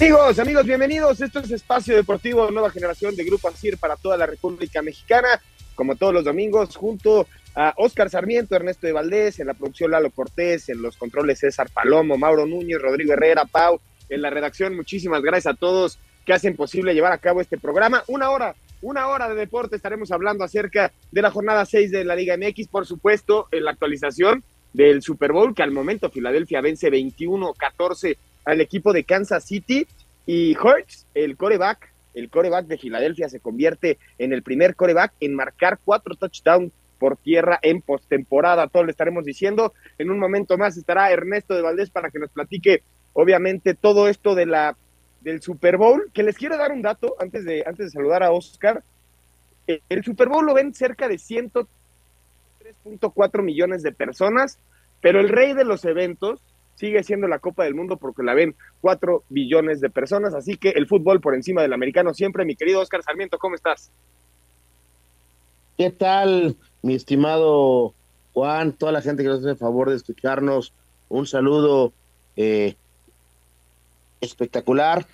Amigos, 0.00 0.38
amigos, 0.38 0.64
bienvenidos. 0.64 1.20
Esto 1.20 1.40
es 1.40 1.50
Espacio 1.50 1.94
Deportivo 1.94 2.50
Nueva 2.50 2.70
Generación 2.70 3.14
de 3.14 3.22
Grupo 3.22 3.48
ASIR 3.48 3.76
para 3.76 3.96
toda 3.96 4.16
la 4.16 4.24
República 4.24 4.80
Mexicana. 4.80 5.42
Como 5.74 5.94
todos 5.94 6.14
los 6.14 6.24
domingos, 6.24 6.74
junto 6.74 7.26
a 7.54 7.74
Oscar 7.76 8.08
Sarmiento, 8.08 8.56
Ernesto 8.56 8.86
de 8.86 8.94
Valdés, 8.94 9.40
en 9.40 9.48
la 9.48 9.52
producción 9.52 9.90
Lalo 9.90 10.10
Cortés, 10.10 10.70
en 10.70 10.80
los 10.80 10.96
controles 10.96 11.40
César 11.40 11.68
Palomo, 11.70 12.16
Mauro 12.16 12.46
Núñez, 12.46 12.80
Rodrigo 12.80 13.12
Herrera, 13.12 13.44
Pau, 13.44 13.78
en 14.08 14.22
la 14.22 14.30
redacción. 14.30 14.74
Muchísimas 14.74 15.20
gracias 15.20 15.52
a 15.52 15.58
todos 15.58 15.98
que 16.24 16.32
hacen 16.32 16.56
posible 16.56 16.94
llevar 16.94 17.12
a 17.12 17.18
cabo 17.18 17.42
este 17.42 17.58
programa. 17.58 18.02
Una 18.06 18.30
hora, 18.30 18.54
una 18.80 19.06
hora 19.08 19.28
de 19.28 19.34
deporte. 19.34 19.76
Estaremos 19.76 20.10
hablando 20.12 20.44
acerca 20.44 20.92
de 21.12 21.20
la 21.20 21.30
jornada 21.30 21.66
6 21.66 21.90
de 21.90 22.06
la 22.06 22.16
Liga 22.16 22.38
MX, 22.38 22.68
por 22.68 22.86
supuesto, 22.86 23.48
en 23.52 23.64
la 23.64 23.72
actualización 23.72 24.42
del 24.72 25.02
Super 25.02 25.32
Bowl, 25.32 25.54
que 25.54 25.62
al 25.62 25.72
momento 25.72 26.08
Filadelfia 26.08 26.62
vence 26.62 26.90
21-14 26.90 28.16
al 28.44 28.60
equipo 28.60 28.92
de 28.92 29.04
Kansas 29.04 29.44
City 29.44 29.86
y 30.26 30.56
Hurts, 30.56 31.06
el 31.14 31.36
coreback, 31.36 31.90
el 32.14 32.30
coreback 32.30 32.66
de 32.66 32.78
Filadelfia 32.78 33.28
se 33.28 33.40
convierte 33.40 33.98
en 34.18 34.32
el 34.32 34.42
primer 34.42 34.74
coreback 34.74 35.12
en 35.20 35.34
marcar 35.34 35.78
cuatro 35.84 36.14
touchdowns 36.14 36.72
por 36.98 37.16
tierra 37.16 37.58
en 37.62 37.82
postemporada. 37.82 38.68
Todo 38.68 38.84
lo 38.84 38.90
estaremos 38.90 39.24
diciendo. 39.24 39.72
En 39.98 40.10
un 40.10 40.18
momento 40.18 40.58
más 40.58 40.76
estará 40.76 41.10
Ernesto 41.10 41.54
de 41.54 41.62
Valdés 41.62 41.90
para 41.90 42.10
que 42.10 42.18
nos 42.18 42.30
platique, 42.30 42.82
obviamente, 43.14 43.74
todo 43.74 44.08
esto 44.08 44.34
de 44.34 44.46
la 44.46 44.76
del 45.22 45.42
Super 45.42 45.76
Bowl. 45.76 46.10
Que 46.12 46.22
les 46.22 46.36
quiero 46.36 46.56
dar 46.56 46.72
un 46.72 46.82
dato 46.82 47.16
antes 47.18 47.44
de, 47.44 47.64
antes 47.66 47.86
de 47.86 47.90
saludar 47.90 48.22
a 48.22 48.32
Oscar. 48.32 48.82
El 49.66 50.04
Super 50.04 50.28
Bowl 50.28 50.44
lo 50.44 50.54
ven 50.54 50.74
cerca 50.74 51.08
de 51.08 51.16
103.4 51.16 53.42
millones 53.42 53.82
de 53.82 53.92
personas, 53.92 54.58
pero 55.00 55.20
el 55.20 55.28
rey 55.28 55.54
de 55.54 55.64
los 55.64 55.84
eventos 55.84 56.40
sigue 56.80 57.04
siendo 57.04 57.28
la 57.28 57.38
Copa 57.38 57.64
del 57.64 57.74
Mundo 57.74 57.98
porque 57.98 58.22
la 58.22 58.32
ven 58.32 58.56
cuatro 58.80 59.22
billones 59.28 59.82
de 59.82 59.90
personas, 59.90 60.32
así 60.32 60.56
que 60.56 60.70
el 60.70 60.86
fútbol 60.86 61.20
por 61.20 61.34
encima 61.34 61.60
del 61.60 61.74
americano 61.74 62.14
siempre. 62.14 62.46
Mi 62.46 62.56
querido 62.56 62.80
Oscar 62.80 63.02
Sarmiento, 63.02 63.38
¿cómo 63.38 63.54
estás? 63.54 63.90
¿Qué 65.76 65.90
tal, 65.90 66.56
mi 66.80 66.94
estimado 66.94 67.92
Juan? 68.32 68.72
Toda 68.72 68.92
la 68.92 69.02
gente 69.02 69.22
que 69.22 69.28
nos 69.28 69.40
hace 69.40 69.50
el 69.50 69.56
favor 69.58 69.90
de 69.90 69.96
escucharnos, 69.96 70.72
un 71.10 71.26
saludo 71.26 71.92
eh, 72.36 72.76
espectacular. 74.22 75.06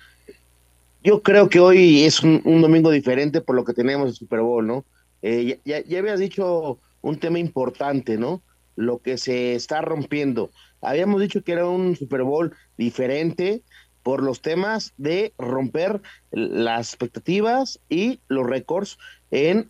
Yo 1.03 1.21
creo 1.21 1.49
que 1.49 1.59
hoy 1.59 2.05
es 2.05 2.23
un, 2.23 2.61
domingo 2.61 2.91
diferente 2.91 3.41
por 3.41 3.57
lo 3.57 3.65
que 3.65 3.73
tenemos 3.73 4.07
el 4.07 4.15
Super 4.15 4.39
Bowl, 4.39 4.65
¿no? 4.65 4.85
Eh, 5.21 5.59
ya, 5.65 5.83
ya 5.83 5.99
habías 5.99 6.19
dicho 6.19 6.79
un 7.01 7.19
tema 7.19 7.39
importante, 7.39 8.17
¿no? 8.17 8.41
Lo 8.77 8.99
que 8.99 9.17
se 9.17 9.55
está 9.55 9.81
rompiendo 9.81 10.49
habíamos 10.81 11.21
dicho 11.21 11.43
que 11.43 11.53
era 11.53 11.67
un 11.67 11.95
Super 11.95 12.23
Bowl 12.23 12.55
diferente 12.77 13.63
por 14.03 14.23
los 14.23 14.41
temas 14.41 14.93
de 14.97 15.33
romper 15.37 16.01
las 16.31 16.89
expectativas 16.89 17.79
y 17.89 18.21
los 18.27 18.47
récords 18.47 18.97
en 19.31 19.69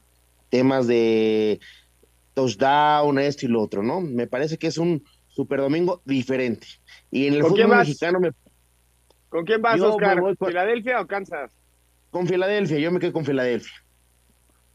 temas 0.50 0.88
de 0.88 1.60
touchdown, 2.34 3.18
esto 3.18 3.48
y 3.48 3.50
lo 3.50 3.62
otro, 3.64 3.82
¿no? 3.82 4.00
Me 4.00 4.28
parece 4.28 4.58
que 4.58 4.68
es 4.68 4.78
un 4.78 5.04
Super 5.28 5.60
Domingo 5.60 6.02
diferente. 6.06 6.68
Y 7.10 7.28
en 7.28 7.34
el 7.34 7.44
fútbol 7.44 7.78
mexicano 7.78 8.20
me... 8.20 8.32
¿Con 9.30 9.44
quién 9.44 9.62
vas, 9.62 9.82
Oscar? 9.82 10.22
¿Filadelfia 10.40 11.02
o 11.02 11.08
Kansas? 11.08 11.52
Con 12.12 12.28
Filadelfia, 12.28 12.78
yo 12.78 12.92
me 12.92 13.00
quedo 13.00 13.14
con 13.14 13.26
Filadelfia. 13.26 13.74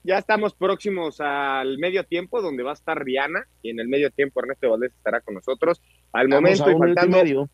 Ya 0.05 0.19
estamos 0.19 0.55
próximos 0.55 1.21
al 1.21 1.79
medio 1.79 2.05
tiempo, 2.05 2.43
donde 2.43 2.65
va 2.65 2.71
a 2.71 2.75
estar 2.75 3.03
Rihanna, 3.03 3.47
y 3.63 3.71
en 3.71 3.79
el 3.79 3.89
medio 3.89 4.11
tiempo 4.11 4.41
Ernesto 4.41 4.71
Valdés 4.71 4.93
estará 4.93 5.21
con 5.21 5.35
nosotros. 5.35 5.81
Al 6.13 6.29
momento, 6.29 6.71
y 6.71 6.77
faltando 6.77 7.19
medio. 7.19 7.49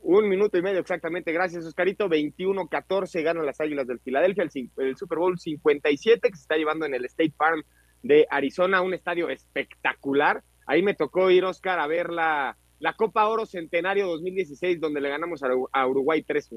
un 0.00 0.28
minuto 0.28 0.58
y 0.58 0.62
medio 0.62 0.80
exactamente, 0.80 1.32
gracias 1.32 1.64
Oscarito, 1.64 2.08
21-14 2.08 3.22
ganan 3.22 3.46
las 3.46 3.60
Águilas 3.60 3.86
del 3.86 4.00
Filadelfia, 4.00 4.44
el, 4.44 4.96
Super 4.96 5.18
Bowl 5.18 5.38
57 5.38 6.28
que 6.28 6.36
se 6.36 6.42
está 6.42 6.56
llevando 6.56 6.84
en 6.84 6.94
el 6.94 7.06
State 7.06 7.32
Farm 7.36 7.62
de 8.02 8.26
Arizona, 8.30 8.82
un 8.82 8.92
estadio 8.94 9.30
espectacular. 9.30 10.42
Ahí 10.66 10.82
me 10.82 10.94
tocó 10.94 11.30
ir, 11.30 11.44
Oscar, 11.44 11.78
a 11.78 11.86
ver 11.86 12.10
la, 12.10 12.58
la 12.78 12.94
Copa 12.94 13.26
Oro 13.26 13.46
Centenario 13.46 14.06
2016, 14.06 14.80
donde 14.80 15.00
le 15.00 15.08
ganamos 15.08 15.42
a, 15.72 15.86
Uruguay 15.86 16.22
3 16.22 16.50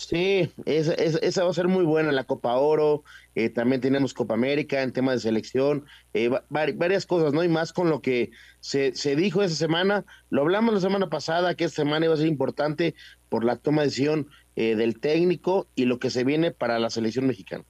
Sí, 0.00 0.50
esa, 0.64 0.94
esa, 0.94 1.44
va 1.44 1.50
a 1.50 1.54
ser 1.54 1.68
muy 1.68 1.84
buena 1.84 2.10
la 2.10 2.24
Copa 2.24 2.56
Oro. 2.56 3.04
Eh, 3.34 3.50
también 3.50 3.82
tenemos 3.82 4.14
Copa 4.14 4.32
América 4.32 4.82
en 4.82 4.94
tema 4.94 5.12
de 5.12 5.18
selección, 5.18 5.84
eh, 6.14 6.30
varias 6.48 7.04
cosas, 7.04 7.34
¿no? 7.34 7.44
Y 7.44 7.48
más 7.48 7.74
con 7.74 7.90
lo 7.90 8.00
que 8.00 8.30
se, 8.60 8.94
se 8.96 9.14
dijo 9.14 9.42
esa 9.42 9.54
semana. 9.54 10.06
Lo 10.30 10.40
hablamos 10.40 10.72
la 10.72 10.80
semana 10.80 11.10
pasada, 11.10 11.54
que 11.54 11.64
esta 11.64 11.82
semana 11.82 12.06
iba 12.06 12.14
a 12.14 12.16
ser 12.16 12.28
importante 12.28 12.94
por 13.28 13.44
la 13.44 13.56
toma 13.56 13.82
de 13.82 13.88
decisión 13.88 14.30
eh, 14.56 14.74
del 14.74 14.98
técnico 14.98 15.66
y 15.74 15.84
lo 15.84 15.98
que 15.98 16.08
se 16.08 16.24
viene 16.24 16.50
para 16.50 16.78
la 16.78 16.88
selección 16.88 17.26
mexicana. 17.26 17.64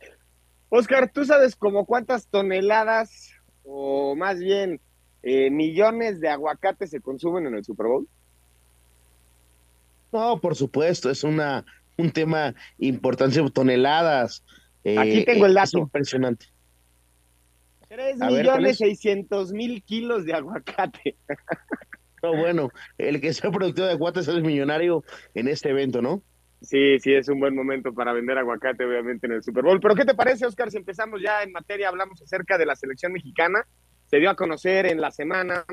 Oscar, 0.68 1.10
¿tú 1.12 1.24
sabes 1.24 1.56
como 1.56 1.84
cuántas 1.84 2.28
toneladas 2.28 3.32
o 3.64 4.14
más 4.14 4.38
bien 4.38 4.80
millones 5.24 6.20
de 6.20 6.28
aguacates 6.28 6.90
se 6.90 7.00
consumen 7.00 7.48
en 7.48 7.56
el 7.56 7.64
Super 7.64 7.88
Bowl? 7.88 8.08
No, 10.12 10.40
por 10.40 10.56
supuesto, 10.56 11.10
es 11.10 11.22
una 11.22 11.64
un 12.00 12.10
tema 12.10 12.54
importante, 12.78 13.40
toneladas. 13.52 14.44
Eh, 14.84 14.98
Aquí 14.98 15.24
tengo 15.24 15.46
el 15.46 15.54
dato. 15.54 15.78
impresionante. 15.78 16.46
3 17.88 18.18
millones 18.18 18.78
seiscientos 18.78 19.52
mil 19.52 19.82
kilos 19.82 20.24
de 20.24 20.34
aguacate. 20.34 21.16
No, 22.22 22.36
bueno, 22.36 22.70
el 22.98 23.18
que 23.18 23.32
sea 23.32 23.50
productor 23.50 23.86
de 23.86 23.92
aguacate 23.92 24.20
es 24.20 24.42
millonario 24.42 25.02
en 25.32 25.48
este 25.48 25.70
evento, 25.70 26.02
¿no? 26.02 26.22
Sí, 26.60 26.98
sí, 27.00 27.14
es 27.14 27.28
un 27.30 27.40
buen 27.40 27.54
momento 27.54 27.94
para 27.94 28.12
vender 28.12 28.36
aguacate, 28.36 28.84
obviamente, 28.84 29.26
en 29.26 29.32
el 29.32 29.42
Super 29.42 29.64
Bowl. 29.64 29.80
Pero, 29.80 29.94
¿qué 29.94 30.04
te 30.04 30.14
parece, 30.14 30.44
Oscar? 30.44 30.70
Si 30.70 30.76
empezamos 30.76 31.22
ya 31.22 31.42
en 31.42 31.52
materia, 31.52 31.88
hablamos 31.88 32.20
acerca 32.20 32.58
de 32.58 32.66
la 32.66 32.76
selección 32.76 33.12
mexicana. 33.12 33.66
Se 34.04 34.18
dio 34.18 34.28
a 34.28 34.36
conocer 34.36 34.84
en 34.84 35.00
la 35.00 35.10
semana, 35.10 35.64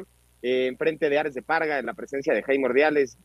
eh, 0.42 0.68
en 0.68 0.78
frente 0.78 1.10
de 1.10 1.20
Ares 1.20 1.34
de 1.34 1.42
Parga, 1.42 1.80
en 1.80 1.86
la 1.86 1.94
presencia 1.94 2.34
de 2.34 2.44
Jaime 2.44 2.68
Ordiales, 2.68 3.18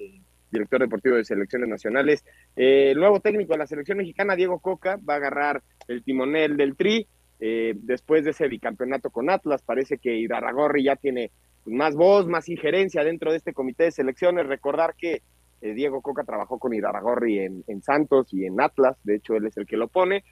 director 0.52 0.80
deportivo 0.80 1.16
de 1.16 1.24
selecciones 1.24 1.68
nacionales. 1.68 2.24
Eh, 2.54 2.90
el 2.92 2.98
nuevo 2.98 3.20
técnico 3.20 3.54
de 3.54 3.58
la 3.58 3.66
selección 3.66 3.98
mexicana, 3.98 4.36
Diego 4.36 4.60
Coca, 4.60 4.98
va 5.08 5.14
a 5.14 5.16
agarrar 5.16 5.62
el 5.88 6.04
timonel 6.04 6.56
del 6.56 6.76
Tri. 6.76 7.08
Eh, 7.40 7.74
después 7.76 8.24
de 8.24 8.30
ese 8.30 8.46
bicampeonato 8.46 9.10
con 9.10 9.28
Atlas, 9.28 9.62
parece 9.62 9.98
que 9.98 10.14
Idarragorri 10.16 10.84
ya 10.84 10.94
tiene 10.94 11.32
más 11.64 11.96
voz, 11.96 12.28
más 12.28 12.48
injerencia 12.48 13.02
dentro 13.02 13.32
de 13.32 13.38
este 13.38 13.52
comité 13.52 13.84
de 13.84 13.90
selecciones. 13.90 14.46
Recordar 14.46 14.94
que 14.96 15.22
eh, 15.60 15.74
Diego 15.74 16.02
Coca 16.02 16.22
trabajó 16.22 16.58
con 16.58 16.74
Idarragorri 16.74 17.40
en, 17.40 17.64
en 17.66 17.82
Santos 17.82 18.32
y 18.32 18.44
en 18.44 18.60
Atlas, 18.60 18.96
de 19.02 19.16
hecho 19.16 19.34
él 19.34 19.46
es 19.46 19.56
el 19.56 19.66
que 19.66 19.76
lo 19.76 19.88
pone. 19.88 20.22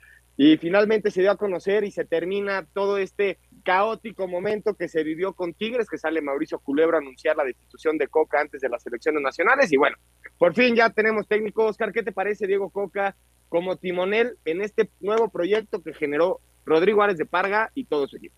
Y 0.43 0.57
finalmente 0.57 1.11
se 1.11 1.21
dio 1.21 1.33
a 1.33 1.37
conocer 1.37 1.85
y 1.85 1.91
se 1.91 2.07
termina 2.07 2.67
todo 2.73 2.97
este 2.97 3.39
caótico 3.63 4.27
momento 4.27 4.73
que 4.73 4.89
se 4.89 5.05
vivió 5.05 5.35
con 5.35 5.53
Tigres, 5.53 5.87
que 5.87 5.99
sale 5.99 6.23
Mauricio 6.23 6.59
Culebro 6.61 6.97
a 6.97 7.01
anunciar 7.01 7.37
la 7.37 7.45
destitución 7.45 7.99
de 7.99 8.09
Coca 8.09 8.41
antes 8.41 8.63
de 8.63 8.71
las 8.71 8.87
elecciones 8.87 9.21
nacionales. 9.21 9.71
Y 9.71 9.77
bueno, 9.77 9.99
por 10.39 10.55
fin 10.55 10.75
ya 10.75 10.89
tenemos 10.89 11.29
técnico. 11.29 11.67
Oscar, 11.67 11.93
¿qué 11.93 12.03
te 12.03 12.13
parece 12.13 12.47
Diego 12.47 12.71
Coca 12.71 13.17
como 13.51 13.77
timonel 13.77 14.39
en 14.47 14.63
este 14.63 14.89
nuevo 15.01 15.29
proyecto 15.29 15.83
que 15.83 15.93
generó 15.93 16.41
Rodrigo 16.65 17.03
Árez 17.03 17.19
de 17.19 17.27
Parga 17.27 17.71
y 17.75 17.85
todo 17.85 18.09
su 18.09 18.17
equipo? 18.17 18.37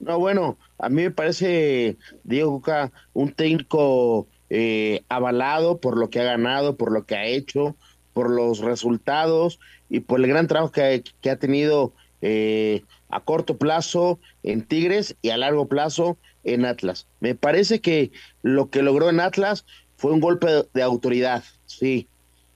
No, 0.00 0.18
bueno, 0.18 0.58
a 0.76 0.90
mí 0.90 1.04
me 1.04 1.10
parece 1.10 1.96
Diego 2.24 2.60
Coca 2.60 2.92
un 3.14 3.32
técnico 3.32 4.28
eh, 4.50 5.00
avalado 5.08 5.80
por 5.80 5.96
lo 5.96 6.10
que 6.10 6.20
ha 6.20 6.24
ganado, 6.24 6.76
por 6.76 6.92
lo 6.92 7.06
que 7.06 7.14
ha 7.14 7.24
hecho, 7.24 7.74
por 8.12 8.30
los 8.30 8.58
resultados 8.60 9.58
y 9.88 10.00
por 10.00 10.20
el 10.20 10.26
gran 10.26 10.46
trabajo 10.46 10.72
que, 10.72 11.02
ha 11.30 11.36
tenido 11.36 11.92
eh, 12.22 12.82
a 13.08 13.20
corto 13.20 13.56
plazo 13.56 14.18
en 14.42 14.62
Tigres 14.62 15.16
y 15.22 15.30
a 15.30 15.36
largo 15.36 15.68
plazo 15.68 16.18
en 16.44 16.64
Atlas. 16.64 17.06
Me 17.20 17.34
parece 17.34 17.80
que 17.80 18.12
lo 18.42 18.70
que 18.70 18.82
logró 18.82 19.10
en 19.10 19.20
Atlas 19.20 19.64
fue 19.96 20.12
un 20.12 20.20
golpe 20.20 20.64
de, 20.72 20.82
autoridad, 20.82 21.44
sí. 21.66 22.08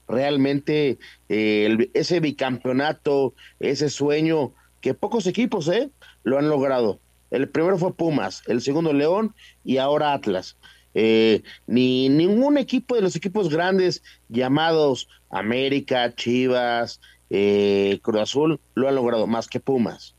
Realmente 0.07 0.99
eh, 1.29 1.89
ese 1.95 2.19
bicampeonato, 2.19 3.33
ese 3.59 3.89
sueño 3.89 4.53
que 4.81 4.93
pocos 4.93 5.25
equipos 5.25 5.67
eh, 5.67 5.89
lo 6.23 6.37
han 6.37 6.47
logrado. 6.47 6.99
El 7.31 7.49
primero 7.49 7.77
fue 7.77 7.93
Pumas, 7.93 8.43
el 8.45 8.61
segundo 8.61 8.93
León 8.93 9.33
y 9.63 9.77
ahora 9.77 10.13
Atlas. 10.13 10.57
Eh, 10.95 11.43
ni 11.67 12.09
ningún 12.09 12.57
equipo 12.57 12.95
de 12.95 13.01
los 13.01 13.15
equipos 13.15 13.49
grandes 13.49 14.01
llamados 14.29 15.07
América, 15.29 16.15
Chivas, 16.15 16.99
eh, 17.29 17.99
Cruz 18.01 18.21
Azul 18.21 18.59
lo 18.73 18.87
ha 18.87 18.91
logrado 18.91 19.27
más 19.27 19.47
que 19.47 19.59
Pumas. 19.59 20.15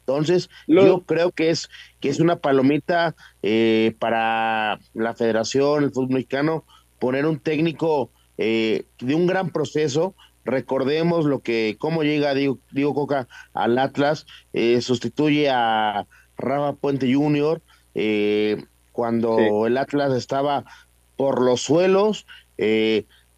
Entonces, 0.00 0.50
yo 0.66 1.02
creo 1.02 1.30
que 1.30 1.50
es 1.50 1.68
que 2.00 2.08
es 2.08 2.18
una 2.18 2.36
palomita 2.36 3.14
eh, 3.42 3.94
para 4.00 4.80
la 4.92 5.14
Federación, 5.14 5.84
el 5.84 5.92
fútbol 5.92 6.14
mexicano, 6.14 6.64
poner 6.98 7.26
un 7.26 7.38
técnico 7.38 8.10
eh, 8.36 8.86
de 8.98 9.14
un 9.14 9.28
gran 9.28 9.50
proceso. 9.50 10.16
Recordemos 10.44 11.26
lo 11.26 11.40
que 11.40 11.76
cómo 11.78 12.02
llega 12.02 12.34
Diego, 12.34 12.94
Coca 12.94 13.28
al 13.54 13.78
Atlas, 13.78 14.26
eh, 14.52 14.80
sustituye 14.80 15.48
a 15.48 16.06
Rafa 16.36 16.72
Puente 16.72 17.12
Jr. 17.14 17.62
cuando 19.00 19.66
el 19.66 19.78
Atlas 19.78 20.12
estaba 20.12 20.66
por 21.16 21.40
los 21.40 21.62
suelos, 21.62 22.26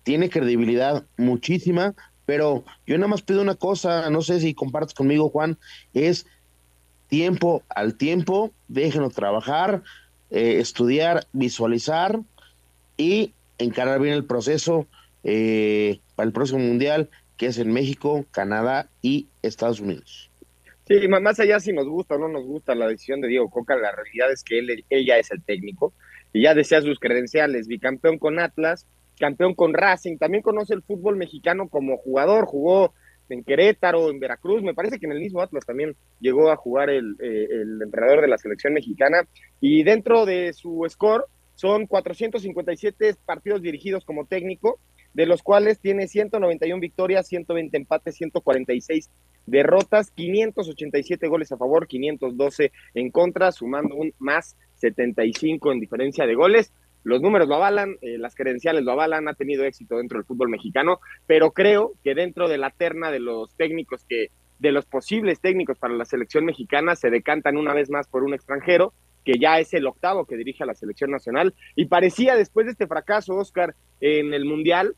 tiene 0.03 0.29
credibilidad 0.29 1.05
muchísima, 1.17 1.95
pero 2.27 2.65
yo 2.85 2.99
nada 2.99 3.07
más 3.07 3.23
pido 3.23 3.41
una 3.41 3.55
cosa, 3.55 4.11
no 4.11 4.23
sé 4.23 4.41
si 4.41 4.55
compartes 4.55 4.93
conmigo, 4.93 5.29
Juan, 5.29 5.57
es 5.95 6.27
tiempo 7.07 7.63
al 7.69 7.95
tiempo, 7.95 8.51
déjenos 8.67 9.15
trabajar, 9.15 9.85
eh, 10.31 10.59
estudiar, 10.59 11.29
visualizar 11.33 12.19
y 12.97 13.33
encarar 13.59 14.01
bien 14.01 14.15
el 14.15 14.25
proceso 14.25 14.89
eh, 15.23 16.01
para 16.17 16.27
el 16.27 16.33
próximo 16.33 16.59
mundial, 16.59 17.09
que 17.37 17.47
es 17.47 17.59
en 17.59 17.73
México, 17.73 18.25
Canadá 18.33 18.89
y 19.01 19.29
Estados 19.43 19.79
Unidos. 19.79 20.32
Sí, 20.85 21.07
más 21.07 21.39
allá 21.39 21.61
si 21.61 21.73
nos 21.73 21.89
gusta 21.89 22.17
o 22.17 22.19
no 22.19 22.29
nos 22.29 22.45
gusta 22.45 22.75
la 22.75 22.89
decisión 22.89 23.21
de 23.21 23.29
Diego 23.29 23.49
Coca, 23.49 23.77
la 23.77 23.93
realidad 23.93 24.33
es 24.33 24.43
que 24.43 24.59
él, 24.59 24.85
ella 24.91 25.19
es 25.19 25.31
el 25.31 25.43
técnico 25.43 25.93
y 26.33 26.43
ya 26.43 26.55
desea 26.55 26.83
sus 26.83 26.99
credenciales, 26.99 27.69
bicampeón 27.69 28.19
con 28.19 28.41
Atlas, 28.41 28.87
campeón 29.19 29.55
con 29.55 29.75
Racing, 29.75 30.19
también 30.19 30.43
conoce 30.43 30.75
el 30.75 30.83
fútbol 30.83 31.17
mexicano 31.17 31.69
como 31.69 31.99
jugador, 31.99 32.47
jugó 32.47 32.95
en 33.29 33.45
Querétaro, 33.45 34.11
en 34.11 34.19
Veracruz, 34.19 34.63
me 34.63 34.75
parece 34.75 34.99
que 34.99 35.07
en 35.07 35.13
el 35.13 35.21
mismo 35.21 35.41
Atlas 35.41 35.65
también 35.65 35.95
llegó 36.21 36.51
a 36.51 36.57
jugar 36.57 36.91
el, 36.91 37.17
eh, 37.21 37.47
el 37.51 37.81
entrenador 37.81 38.21
de 38.21 38.29
la 38.29 38.39
selección 38.39 38.75
mexicana 38.75 39.27
y 39.61 39.85
dentro 39.85 40.27
de 40.27 40.53
su 40.53 40.85
score 40.89 41.25
son 41.55 41.87
457 41.87 43.15
partidos 43.25 43.63
dirigidos 43.63 44.05
como 44.05 44.27
técnico, 44.27 44.81
de 45.15 45.27
los 45.27 45.43
cuales 45.43 45.79
tiene 45.79 46.09
191 46.09 46.81
victorias, 46.81 47.29
120 47.29 47.77
empates, 47.77 48.17
146 48.17 49.11
derrotas, 49.47 50.11
587 50.11 51.29
goles 51.29 51.53
a 51.53 51.57
favor, 51.57 51.87
512 51.87 52.73
en 52.95 53.11
contra, 53.11 53.53
sumando 53.53 53.95
un 53.95 54.13
más 54.19 54.57
75 54.77 55.73
en 55.73 55.81
diferencia 55.81 56.27
de 56.27 56.35
goles. 56.35 56.73
Los 57.05 57.21
números 57.21 57.49
lo 57.49 57.57
avalan, 57.57 57.97
eh, 58.01 58.17
las 58.19 58.35
credenciales 58.35 58.85
lo 58.85 58.93
avalan, 58.93 59.27
ha 59.27 59.35
tenido 59.35 59.65
éxito 59.65 59.97
dentro 59.97 60.19
del 60.19 60.25
fútbol 60.25 60.49
mexicano, 60.49 61.01
pero 61.27 61.51
creo 61.51 61.95
que 62.05 62.15
dentro 62.15 62.49
de 62.49 62.59
la 62.59 62.71
terna 62.71 63.11
de 63.11 63.19
los 63.19 63.55
técnicos 63.57 64.05
que, 64.05 64.29
de 64.61 64.71
los 64.71 64.87
posibles 64.87 65.41
técnicos 65.41 65.79
para 65.79 65.95
la 65.95 66.05
selección 66.05 66.45
mexicana, 66.45 66.95
se 66.95 67.11
decantan 67.11 67.57
una 67.57 67.75
vez 67.75 67.91
más 67.91 68.07
por 68.07 68.23
un 68.23 68.35
extranjero, 68.35 68.93
que 69.25 69.39
ya 69.39 69.59
es 69.59 69.75
el 69.75 69.87
octavo 69.87 70.27
que 70.27 70.37
dirige 70.37 70.63
a 70.63 70.67
la 70.67 70.75
selección 70.75 71.11
nacional, 71.11 71.55
y 71.75 71.87
parecía 71.87 72.37
después 72.37 72.67
de 72.67 72.73
este 72.73 72.87
fracaso, 72.87 73.35
Oscar, 73.35 73.75
en 74.01 74.33
el 74.35 74.45
Mundial, 74.45 74.95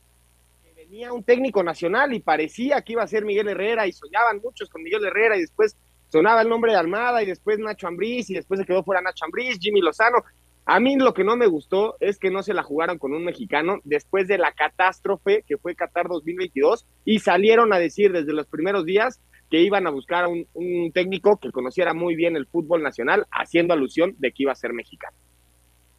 que 0.95 1.01
venía 1.01 1.13
un 1.13 1.25
técnico 1.25 1.63
nacional 1.65 2.13
y 2.15 2.21
parecía 2.21 2.83
que 2.83 2.93
iba 2.93 3.03
a 3.03 3.09
ser 3.09 3.25
Miguel 3.25 3.49
Herrera, 3.49 3.87
y 3.87 3.93
soñaban 3.93 4.41
muchos 4.43 4.69
con 4.71 4.83
Miguel 4.83 5.05
Herrera, 5.05 5.37
y 5.37 5.41
después 5.41 5.77
sonaba 6.09 6.43
el 6.43 6.49
nombre 6.49 6.71
de 6.71 6.79
Almada, 6.79 7.21
y 7.23 7.27
después 7.27 7.59
Nacho 7.59 7.89
Ambriz, 7.89 8.31
y 8.31 8.35
después 8.35 8.61
se 8.61 8.67
quedó 8.67 8.85
fuera 8.85 9.03
Nacho 9.03 9.25
Ambriz, 9.25 9.59
Jimmy 9.61 9.81
Lozano, 9.81 10.19
a 10.67 10.81
mí 10.81 10.97
lo 10.97 11.13
que 11.13 11.25
no 11.25 11.37
me 11.37 11.47
gustó 11.47 11.97
es 12.01 12.19
que 12.19 12.31
no 12.31 12.43
se 12.43 12.55
la 12.55 12.63
jugaron 12.63 12.99
con 12.99 13.13
un 13.13 13.25
mexicano 13.25 13.81
después 13.85 14.29
de 14.29 14.39
la 14.39 14.53
catástrofe 14.53 15.45
que 15.47 15.59
fue 15.59 15.75
Qatar 15.75 16.09
2022 16.09 16.87
y 17.05 17.19
salieron 17.19 17.75
a 17.75 17.79
decir 17.79 18.13
desde 18.13 18.33
los 18.33 18.47
primeros 18.47 18.87
días 18.87 19.21
que 19.51 19.61
iban 19.61 19.87
a 19.87 19.91
buscar 19.91 20.25
a 20.25 20.29
un, 20.29 20.47
técnico 20.95 21.39
que 21.39 21.51
conociera 21.51 21.93
muy 21.93 22.15
bien 22.15 22.35
el 22.35 22.47
fútbol 22.47 22.83
nacional, 22.83 23.27
haciendo 23.31 23.75
alusión 23.75 24.15
de 24.19 24.33
que 24.33 24.45
iba 24.45 24.53
a 24.53 24.57
ser 24.57 24.73
mexicano. 24.73 25.15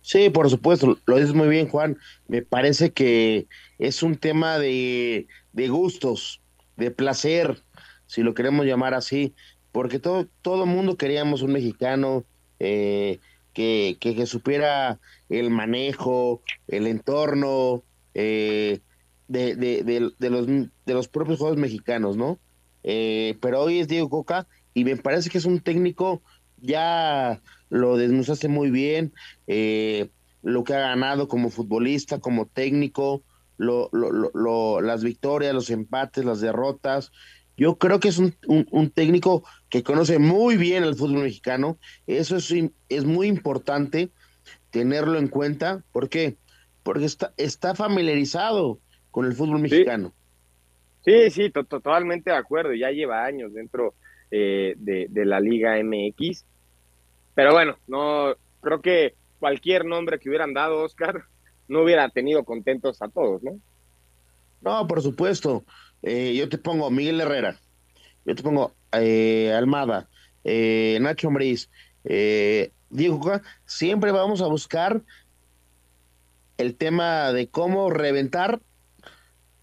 Sí, 0.05 0.29
por 0.29 0.51
supuesto, 0.51 0.99
lo 1.07 1.15
dices 1.15 1.33
muy 1.33 1.47
bien, 1.47 1.67
Juan. 1.67 1.97
Me 2.27 2.43
parece 2.43 2.93
que 2.93 3.47
es 3.79 4.03
un 4.03 4.17
tema 4.17 4.59
de, 4.59 5.25
de 5.51 5.67
gustos, 5.67 6.43
de 6.77 6.91
placer, 6.91 7.63
si 8.05 8.21
lo 8.21 8.35
queremos 8.35 8.67
llamar 8.67 8.93
así, 8.93 9.33
porque 9.71 9.97
todo 9.97 10.27
todo 10.43 10.67
mundo 10.67 10.95
queríamos 10.95 11.41
un 11.41 11.53
mexicano. 11.53 12.23
Eh, 12.59 13.19
que, 13.53 13.97
que, 13.99 14.25
supiera 14.27 14.99
el 15.29 15.49
manejo, 15.49 16.41
el 16.67 16.85
entorno 16.87 17.83
eh, 18.13 18.81
de, 19.27 19.55
de, 19.55 19.83
de, 20.19 20.29
los, 20.29 20.45
de 20.45 20.93
los 20.93 21.07
propios 21.07 21.39
juegos 21.39 21.57
mexicanos, 21.57 22.17
¿no? 22.17 22.37
Eh, 22.83 23.37
pero 23.41 23.61
hoy 23.61 23.79
es 23.79 23.87
Diego 23.87 24.09
Coca 24.09 24.45
y 24.73 24.83
me 24.83 24.97
parece 24.97 25.29
que 25.29 25.37
es 25.37 25.45
un 25.45 25.61
técnico, 25.61 26.21
ya 26.57 27.41
lo 27.69 27.97
desnudaste 27.97 28.47
muy 28.47 28.69
bien, 28.71 29.13
eh, 29.47 30.09
lo 30.43 30.63
que 30.63 30.73
ha 30.73 30.79
ganado 30.79 31.27
como 31.27 31.49
futbolista, 31.49 32.19
como 32.19 32.45
técnico, 32.45 33.23
lo, 33.57 33.89
lo, 33.91 34.11
lo, 34.33 34.81
las 34.81 35.03
victorias, 35.03 35.53
los 35.53 35.69
empates, 35.69 36.25
las 36.25 36.41
derrotas, 36.41 37.11
yo 37.57 37.77
creo 37.77 37.99
que 37.99 38.09
es 38.09 38.17
un, 38.17 38.35
un, 38.47 38.89
técnico 38.89 39.43
que 39.69 39.83
conoce 39.83 40.19
muy 40.19 40.57
bien 40.57 40.83
el 40.83 40.95
fútbol 40.95 41.23
mexicano. 41.23 41.77
Eso 42.05 42.35
es, 42.35 42.53
es 42.89 43.05
muy 43.05 43.27
importante 43.27 44.09
tenerlo 44.71 45.17
en 45.17 45.29
cuenta. 45.29 45.81
¿Por 45.93 46.09
qué? 46.09 46.35
Porque 46.83 47.05
está, 47.05 47.33
está 47.37 47.73
familiarizado 47.73 48.79
con 49.09 49.25
el 49.25 49.33
fútbol 49.33 49.59
mexicano. 49.59 50.13
Sí, 51.05 51.29
sí, 51.29 51.49
totalmente 51.49 52.31
de 52.31 52.35
acuerdo. 52.35 52.73
Ya 52.73 52.91
lleva 52.91 53.23
años 53.23 53.53
dentro 53.53 53.93
eh, 54.31 54.73
de, 54.77 55.07
de, 55.09 55.25
la 55.25 55.39
Liga 55.39 55.77
MX. 55.81 56.43
Pero 57.35 57.53
bueno, 57.53 57.77
no 57.87 58.35
creo 58.61 58.81
que 58.81 59.13
cualquier 59.39 59.85
nombre 59.85 60.17
que 60.17 60.29
hubieran 60.29 60.53
dado, 60.53 60.83
Oscar, 60.83 61.25
no 61.67 61.83
hubiera 61.83 62.09
tenido 62.09 62.43
contentos 62.43 63.01
a 63.01 63.09
todos, 63.09 63.43
¿no? 63.43 63.59
No, 64.61 64.87
por 64.87 65.01
supuesto. 65.01 65.63
Eh, 66.01 66.35
yo 66.35 66.49
te 66.49 66.57
pongo 66.57 66.89
Miguel 66.89 67.21
Herrera, 67.21 67.59
yo 68.25 68.35
te 68.35 68.43
pongo 68.43 68.73
eh, 68.91 69.51
Almada, 69.53 70.07
eh, 70.43 70.97
Nacho 71.01 71.27
Ambriz, 71.27 71.69
Diego 72.03 73.41
siempre 73.65 74.11
vamos 74.11 74.41
a 74.41 74.47
buscar 74.47 75.01
el 76.57 76.75
tema 76.75 77.33
de 77.33 77.47
cómo 77.47 77.89
reventar. 77.89 78.61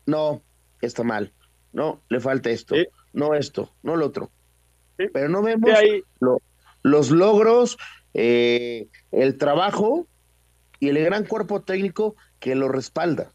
No, 0.05 0.43
está 0.81 1.05
mal. 1.05 1.33
No, 1.73 2.01
le 2.09 2.21
falta 2.21 2.51
esto. 2.51 2.75
No 3.13 3.35
esto, 3.35 3.73
no 3.83 3.97
lo 3.97 4.07
otro. 4.07 4.31
Pero 4.97 5.29
no 5.29 5.43
vemos 5.43 5.71
los 6.83 7.11
logros, 7.11 7.79
el 8.13 9.39
trabajo 9.39 10.07
y 10.81 10.89
el 10.89 11.03
gran 11.05 11.25
cuerpo 11.25 11.63
técnico 11.63 12.17
que 12.41 12.55
lo 12.55 12.69
respalda 12.69 13.33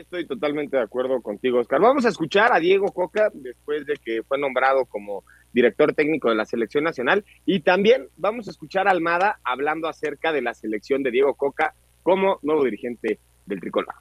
estoy 0.00 0.26
totalmente 0.26 0.76
de 0.76 0.82
acuerdo 0.82 1.20
contigo, 1.20 1.58
Oscar. 1.58 1.80
Vamos 1.80 2.04
a 2.04 2.08
escuchar 2.08 2.52
a 2.52 2.60
Diego 2.60 2.92
Coca 2.92 3.30
después 3.32 3.86
de 3.86 3.96
que 3.96 4.22
fue 4.22 4.38
nombrado 4.38 4.84
como 4.84 5.24
director 5.52 5.94
técnico 5.94 6.28
de 6.28 6.34
la 6.34 6.44
selección 6.44 6.84
nacional 6.84 7.24
y 7.44 7.60
también 7.60 8.08
vamos 8.16 8.48
a 8.48 8.50
escuchar 8.50 8.88
a 8.88 8.90
Almada 8.90 9.40
hablando 9.42 9.88
acerca 9.88 10.32
de 10.32 10.42
la 10.42 10.54
selección 10.54 11.02
de 11.02 11.10
Diego 11.10 11.34
Coca 11.34 11.74
como 12.02 12.38
nuevo 12.42 12.64
dirigente 12.64 13.18
del 13.46 13.60
tricolor. 13.60 13.94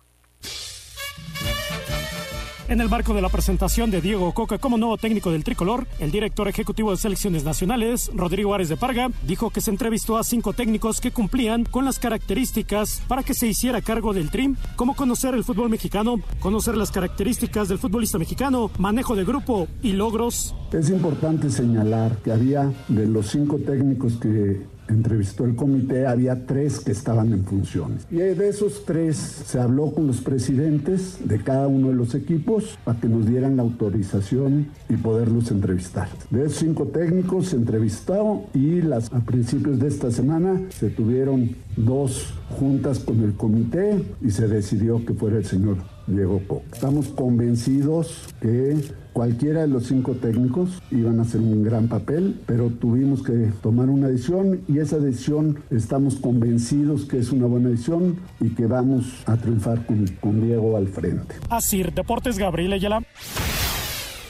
En 2.68 2.82
el 2.82 2.90
marco 2.90 3.14
de 3.14 3.22
la 3.22 3.30
presentación 3.30 3.92
de 3.92 4.02
Diego 4.02 4.34
Coca 4.34 4.58
como 4.58 4.80
nuevo 4.80 4.98
técnico 4.98 5.32
del 5.32 5.44
tricolor, 5.44 5.86
el 6.00 6.10
director 6.10 6.48
ejecutivo 6.48 6.90
de 6.90 6.98
selecciones 6.98 7.44
nacionales, 7.44 8.10
Rodrigo 8.12 8.56
Árez 8.56 8.70
de 8.70 8.76
Parga, 8.76 9.12
dijo 9.22 9.52
que 9.52 9.62
se 9.62 9.70
entrevistó 9.70 10.18
a 10.18 10.24
cinco 10.24 10.52
técnicos 10.52 11.00
que 11.00 11.12
cumplían 11.12 11.66
con 11.66 11.86
las 11.86 12.00
características 12.00 13.04
para 13.08 13.22
que 13.22 13.36
se 13.36 13.46
hiciera 13.46 13.84
cargo 13.84 14.14
del 14.14 14.32
TRIM, 14.32 14.56
como 14.76 14.96
conocer 14.96 15.36
el 15.36 15.44
fútbol 15.44 15.70
mexicano, 15.70 16.16
conocer 16.40 16.76
las 16.76 16.90
características 16.90 17.68
del 17.68 17.78
futbolista 17.78 18.18
mexicano, 18.18 18.72
manejo 18.80 19.16
de 19.16 19.26
grupo 19.26 19.68
y 19.84 19.92
logros. 19.92 20.56
Es 20.74 20.90
importante 20.90 21.52
señalar 21.52 22.18
que 22.24 22.32
había 22.32 22.74
de 22.88 23.06
los 23.06 23.28
cinco 23.28 23.60
técnicos 23.60 24.14
que 24.14 24.66
entrevistó 24.88 25.46
el 25.46 25.56
comité, 25.56 26.06
había 26.06 26.46
tres 26.46 26.80
que 26.80 26.92
estaban 26.92 27.34
en 27.34 27.44
funciones. 27.44 28.06
Y 28.12 28.18
de 28.18 28.50
esos 28.50 28.86
tres 28.86 29.18
se 29.18 29.60
habló 29.60 29.92
con 29.94 30.08
los 30.08 30.22
presidentes 30.22 31.18
de 31.24 31.42
cada 31.42 31.68
uno 31.68 31.90
de 31.90 31.96
los 31.96 32.16
equipos 32.16 32.78
para 32.84 33.00
que 33.00 33.08
nos 33.08 33.26
dieran 33.28 33.58
la 33.58 33.64
autorización 33.64 34.68
y 34.90 34.96
poderlos 34.98 35.52
entrevistar. 35.52 36.10
De 36.30 36.46
esos 36.46 36.60
cinco 36.60 36.88
técnicos 36.88 37.48
se 37.48 37.56
entrevistó 37.56 38.46
y 38.54 38.82
las, 38.82 39.12
a 39.14 39.20
principios 39.20 39.80
de 39.80 39.88
esta 39.88 40.12
semana 40.12 40.62
se 40.70 40.90
tuvieron 40.90 41.56
dos 41.76 42.34
juntas 42.60 43.00
con 43.00 43.22
el 43.24 43.34
comité 43.34 44.04
y 44.22 44.32
se 44.32 44.48
decidió 44.48 45.06
que 45.06 45.14
fuera 45.14 45.38
el 45.38 45.46
señor 45.46 45.78
Diego 46.08 46.42
Coca. 46.48 46.66
Estamos 46.74 47.08
convencidos 47.08 48.28
que 48.40 48.78
cualquiera 49.16 49.62
de 49.62 49.70
los 49.70 49.88
cinco 49.88 50.12
técnicos 50.16 50.82
iban 50.92 51.20
a 51.20 51.22
hacer 51.22 51.40
un 51.40 51.64
gran 51.64 51.88
papel, 51.88 52.38
pero 52.46 52.70
tuvimos 52.70 53.24
que 53.24 53.32
tomar 53.64 53.88
una 53.88 54.10
decisión 54.10 54.62
y 54.68 54.80
esa 54.80 54.98
decisión 54.98 55.64
estamos 55.72 56.16
convencidos 56.16 57.06
que 57.06 57.20
es 57.20 57.32
una 57.32 57.48
buena 57.48 57.70
decisión 57.70 58.20
y 58.42 58.50
que 58.50 58.66
vamos 58.66 59.24
a 59.26 59.38
triunfar 59.38 59.86
con, 59.86 60.06
con 60.20 60.42
Diego 60.46 60.76
al 60.76 60.90
frente. 60.90 61.36
Así, 61.50 61.82
Deportes 61.82 62.38
Gabriel 62.38 62.74
Ayala. 62.74 63.04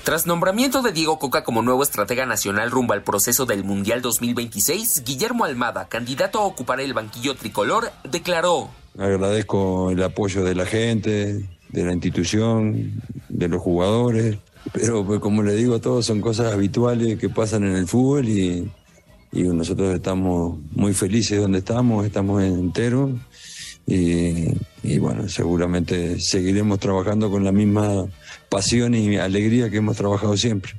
Tras 0.04 0.28
nombramiento 0.28 0.84
de 0.84 0.92
Diego 0.92 1.18
Coca 1.18 1.44
como 1.44 1.64
nuevo 1.64 1.82
estratega 1.82 2.28
nacional 2.28 2.70
rumbo 2.70 2.94
al 2.94 3.02
proceso 3.02 3.48
del 3.48 3.64
Mundial 3.64 4.04
2026, 4.04 5.02
Guillermo 5.04 5.46
Almada, 5.46 5.88
candidato 5.88 6.40
a 6.40 6.46
ocupar 6.46 6.80
el 6.80 6.94
banquillo 6.94 7.34
tricolor, 7.34 7.90
declaró. 8.04 8.70
Agradezco 9.00 9.90
el 9.90 10.04
apoyo 10.04 10.44
de 10.44 10.54
la 10.54 10.68
gente, 10.68 11.50
de 11.70 11.84
la 11.84 11.92
institución, 11.92 13.02
de 13.30 13.48
los 13.48 13.62
jugadores, 13.64 14.38
pero 14.74 15.06
pues, 15.06 15.20
como 15.20 15.44
le 15.44 15.56
digo 15.56 15.76
a 15.76 15.82
todos, 15.82 16.06
son 16.06 16.22
cosas 16.22 16.54
habituales 16.54 17.20
que 17.20 17.30
pasan 17.30 17.64
en 17.64 17.76
el 17.76 17.88
fútbol 17.88 18.28
y, 18.28 18.70
nosotros 19.32 19.94
estamos 19.94 20.58
muy 20.72 20.94
felices 20.94 21.42
donde 21.42 21.58
estamos, 21.58 22.06
estamos 22.06 22.42
enteros 22.42 23.12
y, 23.86 24.46
y 24.82 24.98
bueno, 24.98 25.28
seguramente 25.28 26.22
seguiremos 26.22 26.80
trabajando 26.80 27.30
con 27.30 27.44
la 27.44 27.52
misma 27.52 28.06
pasión 28.48 28.96
y 28.96 29.18
alegría 29.18 29.70
que 29.70 29.78
hemos 29.78 29.98
trabajado 29.98 30.38
siempre. 30.38 30.76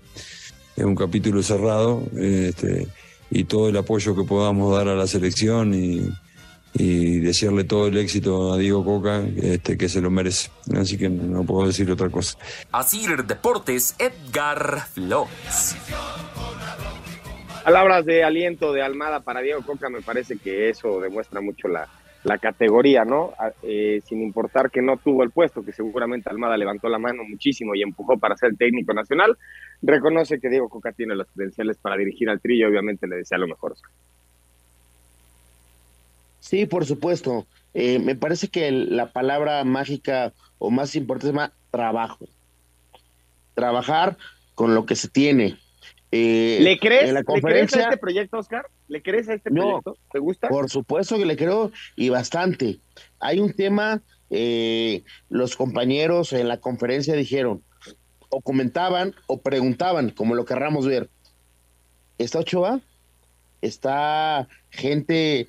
Es 0.74 0.84
un 0.84 0.94
capítulo 0.94 1.42
cerrado 1.42 2.02
este, 2.16 2.88
y 3.30 3.44
todo 3.44 3.68
el 3.68 3.76
apoyo 3.76 4.16
que 4.16 4.24
podamos 4.24 4.74
dar 4.74 4.88
a 4.88 4.94
la 4.94 5.06
selección 5.06 5.74
y, 5.74 6.08
y 6.78 7.20
desearle 7.20 7.64
todo 7.64 7.88
el 7.88 7.96
éxito 7.96 8.52
a 8.52 8.58
Diego 8.58 8.84
Coca, 8.84 9.22
este, 9.42 9.78
que 9.78 9.88
se 9.88 10.00
lo 10.00 10.10
merece. 10.10 10.50
Así 10.76 10.98
que 10.98 11.08
no 11.08 11.44
puedo 11.44 11.66
decir 11.66 11.90
otra 11.90 12.10
cosa. 12.10 12.38
Así 12.72 13.06
Deportes, 13.26 13.96
Edgar 13.98 14.86
Flores. 14.86 15.76
Palabras 17.64 18.04
de 18.04 18.22
aliento 18.22 18.72
de 18.72 18.82
Almada 18.82 19.20
para 19.20 19.40
Diego 19.40 19.62
Coca, 19.62 19.88
me 19.88 20.00
parece 20.00 20.36
que 20.36 20.68
eso 20.68 21.00
demuestra 21.00 21.40
mucho 21.40 21.66
la, 21.66 21.88
la 22.22 22.38
categoría, 22.38 23.04
¿no? 23.04 23.32
Eh, 23.62 24.00
sin 24.04 24.20
importar 24.22 24.70
que 24.70 24.82
no 24.82 24.96
tuvo 24.98 25.22
el 25.22 25.30
puesto, 25.30 25.64
que 25.64 25.72
seguramente 25.72 26.28
Almada 26.28 26.56
levantó 26.56 26.88
la 26.88 26.98
mano 26.98 27.22
muchísimo 27.24 27.74
y 27.74 27.82
empujó 27.82 28.18
para 28.18 28.36
ser 28.36 28.56
técnico 28.56 28.92
nacional, 28.92 29.36
reconoce 29.80 30.40
que 30.40 30.48
Diego 30.48 30.68
Coca 30.68 30.92
tiene 30.92 31.14
las 31.14 31.28
credenciales 31.32 31.78
para 31.78 31.96
dirigir 31.96 32.28
al 32.28 32.40
trillo 32.40 32.66
y 32.66 32.70
obviamente 32.70 33.06
le 33.06 33.16
desea 33.16 33.38
lo 33.38 33.48
mejor. 33.48 33.74
Sí, 36.46 36.64
por 36.64 36.86
supuesto. 36.86 37.44
Eh, 37.74 37.98
me 37.98 38.14
parece 38.14 38.46
que 38.46 38.70
la 38.70 39.10
palabra 39.10 39.64
mágica 39.64 40.32
o 40.58 40.70
más 40.70 40.94
importante 40.94 41.30
es 41.30 41.34
más 41.34 41.50
trabajo. 41.72 42.28
Trabajar 43.54 44.16
con 44.54 44.72
lo 44.72 44.86
que 44.86 44.94
se 44.94 45.08
tiene. 45.08 45.58
Eh, 46.12 46.58
¿Le, 46.60 46.78
crees, 46.78 47.12
la 47.12 47.24
conferencia, 47.24 47.80
a 47.80 47.82
este 47.86 47.96
proyecto, 47.96 48.38
Oscar? 48.38 48.64
¿Le 48.86 49.02
crees 49.02 49.28
a 49.28 49.34
este 49.34 49.50
proyecto? 49.50 49.98
¿Te 50.12 50.20
gusta? 50.20 50.46
Por 50.46 50.70
supuesto 50.70 51.18
que 51.18 51.26
le 51.26 51.36
creo 51.36 51.72
y 51.96 52.10
bastante. 52.10 52.78
Hay 53.18 53.40
un 53.40 53.52
tema, 53.52 54.02
eh, 54.30 55.02
los 55.28 55.56
compañeros 55.56 56.32
en 56.32 56.46
la 56.46 56.60
conferencia 56.60 57.14
dijeron, 57.14 57.64
o 58.28 58.40
comentaban 58.40 59.16
o 59.26 59.40
preguntaban, 59.40 60.10
como 60.10 60.36
lo 60.36 60.44
querramos 60.44 60.86
ver. 60.86 61.10
¿Está 62.18 62.38
Ochoa? 62.38 62.80
Está 63.62 64.46
gente 64.70 65.48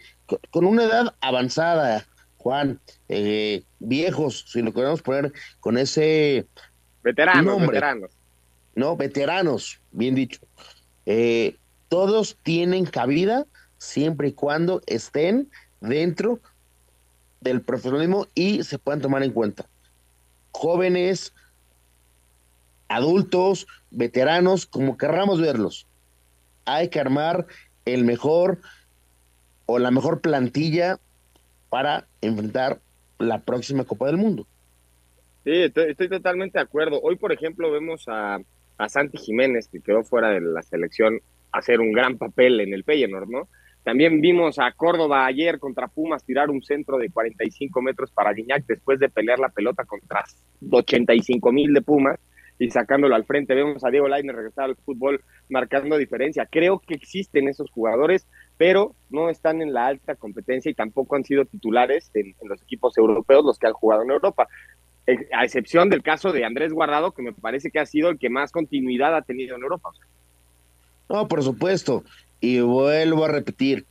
con 0.51 0.65
una 0.65 0.83
edad 0.83 1.15
avanzada, 1.21 2.05
Juan, 2.37 2.79
eh, 3.09 3.63
viejos, 3.79 4.45
si 4.47 4.61
lo 4.61 4.73
queremos 4.73 5.01
poner 5.01 5.33
con 5.59 5.77
ese 5.77 6.47
veteranos, 7.03 7.61
veteranos. 7.61 8.11
No, 8.75 8.95
veteranos, 8.95 9.79
bien 9.91 10.15
dicho. 10.15 10.39
Eh, 11.05 11.55
todos 11.89 12.37
tienen 12.43 12.85
cabida 12.85 13.45
siempre 13.77 14.29
y 14.29 14.33
cuando 14.33 14.81
estén 14.85 15.49
dentro 15.81 16.39
del 17.41 17.61
profesionalismo 17.61 18.27
y 18.35 18.63
se 18.63 18.77
puedan 18.77 19.01
tomar 19.01 19.23
en 19.23 19.31
cuenta. 19.31 19.67
Jóvenes, 20.51 21.33
adultos, 22.87 23.67
veteranos, 23.91 24.65
como 24.65 24.97
querramos 24.97 25.39
verlos. 25.39 25.87
Hay 26.65 26.89
que 26.89 26.99
armar 26.99 27.47
el 27.85 28.03
mejor 28.03 28.59
o 29.67 29.77
la 29.77 29.91
mejor 29.91 30.21
plantilla 30.21 30.97
para 31.69 32.07
enfrentar 32.21 32.79
la 33.19 33.39
próxima 33.39 33.83
Copa 33.83 34.07
del 34.07 34.17
Mundo. 34.17 34.47
Sí, 35.43 35.51
estoy, 35.53 36.09
totalmente 36.09 36.57
de 36.57 36.63
acuerdo. 36.63 36.99
Hoy, 37.01 37.15
por 37.15 37.31
ejemplo, 37.31 37.71
vemos 37.71 38.05
a, 38.07 38.39
a 38.77 38.89
Santi 38.89 39.17
Jiménez, 39.17 39.67
que 39.67 39.79
quedó 39.79 40.03
fuera 40.03 40.29
de 40.29 40.41
la 40.41 40.61
selección, 40.61 41.19
hacer 41.51 41.79
un 41.79 41.93
gran 41.93 42.17
papel 42.17 42.59
en 42.59 42.73
el 42.73 42.83
Feyenoord, 42.83 43.29
¿no? 43.29 43.47
También 43.83 44.19
vimos 44.19 44.59
a 44.59 44.71
Córdoba 44.73 45.25
ayer 45.25 45.59
contra 45.59 45.87
Pumas 45.87 46.25
tirar 46.25 46.49
un 46.49 46.61
centro 46.61 46.97
de 46.97 47.09
45 47.09 47.81
metros 47.81 48.11
para 48.11 48.33
Guiñac 48.33 48.65
después 48.65 48.99
de 48.99 49.07
pelear 49.07 49.39
la 49.39 49.47
pelota 49.47 49.85
contra 49.85 50.25
85 50.69 51.51
mil 51.53 51.73
de 51.73 51.81
Pumas 51.81 52.19
y 52.59 52.69
sacándolo 52.69 53.15
al 53.15 53.23
frente. 53.23 53.55
Vemos 53.55 53.85
a 53.85 53.89
Diego 53.89 54.09
Lainez 54.09 54.35
regresar 54.35 54.65
al 54.65 54.75
fútbol 54.75 55.21
marcando 55.47 55.97
diferencia. 55.97 56.47
Creo 56.51 56.79
que 56.79 56.95
existen 56.95 57.47
esos 57.47 57.71
jugadores, 57.71 58.27
pero 58.57 58.95
no 59.09 59.29
están 59.29 59.61
en 59.61 59.73
la 59.73 59.87
alta 59.87 60.15
competencia 60.15 60.69
y 60.69 60.73
tampoco 60.73 61.15
han 61.15 61.23
sido 61.23 61.45
titulares 61.45 62.09
en, 62.13 62.35
los 62.43 62.61
equipos 62.61 62.97
europeos 62.97 63.45
los 63.45 63.59
que 63.59 63.67
han 63.67 63.73
jugado 63.73 64.03
en 64.03 64.11
Europa. 64.11 64.47
Eh, 65.05 65.27
a 65.33 65.45
excepción 65.45 65.89
del 65.89 66.03
caso 66.03 66.31
de 66.31 66.43
Andrés 66.43 66.73
Guardado, 66.73 67.11
que 67.11 67.21
me 67.21 67.33
parece 67.33 67.71
que 67.71 67.79
ha 67.79 67.85
sido 67.85 68.09
el 68.09 68.17
que 68.17 68.29
más 68.29 68.51
continuidad 68.51 69.15
ha 69.15 69.21
tenido 69.21 69.55
en 69.55 69.61
Europa. 69.61 69.91
No, 71.07 71.27
por 71.27 71.43
supuesto. 71.43 72.03
Y 72.41 72.59
vuelvo 72.59 73.25
a 73.25 73.29
repetir, 73.29 73.85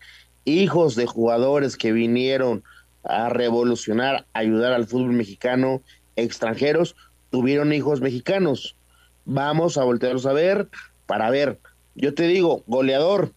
hijos 0.45 0.95
de 0.95 1.07
jugadores 1.07 1.77
que 1.77 1.93
vinieron 1.93 2.63
a 3.03 3.29
revolucionar, 3.29 4.27
ayudar 4.33 4.73
al 4.73 4.87
fútbol 4.87 5.13
mexicano, 5.13 5.81
extranjeros, 6.17 6.97
tuvieron 7.31 7.73
hijos 7.73 8.01
mexicanos. 8.01 8.77
Vamos 9.25 9.79
a 9.79 9.85
voltearlos 9.85 10.27
a 10.27 10.33
ver 10.33 10.69
para 11.07 11.31
ver. 11.31 11.59
Yo 11.95 12.15
te 12.15 12.25
digo, 12.25 12.63
goleador, 12.67 13.33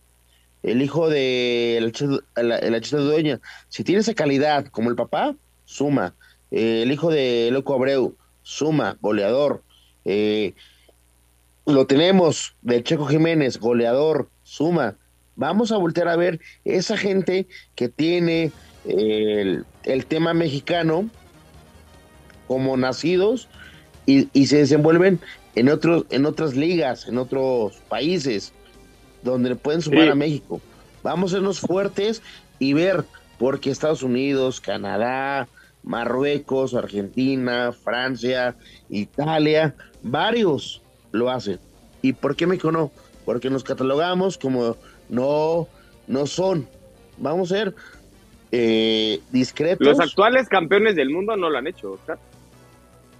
el 0.63 0.81
hijo 0.81 1.09
de 1.09 1.91
la, 2.35 2.81
chica 2.81 2.97
dueña, 2.97 3.39
si 3.69 3.83
tiene 3.83 4.01
esa 4.01 4.13
calidad 4.13 4.65
como 4.67 4.89
el 4.89 4.95
papá, 4.95 5.35
suma. 5.65 6.15
Eh, 6.51 6.81
el 6.83 6.91
hijo 6.91 7.09
de 7.09 7.49
Loco 7.51 7.73
Abreu, 7.73 8.15
suma, 8.43 8.97
goleador. 9.01 9.63
Eh, 10.05 10.53
lo 11.65 11.85
tenemos 11.85 12.55
de 12.61 12.83
Checo 12.83 13.05
Jiménez, 13.05 13.59
goleador, 13.59 14.29
suma. 14.43 14.95
Vamos 15.35 15.71
a 15.71 15.77
voltear 15.77 16.09
a 16.09 16.17
ver 16.17 16.39
esa 16.65 16.97
gente 16.97 17.47
que 17.75 17.87
tiene 17.87 18.51
el, 18.85 19.65
tema 20.07 20.33
mexicano 20.33 21.09
como 22.47 22.75
nacidos 22.75 23.47
y, 24.05 24.25
se 24.47 24.57
desenvuelven 24.57 25.19
en 25.55 25.69
otros 25.69 26.05
en 26.09 26.25
otras 26.25 26.55
ligas, 26.55 27.07
en 27.07 27.19
otros 27.19 27.77
países 27.87 28.53
donde 29.21 29.55
pueden 29.55 29.81
sumar 29.81 30.09
a 30.09 30.15
México. 30.15 30.61
Vamos 31.03 31.31
a 31.31 31.35
sernos 31.37 31.59
fuertes 31.59 32.21
y 32.59 32.73
ver 32.73 33.05
porque 33.37 33.71
Estados 33.71 34.03
Unidos, 34.03 34.59
Canadá, 34.59 35.47
Marruecos, 35.83 36.73
Argentina, 36.73 37.71
Francia, 37.71 38.55
Italia, 38.89 39.75
varios 40.03 40.81
lo 41.11 41.29
hacen. 41.29 41.59
¿Y 42.01 42.13
por 42.13 42.35
qué 42.35 42.47
México 42.47 42.71
no? 42.71 42.91
Porque 43.25 43.49
nos 43.49 43.63
catalogamos 43.63 44.37
como 44.37 44.77
no, 45.07 45.67
no 46.07 46.27
son. 46.27 46.67
Vamos 47.17 47.51
a 47.51 47.55
ser 47.55 47.75
eh, 48.51 49.21
discretos. 49.31 49.85
Los 49.85 49.99
actuales 49.99 50.47
campeones 50.49 50.95
del 50.95 51.09
mundo 51.09 51.35
no 51.35 51.49
lo 51.49 51.57
han 51.57 51.67
hecho, 51.67 51.93
Oscar. 51.93 52.17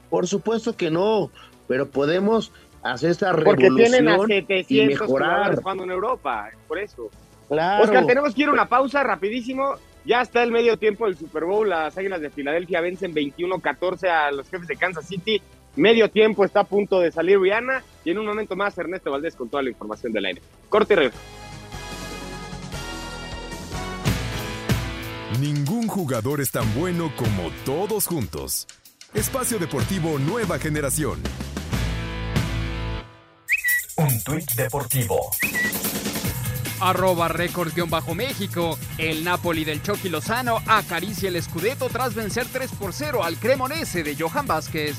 Por 0.10 0.27
supuesto 0.27 0.75
que 0.75 0.89
no, 0.89 1.32
pero 1.68 1.89
podemos 1.89 2.51
hacer 2.84 3.12
esta 3.12 3.32
revolución 3.34 3.76
Porque 3.76 3.90
tienen 3.90 4.08
a 4.08 4.18
700 4.26 4.72
y 4.72 4.86
mejorar. 4.86 5.56
jugando 5.56 5.84
en 5.84 5.92
Europa, 5.92 6.50
por 6.68 6.80
eso. 6.80 7.10
Claro. 7.48 7.84
Oscar, 7.84 8.06
tenemos 8.06 8.34
que 8.36 8.44
ir 8.44 8.50
a 8.50 8.52
una 8.52 8.68
pausa 8.68 9.04
rapidísimo. 9.04 9.76
Ya 10.06 10.22
está 10.22 10.44
el 10.44 10.52
medio 10.52 10.78
tiempo 10.78 11.06
del 11.06 11.18
Super 11.18 11.46
Bowl. 11.46 11.68
Las 11.68 11.98
Águilas 11.98 12.22
de 12.22 12.30
Filadelfia 12.30 12.82
vencen 12.82 13.14
21-14 13.14 14.08
a 14.08 14.32
los 14.32 14.50
jefes 14.50 14.68
de 14.68 14.76
Kansas 14.76 15.06
City. 15.06 15.42
Medio 15.76 16.10
tiempo 16.10 16.46
está 16.46 16.62
a 16.62 16.64
punto 16.64 17.00
de 17.00 17.12
salir 17.12 17.40
Rihanna 17.40 17.84
y 18.04 18.12
en 18.12 18.20
un 18.20 18.26
momento 18.26 18.56
más 18.56 18.78
Ernesto 18.78 19.12
Valdés 19.12 19.36
con 19.36 19.50
toda 19.50 19.64
la 19.64 19.70
información 19.70 20.12
del 20.12 20.26
aire. 20.26 20.42
Corte 20.68 20.94
y 20.94 20.98
regreso. 20.98 21.20
Ningún 25.40 25.88
jugador 25.88 26.42
es 26.42 26.52
tan 26.52 26.66
bueno 26.76 27.12
como 27.16 27.52
todos 27.66 28.08
juntos. 28.08 28.68
Espacio 29.14 29.58
Deportivo 29.60 30.20
Nueva 30.20 30.60
Generación. 30.60 31.20
Un 34.00 34.24
tuit 34.24 34.50
deportivo 34.53 35.29
Arroba 36.79 37.27
Record-México. 37.27 38.79
El 38.98 39.25
Napoli 39.25 39.65
del 39.65 39.84
Chucky 39.84 40.08
Lozano 40.08 40.62
acaricia 40.68 41.27
el 41.27 41.36
escudeto 41.36 41.89
tras 41.89 42.15
vencer 42.15 42.48
3 42.50 42.72
por 42.79 42.94
0 42.94 43.25
al 43.25 43.36
Cremonese 43.36 44.03
de 44.03 44.15
Johan 44.15 44.48
Vázquez. 44.48 44.96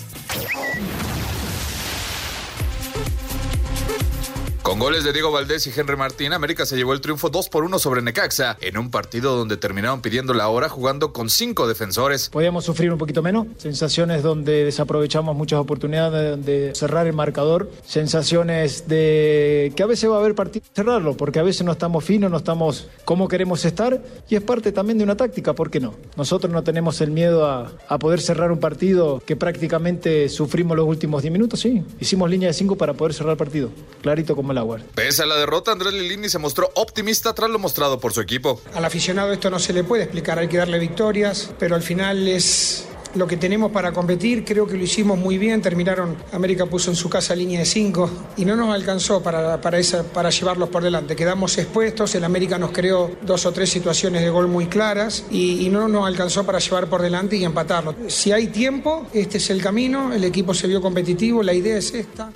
Con 4.62 4.78
goles 4.78 5.04
de 5.04 5.14
Diego 5.14 5.32
Valdés 5.32 5.66
y 5.66 5.72
Henry 5.74 5.96
Martín, 5.96 6.34
América 6.34 6.66
se 6.66 6.76
llevó 6.76 6.92
el 6.92 7.00
triunfo 7.00 7.30
2 7.30 7.48
por 7.48 7.64
1 7.64 7.78
sobre 7.78 8.02
Necaxa, 8.02 8.58
en 8.60 8.76
un 8.76 8.90
partido 8.90 9.34
donde 9.34 9.56
terminaron 9.56 10.02
pidiendo 10.02 10.34
la 10.34 10.48
hora 10.48 10.68
jugando 10.68 11.14
con 11.14 11.30
cinco 11.30 11.66
defensores. 11.66 12.28
Podíamos 12.28 12.66
sufrir 12.66 12.92
un 12.92 12.98
poquito 12.98 13.22
menos, 13.22 13.46
sensaciones 13.56 14.22
donde 14.22 14.66
desaprovechamos 14.66 15.34
muchas 15.34 15.60
oportunidades 15.60 16.44
de 16.44 16.74
cerrar 16.74 17.06
el 17.06 17.14
marcador, 17.14 17.70
sensaciones 17.86 18.86
de 18.86 19.72
que 19.74 19.82
a 19.82 19.86
veces 19.86 20.10
va 20.10 20.16
a 20.16 20.20
haber 20.20 20.34
partido 20.34 20.66
cerrarlo, 20.74 21.16
porque 21.16 21.38
a 21.38 21.42
veces 21.42 21.64
no 21.64 21.72
estamos 21.72 22.04
finos, 22.04 22.30
no 22.30 22.36
estamos 22.36 22.88
como 23.06 23.28
queremos 23.28 23.64
estar, 23.64 24.02
y 24.28 24.36
es 24.36 24.42
parte 24.42 24.72
también 24.72 24.98
de 24.98 25.04
una 25.04 25.16
táctica, 25.16 25.54
¿por 25.54 25.70
qué 25.70 25.80
no? 25.80 25.94
Nosotros 26.16 26.52
no 26.52 26.62
tenemos 26.62 27.00
el 27.00 27.10
miedo 27.10 27.46
a, 27.46 27.72
poder 27.98 28.20
cerrar 28.20 28.52
un 28.52 28.60
partido 28.60 29.22
que 29.26 29.36
prácticamente 29.36 30.28
sufrimos 30.28 30.76
los 30.76 30.86
últimos 30.86 31.22
10 31.22 31.32
minutos, 31.32 31.60
sí, 31.60 31.82
hicimos 31.98 32.28
línea 32.28 32.48
de 32.48 32.54
5 32.54 32.76
para 32.76 32.92
poder 32.92 33.14
cerrar 33.14 33.32
el 33.32 33.38
partido, 33.38 33.70
clarito 34.02 34.36
como 34.36 34.49
la 34.52 34.64
Pese 34.94 35.22
a 35.22 35.26
la 35.26 35.36
derrota, 35.36 35.72
Andrés 35.72 35.92
Lilini 35.92 36.28
se 36.28 36.38
mostró 36.38 36.70
optimista 36.74 37.34
tras 37.34 37.50
lo 37.50 37.58
mostrado 37.58 37.98
por 38.00 38.12
su 38.12 38.20
equipo. 38.20 38.60
Al 38.74 38.84
aficionado 38.84 39.32
esto 39.32 39.50
no 39.50 39.58
se 39.58 39.72
le 39.72 39.84
puede 39.84 40.04
explicar, 40.04 40.38
hay 40.38 40.48
que 40.48 40.58
darle 40.58 40.78
victorias, 40.78 41.50
pero 41.58 41.74
al 41.74 41.82
final 41.82 42.28
es 42.28 42.86
lo 43.14 43.26
que 43.26 43.36
tenemos 43.36 43.72
para 43.72 43.92
competir, 43.92 44.44
creo 44.44 44.66
que 44.66 44.76
lo 44.76 44.84
hicimos 44.84 45.18
muy 45.18 45.38
bien, 45.38 45.60
terminaron, 45.62 46.16
América 46.32 46.66
puso 46.66 46.90
en 46.90 46.96
su 46.96 47.08
casa 47.10 47.34
línea 47.34 47.58
de 47.60 47.66
5 47.66 48.10
y 48.36 48.44
no 48.44 48.56
nos 48.56 48.72
alcanzó 48.72 49.22
para, 49.22 49.60
para, 49.60 49.78
esa, 49.78 50.04
para 50.04 50.30
llevarlos 50.30 50.68
por 50.68 50.82
delante, 50.82 51.16
quedamos 51.16 51.58
expuestos, 51.58 52.14
el 52.14 52.24
América 52.24 52.58
nos 52.58 52.70
creó 52.70 53.10
dos 53.22 53.46
o 53.46 53.52
tres 53.52 53.70
situaciones 53.70 54.22
de 54.22 54.30
gol 54.30 54.48
muy 54.48 54.66
claras 54.66 55.24
y, 55.30 55.66
y 55.66 55.68
no 55.70 55.88
nos 55.88 56.06
alcanzó 56.06 56.44
para 56.44 56.58
llevar 56.58 56.88
por 56.88 57.02
delante 57.02 57.36
y 57.36 57.44
empatarlo. 57.44 57.94
Si 58.08 58.32
hay 58.32 58.48
tiempo, 58.48 59.06
este 59.12 59.38
es 59.38 59.50
el 59.50 59.60
camino, 59.60 60.12
el 60.12 60.24
equipo 60.24 60.54
se 60.54 60.68
vio 60.68 60.80
competitivo, 60.80 61.42
la 61.42 61.52
idea 61.52 61.76
es 61.76 61.92
esta. 61.94 62.30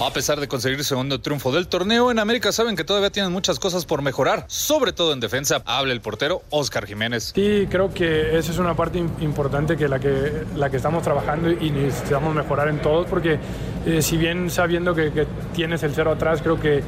A 0.00 0.10
pesar 0.12 0.40
de 0.40 0.48
conseguir 0.48 0.78
el 0.78 0.84
segundo 0.84 1.20
triunfo 1.20 1.52
del 1.52 1.68
torneo, 1.68 2.10
en 2.10 2.18
América 2.18 2.50
saben 2.50 2.74
que 2.74 2.82
todavía 2.82 3.10
tienen 3.10 3.30
muchas 3.30 3.60
cosas 3.60 3.86
por 3.86 4.02
mejorar, 4.02 4.44
sobre 4.48 4.92
todo 4.92 5.12
en 5.12 5.20
defensa. 5.20 5.62
Habla 5.64 5.92
el 5.92 6.00
portero 6.00 6.42
Oscar 6.50 6.84
Jiménez. 6.84 7.32
Sí, 7.34 7.68
creo 7.70 7.94
que 7.94 8.36
esa 8.36 8.50
es 8.50 8.58
una 8.58 8.74
parte 8.74 8.98
importante 8.98 9.76
que 9.76 9.86
la 9.86 10.00
que, 10.00 10.44
la 10.56 10.68
que 10.68 10.78
estamos 10.78 11.04
trabajando 11.04 11.48
y 11.48 11.70
necesitamos 11.70 12.34
mejorar 12.34 12.68
en 12.68 12.82
todos, 12.82 13.06
porque 13.06 13.38
eh, 13.86 14.02
si 14.02 14.16
bien 14.16 14.50
sabiendo 14.50 14.94
que, 14.96 15.12
que, 15.12 15.26
tienes 15.54 15.84
el 15.84 15.94
cero 15.94 16.10
atrás, 16.10 16.42
creo 16.42 16.60
que 16.60 16.82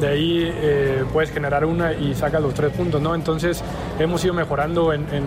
de 0.00 0.08
ahí 0.08 0.42
eh, 0.52 1.04
puedes 1.12 1.30
generar 1.30 1.64
una 1.64 1.92
y 1.92 2.14
sacas 2.14 2.42
los 2.42 2.54
tres 2.54 2.72
puntos, 2.72 3.00
¿no? 3.00 3.14
Entonces 3.14 3.62
hemos 4.00 4.24
ido 4.24 4.34
mejorando 4.34 4.92
en, 4.92 5.02
en 5.12 5.24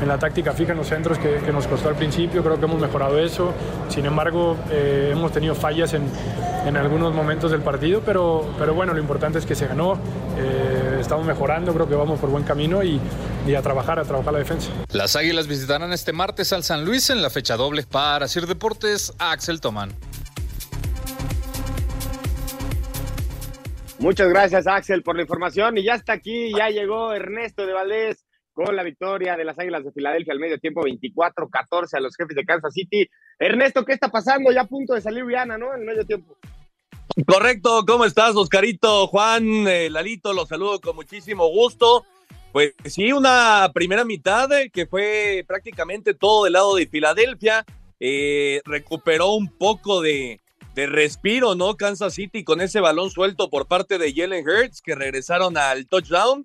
en 0.00 0.08
la 0.08 0.18
táctica 0.18 0.52
fija 0.52 0.72
en 0.72 0.78
los 0.78 0.88
centros 0.88 1.18
que, 1.18 1.36
que, 1.36 1.52
nos 1.52 1.66
costó 1.66 1.88
al 1.88 1.94
principio, 1.94 2.42
creo 2.42 2.58
que 2.58 2.64
hemos 2.64 2.80
mejorado 2.80 3.18
eso. 3.18 3.52
Sin 3.88 4.06
embargo, 4.06 4.56
eh, 4.70 5.10
hemos 5.12 5.32
tenido 5.32 5.54
fallas 5.54 5.94
en, 5.94 6.04
en, 6.66 6.76
algunos 6.76 7.14
momentos 7.14 7.50
del 7.50 7.62
partido, 7.62 8.02
pero, 8.04 8.44
pero 8.58 8.74
bueno, 8.74 8.92
lo 8.92 9.00
importante 9.00 9.38
es 9.38 9.46
que 9.46 9.54
se 9.54 9.66
ganó, 9.66 9.98
eh, 10.38 10.98
estamos 11.00 11.26
mejorando, 11.26 11.72
creo 11.72 11.88
que 11.88 11.94
vamos 11.94 12.18
por 12.18 12.30
buen 12.30 12.44
camino 12.44 12.82
y, 12.82 13.00
y, 13.46 13.54
a 13.54 13.62
trabajar, 13.62 13.98
a 13.98 14.04
trabajar 14.04 14.32
la 14.32 14.40
defensa. 14.40 14.70
Las 14.90 15.16
Águilas 15.16 15.46
visitarán 15.46 15.92
este 15.92 16.12
martes 16.12 16.52
al 16.52 16.64
San 16.64 16.84
Luis 16.84 17.10
en 17.10 17.22
la 17.22 17.30
fecha 17.30 17.56
doble 17.56 17.84
para 17.84 18.28
Sir 18.28 18.46
Deportes, 18.46 19.12
Axel 19.18 19.60
Tomán. 19.60 19.92
Muchas 24.00 24.28
gracias 24.28 24.66
Axel 24.66 25.02
por 25.02 25.16
la 25.16 25.22
información 25.22 25.78
y 25.78 25.84
ya 25.84 25.94
está 25.94 26.12
aquí, 26.12 26.52
ya 26.54 26.68
llegó 26.68 27.14
Ernesto 27.14 27.64
de 27.64 27.72
Valdés 27.72 28.24
con 28.54 28.74
la 28.74 28.84
victoria 28.84 29.36
de 29.36 29.44
las 29.44 29.58
Águilas 29.58 29.84
de 29.84 29.92
Filadelfia 29.92 30.32
al 30.32 30.38
medio 30.38 30.58
tiempo 30.58 30.82
24-14 30.82 31.94
a 31.94 32.00
los 32.00 32.16
jefes 32.16 32.36
de 32.36 32.44
Kansas 32.44 32.72
City. 32.72 33.06
Ernesto, 33.38 33.84
¿qué 33.84 33.92
está 33.92 34.08
pasando? 34.08 34.52
Ya 34.52 34.62
a 34.62 34.66
punto 34.66 34.94
de 34.94 35.00
salir 35.00 35.26
Rihanna, 35.26 35.58
¿no? 35.58 35.74
En 35.74 35.80
el 35.80 35.86
medio 35.86 36.06
tiempo. 36.06 36.38
Correcto, 37.26 37.84
¿cómo 37.86 38.04
estás, 38.04 38.34
Oscarito? 38.36 39.08
Juan, 39.08 39.68
eh, 39.68 39.90
Lalito, 39.90 40.32
los 40.32 40.48
saludo 40.48 40.80
con 40.80 40.96
muchísimo 40.96 41.48
gusto. 41.48 42.04
Pues 42.52 42.74
sí, 42.84 43.12
una 43.12 43.70
primera 43.74 44.04
mitad 44.04 44.50
eh, 44.52 44.70
que 44.70 44.86
fue 44.86 45.44
prácticamente 45.46 46.14
todo 46.14 46.44
del 46.44 46.54
lado 46.54 46.76
de 46.76 46.86
Filadelfia. 46.86 47.64
Eh, 47.98 48.62
recuperó 48.64 49.32
un 49.32 49.48
poco 49.48 50.00
de, 50.00 50.40
de 50.74 50.86
respiro, 50.86 51.56
¿no? 51.56 51.76
Kansas 51.76 52.14
City 52.14 52.44
con 52.44 52.60
ese 52.60 52.80
balón 52.80 53.10
suelto 53.10 53.50
por 53.50 53.66
parte 53.66 53.98
de 53.98 54.12
Jalen 54.14 54.46
Hurts 54.46 54.80
que 54.80 54.94
regresaron 54.94 55.56
al 55.56 55.86
touchdown 55.88 56.44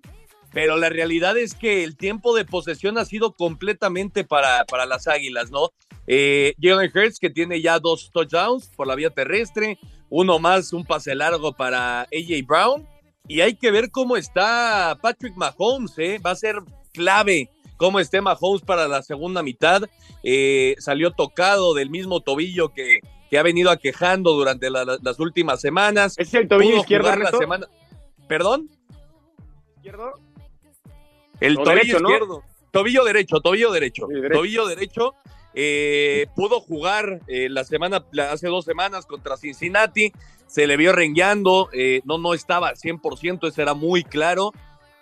pero 0.52 0.76
la 0.76 0.88
realidad 0.88 1.36
es 1.38 1.54
que 1.54 1.84
el 1.84 1.96
tiempo 1.96 2.34
de 2.34 2.44
posesión 2.44 2.98
ha 2.98 3.04
sido 3.04 3.32
completamente 3.34 4.24
para, 4.24 4.64
para 4.64 4.86
las 4.86 5.06
Águilas, 5.06 5.50
¿no? 5.50 5.70
Eh, 6.06 6.54
Jalen 6.60 6.90
Hurts, 6.94 7.18
que 7.18 7.30
tiene 7.30 7.60
ya 7.60 7.78
dos 7.78 8.10
touchdowns 8.12 8.68
por 8.76 8.86
la 8.86 8.94
vía 8.94 9.10
terrestre, 9.10 9.78
uno 10.08 10.38
más, 10.38 10.72
un 10.72 10.84
pase 10.84 11.14
largo 11.14 11.52
para 11.52 12.02
AJ 12.02 12.46
Brown, 12.46 12.86
y 13.28 13.42
hay 13.42 13.54
que 13.54 13.70
ver 13.70 13.90
cómo 13.90 14.16
está 14.16 14.98
Patrick 15.00 15.36
Mahomes, 15.36 15.96
¿eh? 15.98 16.18
Va 16.24 16.32
a 16.32 16.36
ser 16.36 16.56
clave 16.92 17.48
cómo 17.76 18.00
esté 18.00 18.20
Mahomes 18.20 18.62
para 18.62 18.88
la 18.88 19.02
segunda 19.02 19.42
mitad. 19.42 19.82
Eh, 20.22 20.74
salió 20.78 21.12
tocado 21.12 21.74
del 21.74 21.90
mismo 21.90 22.20
tobillo 22.20 22.74
que, 22.74 23.00
que 23.30 23.38
ha 23.38 23.42
venido 23.42 23.70
aquejando 23.70 24.32
durante 24.32 24.68
la, 24.68 24.84
la, 24.84 24.98
las 25.00 25.20
últimas 25.20 25.60
semanas. 25.60 26.14
¿Es 26.18 26.34
el 26.34 26.48
tobillo 26.48 26.78
izquierdo? 26.78 27.14
La 27.14 27.30
semana... 27.30 27.68
¿Perdón? 28.26 28.68
¿Izquierdo? 29.76 30.14
El 31.40 31.54
tobillo 31.56 31.70
derecho, 31.70 31.96
izquierdo. 31.98 32.38
¿no? 32.38 32.44
Tobillo 32.70 33.04
derecho, 33.04 33.40
tobillo 33.40 33.72
derecho. 33.72 34.06
Sí, 34.08 34.14
derecho. 34.14 34.34
Tobillo 34.34 34.66
derecho. 34.66 35.14
Eh, 35.54 36.26
pudo 36.36 36.60
jugar 36.60 37.20
eh, 37.26 37.48
la 37.48 37.64
semana, 37.64 38.04
hace 38.30 38.48
dos 38.48 38.64
semanas 38.64 39.06
contra 39.06 39.36
Cincinnati. 39.36 40.12
Se 40.46 40.66
le 40.66 40.76
vio 40.76 40.92
rengueando. 40.92 41.68
Eh, 41.72 42.02
no, 42.04 42.18
no 42.18 42.34
estaba 42.34 42.68
al 42.68 42.76
100%, 42.76 43.48
eso 43.48 43.62
era 43.62 43.74
muy 43.74 44.04
claro. 44.04 44.52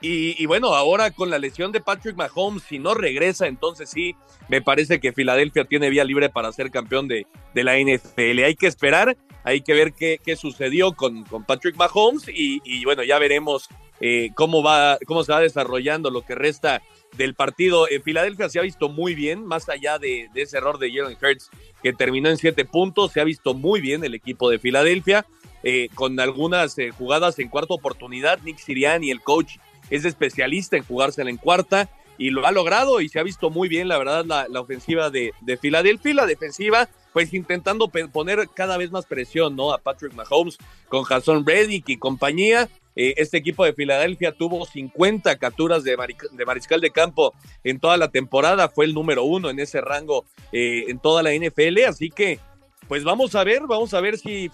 Y, 0.01 0.41
y, 0.41 0.47
bueno, 0.47 0.75
ahora 0.75 1.11
con 1.11 1.29
la 1.29 1.41
lesión 1.41 1.73
de 1.73 1.81
Patrick 1.81 2.17
Mahomes, 2.17 2.63
si 2.63 2.79
no 2.79 2.95
regresa, 2.95 3.49
entonces 3.49 3.91
sí, 3.91 4.15
me 4.49 4.63
parece 4.63 5.01
que 5.01 5.13
Filadelfia 5.13 5.65
tiene 5.65 5.91
vía 5.91 6.05
libre 6.05 6.29
para 6.29 6.53
ser 6.53 6.71
campeón 6.71 7.09
de, 7.09 7.27
de 7.53 7.65
la 7.65 7.77
NFL. 7.77 8.45
Hay 8.45 8.55
que 8.55 8.69
esperar, 8.69 9.17
hay 9.43 9.61
que 9.61 9.75
ver 9.75 9.93
qué, 9.93 10.21
qué 10.25 10.37
sucedió 10.37 10.93
con, 10.93 11.25
con, 11.25 11.43
Patrick 11.45 11.75
Mahomes 11.77 12.29
y, 12.29 12.61
y 12.65 12.85
bueno, 12.85 13.03
ya 13.03 13.19
veremos 13.19 13.69
eh, 14.01 14.31
cómo, 14.35 14.63
va, 14.63 14.99
cómo 15.07 15.25
se 15.25 15.33
va 15.33 15.41
desarrollando 15.41 16.11
lo 16.11 16.23
que 16.23 16.35
resta 16.35 16.83
del 17.17 17.35
partido. 17.35 17.89
En 17.91 18.03
Filadelfia 18.03 18.49
se 18.49 18.59
ha 18.59 18.63
visto 18.63 18.89
muy 18.89 19.15
bien, 19.15 19.45
más 19.45 19.69
allá 19.69 19.99
de, 19.99 20.29
ese 20.35 20.59
error 20.59 20.79
de 20.79 20.93
Jalen 20.93 21.17
Hurts 21.21 21.51
que 21.83 21.93
terminó 21.93 22.29
en 22.29 22.37
siete 22.37 22.65
puntos, 22.65 23.13
se 23.13 23.21
ha 23.21 23.25
visto 23.25 23.55
muy 23.55 23.81
bien 23.81 24.05
el 24.05 24.15
equipo 24.15 24.51
de 24.51 24.59
Filadelfia. 24.59 25.27
Eh, 25.65 25.89
con 25.95 26.21
algunas 26.21 26.79
eh, 26.79 26.91
jugadas 26.91 27.41
en 27.41 27.49
cuarta 27.49 27.75
oportunidad, 27.75 28.39
Nick 28.43 28.59
Siriani, 28.59 29.11
el 29.11 29.21
coach, 29.21 29.57
es 29.91 30.05
especialista 30.05 30.77
en 30.77 30.85
jugársela 30.85 31.31
en 31.31 31.37
cuarta 31.37 31.89
y 32.17 32.31
lo 32.31 32.47
ha 32.47 32.53
logrado 32.53 33.01
y 33.01 33.09
se 33.09 33.19
ha 33.19 33.25
visto 33.25 33.51
muy 33.51 33.69
bien, 33.69 33.89
la 33.89 33.99
verdad, 33.99 34.25
la, 34.25 34.61
ofensiva 34.61 35.11
de, 35.11 35.33
de 35.41 35.57
Filadelfia, 35.57 36.15
la 36.15 36.27
defensiva, 36.27 36.89
pues 37.13 37.33
intentando 37.33 37.89
poner 37.89 38.49
cada 38.55 38.77
vez 38.77 38.91
más 38.91 39.07
presión, 39.07 39.57
¿no? 39.57 39.73
A 39.73 39.79
Patrick 39.79 40.15
Mahomes 40.15 40.59
con 40.89 41.05
Jason 41.05 41.45
Reddick 41.47 41.89
y 41.89 41.97
compañía. 41.97 42.69
Eh, 43.01 43.15
este 43.17 43.37
equipo 43.37 43.65
de 43.65 43.75
Filadelfia 43.75 44.33
tuvo 44.33 44.67
50 44.67 45.37
capturas 45.39 45.85
de, 45.85 45.97
mariscal 46.45 46.81
de 46.81 46.91
campo 46.91 47.33
en 47.63 47.79
toda 47.79 47.97
la 47.97 48.09
temporada, 48.09 48.69
fue 48.69 48.87
el 48.87 48.93
número 48.93 49.23
uno 49.23 49.51
en 49.51 49.61
ese 49.61 49.81
rango 49.81 50.25
eh, 50.51 50.87
en 50.89 50.99
toda 50.99 51.23
la 51.23 51.33
NFL, 51.33 51.85
así 51.87 52.11
que 52.11 52.41
pues 52.89 53.05
vamos 53.05 53.37
a 53.37 53.45
ver, 53.45 53.63
vamos 53.69 53.95
a 53.95 54.01
ver 54.01 54.19
si, 54.19 54.51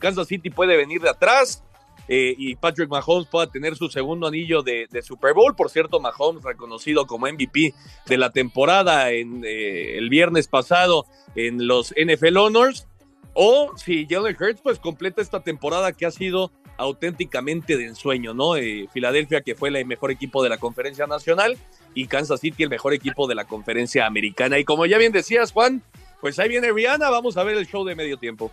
Kansas 0.00 0.28
City 0.28 0.50
puede 0.50 0.76
venir 0.76 1.00
de 1.00 1.08
atrás 1.08 1.64
eh, 2.06 2.36
y 2.38 2.54
Patrick 2.54 2.88
Mahomes 2.88 3.26
pueda 3.26 3.48
tener 3.48 3.74
su 3.74 3.88
segundo 3.88 4.28
anillo 4.28 4.62
de, 4.62 4.86
Super 5.02 5.34
Bowl. 5.34 5.56
Por 5.56 5.68
cierto, 5.68 5.98
Mahomes 5.98 6.44
reconocido 6.44 7.08
como 7.08 7.26
MVP 7.26 7.74
de 8.06 8.16
la 8.16 8.30
temporada 8.30 9.10
en, 9.10 9.42
el 9.44 10.08
viernes 10.10 10.46
pasado 10.46 11.06
en 11.34 11.66
los 11.66 11.92
NFL 11.96 12.36
Honors. 12.36 12.86
O 13.32 13.72
si 13.76 14.06
Jalen 14.08 14.36
Hurts 14.38 14.60
pues 14.62 14.78
completa 14.78 15.20
esta 15.20 15.40
temporada 15.40 15.92
que 15.92 16.06
ha 16.06 16.12
sido 16.12 16.52
auténticamente 16.76 17.76
de 17.76 17.86
ensueño, 17.86 18.34
¿no? 18.34 18.56
Eh, 18.56 18.88
Filadelfia 18.92 19.40
que 19.42 19.54
fue 19.54 19.68
el 19.68 19.86
mejor 19.86 20.10
equipo 20.10 20.42
de 20.42 20.48
la 20.48 20.58
conferencia 20.58 21.06
nacional 21.06 21.56
y 21.94 22.06
Kansas 22.06 22.40
City 22.40 22.64
el 22.64 22.70
mejor 22.70 22.94
equipo 22.94 23.26
de 23.26 23.34
la 23.34 23.44
conferencia 23.44 24.06
americana. 24.06 24.58
Y 24.58 24.64
como 24.64 24.86
ya 24.86 24.98
bien 24.98 25.12
decías, 25.12 25.52
Juan, 25.52 25.82
pues 26.20 26.38
ahí 26.38 26.48
viene 26.48 26.72
Rihanna, 26.72 27.10
vamos 27.10 27.36
a 27.36 27.44
ver 27.44 27.56
el 27.56 27.66
show 27.66 27.84
de 27.84 27.94
medio 27.94 28.16
tiempo. 28.16 28.50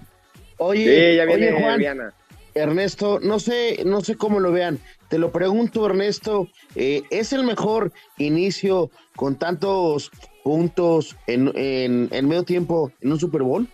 Oye, 0.58 1.12
sí, 1.12 1.18
ya 1.18 1.26
viene 1.26 1.52
oye 1.52 1.62
Juan, 1.62 1.80
Rihanna. 1.80 2.14
Ernesto, 2.54 3.20
no 3.22 3.40
sé, 3.40 3.84
no 3.86 4.02
sé 4.02 4.16
cómo 4.16 4.40
lo 4.40 4.52
vean. 4.52 4.80
Te 5.08 5.18
lo 5.18 5.32
pregunto, 5.32 5.86
Ernesto, 5.86 6.48
eh, 6.76 7.04
¿es 7.10 7.34
el 7.34 7.44
mejor 7.44 7.92
inicio 8.18 8.92
con 9.16 9.36
tantos 9.38 10.12
puntos 10.44 11.16
en, 11.28 11.52
en, 11.56 12.10
en, 12.12 12.28
medio 12.28 12.44
tiempo 12.44 12.92
en 13.02 13.14
un 13.14 13.20
Super 13.20 13.44
Bowl? 13.44 13.68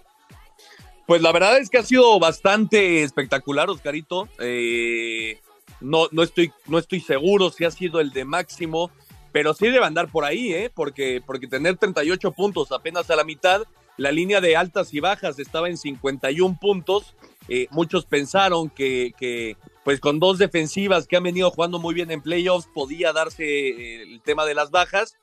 Pues 1.08 1.22
la 1.22 1.32
verdad 1.32 1.58
es 1.58 1.70
que 1.70 1.78
ha 1.78 1.84
sido 1.84 2.20
bastante 2.20 3.02
espectacular, 3.02 3.70
Oscarito. 3.70 4.28
Eh, 4.40 5.40
no, 5.80 6.10
no, 6.12 6.22
estoy, 6.22 6.52
no 6.68 6.78
estoy 6.78 7.00
seguro 7.00 7.50
si 7.50 7.64
ha 7.64 7.72
sido 7.72 8.02
el 8.02 8.12
de 8.12 8.26
máximo, 8.26 8.92
pero 9.32 9.54
sí 9.54 9.70
debe 9.70 9.86
andar 9.86 10.12
por 10.12 10.26
ahí, 10.26 10.54
¿eh? 10.54 10.70
porque, 10.74 11.24
porque 11.26 11.48
tener 11.48 11.78
38 11.78 12.34
puntos 12.34 12.74
apenas 12.74 13.10
a 13.10 13.16
la 13.16 13.24
mitad, 13.24 13.62
la 13.96 14.12
línea 14.12 14.42
de 14.42 14.58
altas 14.58 14.94
y 14.94 15.00
bajas 15.00 15.40
estaba 15.40 15.70
en 15.70 15.78
51 15.78 16.58
puntos. 16.60 17.16
Eh, 17.48 17.68
muchos 17.72 18.06
pensaron 18.06 18.70
que, 18.70 19.14
que, 19.18 19.56
pues 19.86 20.02
con 20.02 20.20
dos 20.20 20.38
defensivas 20.38 21.08
que 21.08 21.16
han 21.16 21.24
venido 21.24 21.50
jugando 21.52 21.80
muy 21.80 21.94
bien 21.94 22.12
en 22.12 22.22
playoffs, 22.22 22.68
podía 22.74 23.14
darse 23.14 23.46
eh, 23.46 24.04
el 24.04 24.22
tema 24.24 24.46
de 24.46 24.56
las 24.56 24.72
bajas 24.72 25.16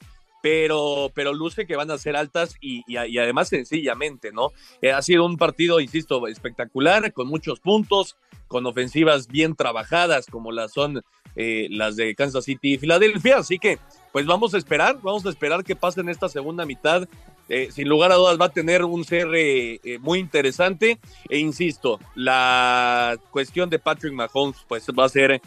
pero, 0.44 1.10
pero 1.14 1.32
luce 1.32 1.66
que 1.66 1.74
van 1.74 1.90
a 1.90 1.96
ser 1.96 2.16
altas 2.16 2.58
y, 2.60 2.84
y, 2.86 3.16
además 3.16 3.48
sencillamente, 3.48 4.30
¿no? 4.30 4.50
Eh, 4.82 4.92
ha 4.92 5.00
sido 5.00 5.24
un 5.24 5.38
partido, 5.38 5.80
insisto, 5.80 6.26
espectacular, 6.28 7.14
con 7.14 7.28
muchos 7.28 7.60
puntos, 7.60 8.18
con 8.46 8.66
ofensivas 8.66 9.26
bien 9.28 9.56
trabajadas 9.56 10.26
como 10.26 10.52
las 10.52 10.70
son 10.74 11.02
eh, 11.34 11.68
las 11.70 11.96
de 11.96 12.14
Kansas 12.14 12.44
City 12.44 12.74
y 12.74 12.78
Filadelfia, 12.78 13.38
así 13.38 13.58
que 13.58 13.78
pues 14.12 14.26
vamos 14.26 14.52
a 14.52 14.58
esperar, 14.58 14.98
vamos 15.00 15.24
a 15.24 15.30
esperar 15.30 15.64
que 15.64 15.76
pase 15.76 16.02
en 16.02 16.10
esta 16.10 16.28
segunda 16.28 16.66
mitad. 16.66 17.08
Eh, 17.48 17.70
sin 17.72 17.88
lugar 17.88 18.12
a 18.12 18.16
dudas 18.16 18.38
va 18.38 18.46
a 18.46 18.52
tener 18.52 18.84
un 18.84 19.04
cierre 19.04 19.80
muy 20.00 20.18
interesante 20.18 20.98
e 21.28 21.38
insisto, 21.38 22.00
la 22.14 23.18
cuestión 23.30 23.70
de 23.70 23.78
Patrick 23.78 24.12
Mahomes 24.12 24.58
pues 24.68 24.86
va 24.88 25.06
a 25.06 25.08
ser, 25.10 25.40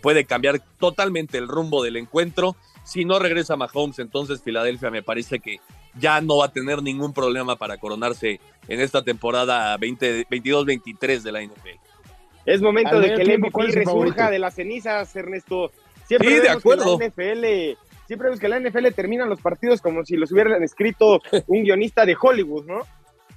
puede 0.00 0.24
cambiar 0.24 0.60
totalmente 0.78 1.38
el 1.38 1.48
rumbo 1.48 1.82
del 1.82 1.96
encuentro 1.96 2.56
si 2.84 3.04
no 3.04 3.18
regresa 3.18 3.56
Mahomes, 3.56 3.98
entonces 3.98 4.42
Filadelfia 4.42 4.90
me 4.90 5.02
parece 5.02 5.40
que 5.40 5.58
ya 5.98 6.20
no 6.20 6.38
va 6.38 6.46
a 6.46 6.52
tener 6.52 6.82
ningún 6.82 7.12
problema 7.12 7.56
para 7.56 7.78
coronarse 7.78 8.40
en 8.68 8.80
esta 8.80 9.02
temporada 9.02 9.76
22-23 9.78 11.22
de 11.22 11.32
la 11.32 11.42
NFL. 11.42 11.68
Es 12.44 12.60
momento 12.60 13.00
de 13.00 13.14
que 13.14 13.22
el 13.22 13.38
MVP 13.38 13.66
resurja 13.68 14.30
de 14.30 14.38
las 14.38 14.54
cenizas, 14.54 15.16
Ernesto. 15.16 15.72
Siempre 16.06 16.28
sí, 16.28 16.40
de 16.40 16.50
acuerdo. 16.50 16.98
Que 16.98 17.04
la 17.04 17.10
NFL, 17.10 17.80
siempre 18.06 18.28
vemos 18.28 18.40
que 18.40 18.48
la 18.48 18.60
NFL 18.60 18.88
termina 18.94 19.24
los 19.24 19.40
partidos 19.40 19.80
como 19.80 20.04
si 20.04 20.16
los 20.16 20.30
hubieran 20.30 20.62
escrito 20.62 21.22
un 21.46 21.62
guionista 21.62 22.04
de 22.04 22.16
Hollywood, 22.20 22.66
¿no? 22.66 22.80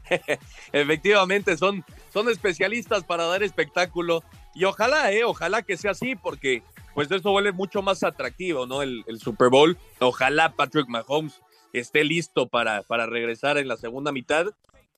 Efectivamente, 0.73 1.55
son, 1.55 1.85
son 2.11 2.29
especialistas 2.29 3.05
para 3.05 3.25
dar 3.25 3.43
espectáculo. 3.43 4.23
Y 4.53 4.65
ojalá, 4.65 5.11
eh, 5.13 5.23
ojalá 5.23 5.61
que 5.61 5.77
sea 5.77 5.91
así, 5.91 6.15
porque 6.15 6.63
pues 6.97 7.11
eso 7.11 7.29
vuelve 7.29 7.51
mucho 7.51 7.83
más 7.83 8.01
atractivo, 8.01 8.65
¿no? 8.65 8.81
El, 8.81 9.03
Super 9.19 9.49
Bowl. 9.49 9.77
Ojalá 9.99 10.53
Patrick 10.55 10.87
Mahomes 10.87 11.43
esté 11.71 12.03
listo 12.03 12.47
para, 12.47 12.81
para 12.81 13.05
regresar 13.05 13.59
en 13.59 13.67
la 13.67 13.77
segunda 13.77 14.11
mitad, 14.11 14.47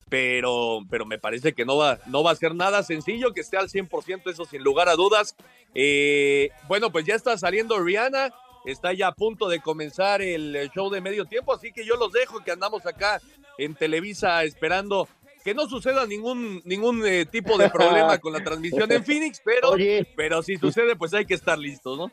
pero, 0.08 0.80
pero 0.90 1.06
me 1.06 1.20
parece 1.20 1.52
que 1.52 1.66
no 1.66 1.76
va, 1.76 2.00
no 2.06 2.24
va 2.24 2.32
a 2.32 2.36
ser 2.36 2.56
nada 2.56 2.84
sencillo, 2.84 3.34
que 3.34 3.42
esté 3.42 3.58
al 3.58 3.68
100%, 3.68 4.32
eso 4.32 4.46
sin 4.46 4.64
lugar 4.64 4.88
a 4.88 4.96
dudas. 4.96 5.36
Eh, 5.76 6.52
bueno, 6.70 6.90
pues 6.90 7.04
ya 7.06 7.16
está 7.16 7.38
saliendo 7.38 7.78
Rihanna, 7.80 8.34
está 8.64 8.94
ya 8.94 9.08
a 9.08 9.14
punto 9.14 9.50
de 9.50 9.60
comenzar 9.60 10.22
el 10.22 10.72
show 10.74 10.90
de 10.90 11.02
medio 11.02 11.26
tiempo, 11.26 11.54
así 11.54 11.74
que 11.74 11.86
yo 11.86 11.98
los 11.98 12.14
dejo 12.14 12.42
que 12.46 12.52
andamos 12.52 12.86
acá 12.86 13.20
en 13.58 13.76
Televisa 13.76 14.46
esperando 14.46 15.10
que 15.44 15.54
no 15.54 15.68
suceda 15.68 16.06
ningún, 16.06 16.62
ningún 16.66 17.06
eh, 17.06 17.26
tipo 17.26 17.58
de 17.58 17.70
problema 17.70 18.18
con 18.18 18.34
la 18.34 18.44
transmisión 18.44 18.92
en 18.92 19.04
Phoenix, 19.06 19.42
pero, 19.44 19.74
pero 20.16 20.44
si 20.44 20.58
sucede, 20.58 20.96
pues 20.96 21.14
hay 21.14 21.26
que 21.26 21.34
estar 21.34 21.58
listos, 21.58 21.98
¿no? 21.98 22.12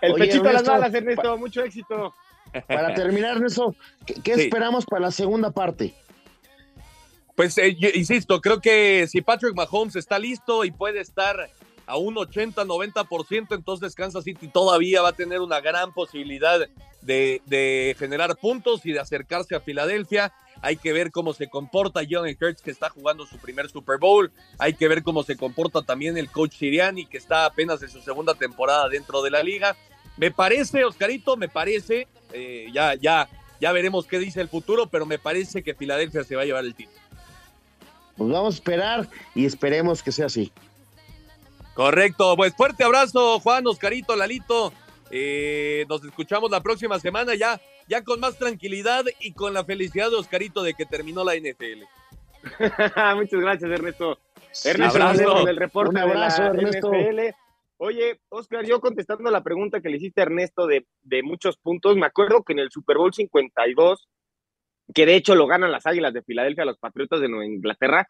El 0.00 0.14
pechito 0.14 0.48
a 0.48 0.52
las 0.52 0.64
balas, 0.64 0.94
Ernesto, 0.94 1.36
mucho 1.36 1.62
éxito. 1.62 2.14
Para 2.66 2.94
terminar, 2.94 3.36
Ernesto, 3.36 3.74
¿qué, 4.22 4.32
esperamos 4.32 4.86
para 4.86 5.02
la 5.02 5.10
segunda 5.10 5.50
parte? 5.50 5.94
Pues 7.34 7.58
eh, 7.58 7.76
insisto, 7.94 8.40
creo 8.40 8.60
que 8.60 9.06
si 9.08 9.20
Patrick 9.20 9.54
Mahomes 9.54 9.96
está 9.96 10.18
listo 10.18 10.64
y 10.64 10.70
puede 10.70 11.00
estar 11.00 11.50
a 11.86 11.96
un 11.96 12.14
80-90%, 12.14 13.54
entonces 13.54 13.94
Kansas 13.94 14.24
City 14.24 14.48
todavía 14.48 15.02
va 15.02 15.10
a 15.10 15.12
tener 15.12 15.40
una 15.40 15.60
gran 15.60 15.92
posibilidad 15.92 16.60
de, 17.02 17.42
de 17.44 17.96
generar 17.98 18.36
puntos 18.36 18.86
y 18.86 18.92
de 18.92 19.00
acercarse 19.00 19.54
a 19.54 19.60
Filadelfia. 19.60 20.32
Hay 20.64 20.76
que 20.76 20.94
ver 20.94 21.10
cómo 21.10 21.34
se 21.34 21.50
comporta 21.50 22.00
John 22.08 22.26
Hurts, 22.26 22.62
que 22.62 22.70
está 22.70 22.88
jugando 22.88 23.26
su 23.26 23.36
primer 23.36 23.68
Super 23.68 23.98
Bowl. 23.98 24.32
Hay 24.58 24.72
que 24.72 24.88
ver 24.88 25.02
cómo 25.02 25.22
se 25.22 25.36
comporta 25.36 25.82
también 25.82 26.16
el 26.16 26.30
coach 26.30 26.54
Siriani, 26.56 27.04
que 27.04 27.18
está 27.18 27.44
apenas 27.44 27.82
en 27.82 27.90
su 27.90 28.00
segunda 28.00 28.34
temporada 28.34 28.88
dentro 28.88 29.20
de 29.20 29.30
la 29.30 29.42
liga. 29.42 29.76
Me 30.16 30.30
parece, 30.30 30.82
Oscarito, 30.86 31.36
me 31.36 31.50
parece, 31.50 32.08
eh, 32.32 32.68
ya, 32.72 32.94
ya, 32.94 33.28
ya 33.60 33.72
veremos 33.72 34.06
qué 34.06 34.18
dice 34.18 34.40
el 34.40 34.48
futuro, 34.48 34.86
pero 34.86 35.04
me 35.04 35.18
parece 35.18 35.62
que 35.62 35.74
Filadelfia 35.74 36.24
se 36.24 36.34
va 36.34 36.42
a 36.42 36.46
llevar 36.46 36.64
el 36.64 36.74
título. 36.74 36.98
Pues 38.16 38.32
vamos 38.32 38.54
a 38.54 38.56
esperar 38.56 39.08
y 39.34 39.44
esperemos 39.44 40.02
que 40.02 40.12
sea 40.12 40.26
así. 40.26 40.50
Correcto, 41.74 42.36
pues 42.38 42.54
fuerte 42.56 42.84
abrazo, 42.84 43.38
Juan, 43.40 43.66
Oscarito, 43.66 44.16
Lalito. 44.16 44.72
Eh, 45.10 45.84
nos 45.90 46.02
escuchamos 46.02 46.50
la 46.50 46.62
próxima 46.62 46.98
semana 46.98 47.34
ya 47.34 47.60
ya 47.88 48.02
con 48.02 48.20
más 48.20 48.38
tranquilidad 48.38 49.04
y 49.20 49.32
con 49.32 49.54
la 49.54 49.64
felicidad 49.64 50.10
de 50.10 50.16
Oscarito 50.16 50.62
de 50.62 50.74
que 50.74 50.86
terminó 50.86 51.24
la 51.24 51.34
NFL. 51.34 51.84
Muchas 53.16 53.40
gracias, 53.40 53.70
Ernesto. 53.70 54.18
Ernesto, 54.64 55.02
abrazo. 55.02 55.48
el 55.48 55.56
reporte 55.56 55.90
Un 55.90 55.98
abrazo, 55.98 56.42
de 56.42 56.48
la 56.48 56.54
Ernesto. 56.54 56.92
NFL. 56.92 57.20
Oye, 57.78 58.20
Oscar, 58.28 58.64
yo 58.64 58.80
contestando 58.80 59.30
la 59.30 59.42
pregunta 59.42 59.80
que 59.80 59.88
le 59.88 59.96
hiciste 59.96 60.20
a 60.20 60.24
Ernesto 60.24 60.66
de, 60.66 60.86
de 61.02 61.22
muchos 61.22 61.56
puntos, 61.56 61.96
me 61.96 62.06
acuerdo 62.06 62.42
que 62.44 62.52
en 62.52 62.60
el 62.60 62.70
Super 62.70 62.98
Bowl 62.98 63.12
52, 63.12 64.08
que 64.94 65.06
de 65.06 65.16
hecho 65.16 65.34
lo 65.34 65.46
ganan 65.46 65.72
las 65.72 65.86
Águilas 65.86 66.14
de 66.14 66.22
Filadelfia, 66.22 66.64
los 66.64 66.78
Patriotas 66.78 67.20
de 67.20 67.28
Nueva 67.28 67.46
Inglaterra, 67.46 68.08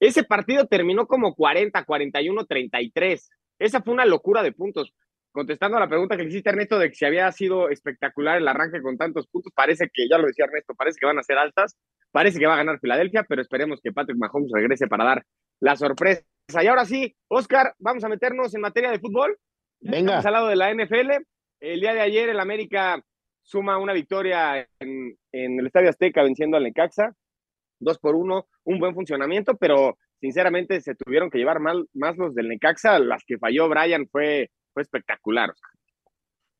ese 0.00 0.24
partido 0.24 0.66
terminó 0.66 1.06
como 1.06 1.34
40, 1.34 1.84
41, 1.84 2.46
33. 2.46 3.30
Esa 3.58 3.82
fue 3.82 3.92
una 3.92 4.06
locura 4.06 4.42
de 4.42 4.52
puntos 4.52 4.94
contestando 5.32 5.76
a 5.76 5.80
la 5.80 5.88
pregunta 5.88 6.16
que 6.16 6.22
le 6.22 6.28
hiciste 6.28 6.50
Ernesto 6.50 6.78
de 6.78 6.88
que 6.88 6.94
si 6.94 7.04
había 7.04 7.30
sido 7.32 7.68
espectacular 7.68 8.38
el 8.38 8.48
arranque 8.48 8.82
con 8.82 8.96
tantos 8.96 9.26
puntos, 9.28 9.52
parece 9.54 9.88
que, 9.92 10.08
ya 10.08 10.18
lo 10.18 10.26
decía 10.26 10.46
Ernesto, 10.46 10.74
parece 10.74 10.98
que 10.98 11.06
van 11.06 11.18
a 11.18 11.22
ser 11.22 11.38
altas, 11.38 11.76
parece 12.10 12.38
que 12.38 12.46
va 12.46 12.54
a 12.54 12.58
ganar 12.58 12.80
Filadelfia, 12.80 13.24
pero 13.28 13.42
esperemos 13.42 13.80
que 13.82 13.92
Patrick 13.92 14.18
Mahomes 14.18 14.50
regrese 14.52 14.86
para 14.88 15.04
dar 15.04 15.24
la 15.60 15.76
sorpresa. 15.76 16.24
Y 16.62 16.66
ahora 16.66 16.84
sí, 16.84 17.14
Oscar, 17.28 17.74
vamos 17.78 18.02
a 18.04 18.08
meternos 18.08 18.54
en 18.54 18.60
materia 18.60 18.90
de 18.90 18.98
fútbol. 18.98 19.38
Venga. 19.80 20.18
al 20.18 20.32
lado 20.32 20.48
de 20.48 20.56
la 20.56 20.74
NFL. 20.74 21.10
El 21.60 21.80
día 21.80 21.94
de 21.94 22.00
ayer 22.00 22.28
el 22.28 22.40
América 22.40 23.02
suma 23.42 23.78
una 23.78 23.92
victoria 23.92 24.66
en, 24.78 25.16
el 25.32 25.66
Estadio 25.66 25.90
Azteca 25.90 26.22
venciendo 26.22 26.56
al 26.56 26.64
Necaxa, 26.64 27.14
dos 27.78 27.98
por 27.98 28.14
uno, 28.14 28.46
un 28.64 28.78
buen 28.78 28.94
funcionamiento, 28.94 29.56
pero 29.56 29.98
sinceramente 30.20 30.80
se 30.80 30.94
tuvieron 30.94 31.30
que 31.30 31.38
llevar 31.38 31.60
mal, 31.60 31.88
más 31.94 32.16
los 32.16 32.34
del 32.34 32.48
Necaxa, 32.48 32.98
las 32.98 33.24
que 33.24 33.38
falló 33.38 33.68
Brian 33.68 34.06
fue 34.08 34.50
fue 34.72 34.82
espectacular. 34.82 35.52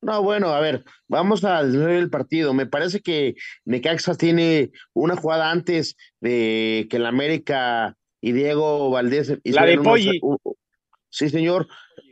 No, 0.01 0.23
bueno, 0.23 0.49
a 0.49 0.59
ver, 0.59 0.83
vamos 1.07 1.43
a 1.43 1.61
ver 1.61 1.91
el 1.91 2.09
partido. 2.09 2.53
Me 2.53 2.65
parece 2.65 3.01
que 3.01 3.35
Necaxa 3.65 4.15
tiene 4.15 4.71
una 4.93 5.15
jugada 5.15 5.51
antes 5.51 5.95
de 6.19 6.87
que 6.89 6.97
el 6.97 7.05
América 7.05 7.95
y 8.19 8.31
Diego 8.31 8.89
Valdés. 8.89 9.37
La 9.43 9.65
de 9.65 9.77
Poggi. 9.77 10.19
Sí, 11.09 11.29
señor, 11.29 11.67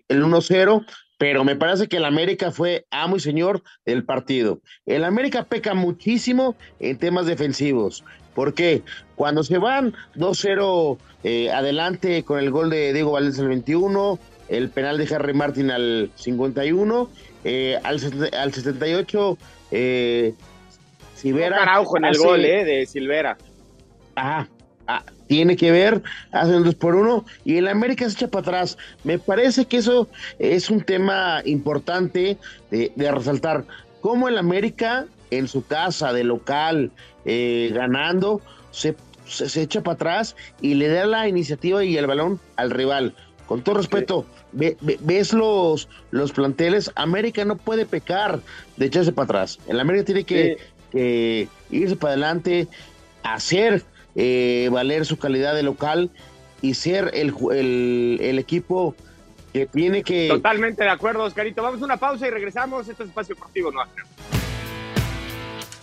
el 0.07 0.23
1-0, 0.23 0.85
pero 1.17 1.43
me 1.43 1.55
parece 1.55 1.87
que 1.87 1.97
el 1.97 2.05
América 2.05 2.51
fue 2.51 2.85
amo 2.91 3.15
y 3.15 3.21
señor 3.21 3.63
del 3.85 4.03
partido. 4.03 4.61
El 4.85 5.03
América 5.03 5.45
peca 5.45 5.73
muchísimo 5.73 6.55
en 6.79 6.97
temas 6.97 7.25
defensivos. 7.25 8.03
¿Por 8.35 8.53
qué? 8.53 8.83
Cuando 9.15 9.43
se 9.43 9.57
van 9.57 9.93
2-0 10.15 10.97
eh, 11.23 11.51
adelante 11.51 12.23
con 12.23 12.39
el 12.39 12.51
gol 12.51 12.69
de 12.69 12.93
Diego 12.93 13.11
Valdés 13.11 13.39
el 13.39 13.47
21, 13.47 14.19
el 14.49 14.69
penal 14.69 14.97
de 14.97 15.13
Harry 15.13 15.33
Martin 15.33 15.71
al 15.71 16.11
51, 16.15 17.09
eh, 17.43 17.79
al, 17.83 17.99
al 18.33 18.53
78, 18.53 19.37
eh, 19.71 20.33
Silvera. 21.15 21.61
Araujo 21.63 21.97
en 21.97 22.05
el 22.05 22.17
gol, 22.17 22.45
eh, 22.45 22.63
de 22.63 22.85
Silvera. 22.85 23.37
Ah, 24.15 24.47
tiene 25.27 25.55
que 25.55 25.71
ver, 25.71 26.01
hacen 26.31 26.63
dos 26.63 26.73
por 26.73 26.95
uno 26.95 27.23
y 27.45 27.57
el 27.57 27.67
América 27.67 28.09
se 28.09 28.15
echa 28.15 28.27
para 28.29 28.41
atrás. 28.41 28.77
Me 29.03 29.19
parece 29.19 29.65
que 29.65 29.77
eso 29.77 30.09
es 30.39 30.71
un 30.71 30.81
tema 30.81 31.43
importante 31.45 32.37
de, 32.71 33.11
resaltar. 33.11 33.65
Cómo 34.01 34.27
el 34.27 34.39
América 34.39 35.05
en 35.29 35.47
su 35.47 35.63
casa, 35.67 36.13
de 36.13 36.23
local, 36.23 36.91
eh, 37.25 37.69
ganando, 37.71 38.41
se, 38.71 38.95
se, 39.25 39.61
echa 39.61 39.83
para 39.83 39.93
atrás 39.93 40.35
y 40.61 40.73
le 40.73 40.87
da 40.87 41.05
la 41.05 41.27
iniciativa 41.27 41.83
y 41.83 41.95
el 41.95 42.07
balón 42.07 42.39
al 42.55 42.71
rival. 42.71 43.13
Con 43.45 43.61
todo 43.61 43.75
respeto, 43.75 44.25
ves 44.51 45.33
los, 45.33 45.89
los 46.11 46.31
planteles, 46.31 46.91
América 46.95 47.45
no 47.45 47.57
puede 47.57 47.85
pecar 47.85 48.39
de 48.77 48.85
echarse 48.85 49.11
para 49.11 49.25
atrás. 49.25 49.59
El 49.67 49.79
América 49.79 50.05
tiene 50.05 50.23
que, 50.23 51.47
irse 51.69 51.95
para 51.95 52.13
adelante, 52.13 52.67
hacer 53.23 53.83
eh, 54.15 54.69
valer 54.71 55.05
su 55.05 55.17
calidad 55.17 55.53
de 55.55 55.63
local 55.63 56.09
y 56.61 56.73
ser 56.73 57.11
el, 57.13 57.33
el, 58.21 58.39
equipo 58.39 58.95
que 59.53 59.65
tiene 59.65 60.03
que... 60.03 60.27
Totalmente 60.27 60.83
de 60.83 60.89
acuerdo, 60.89 61.23
Oscarito. 61.23 61.61
Vamos 61.61 61.81
a 61.81 61.85
una 61.85 61.97
pausa 61.97 62.27
y 62.27 62.29
regresamos. 62.29 62.87
Este 62.87 63.03
es 63.03 63.09
Espacio 63.09 63.35
Deportivo 63.35 63.71
¿no? 63.71 63.81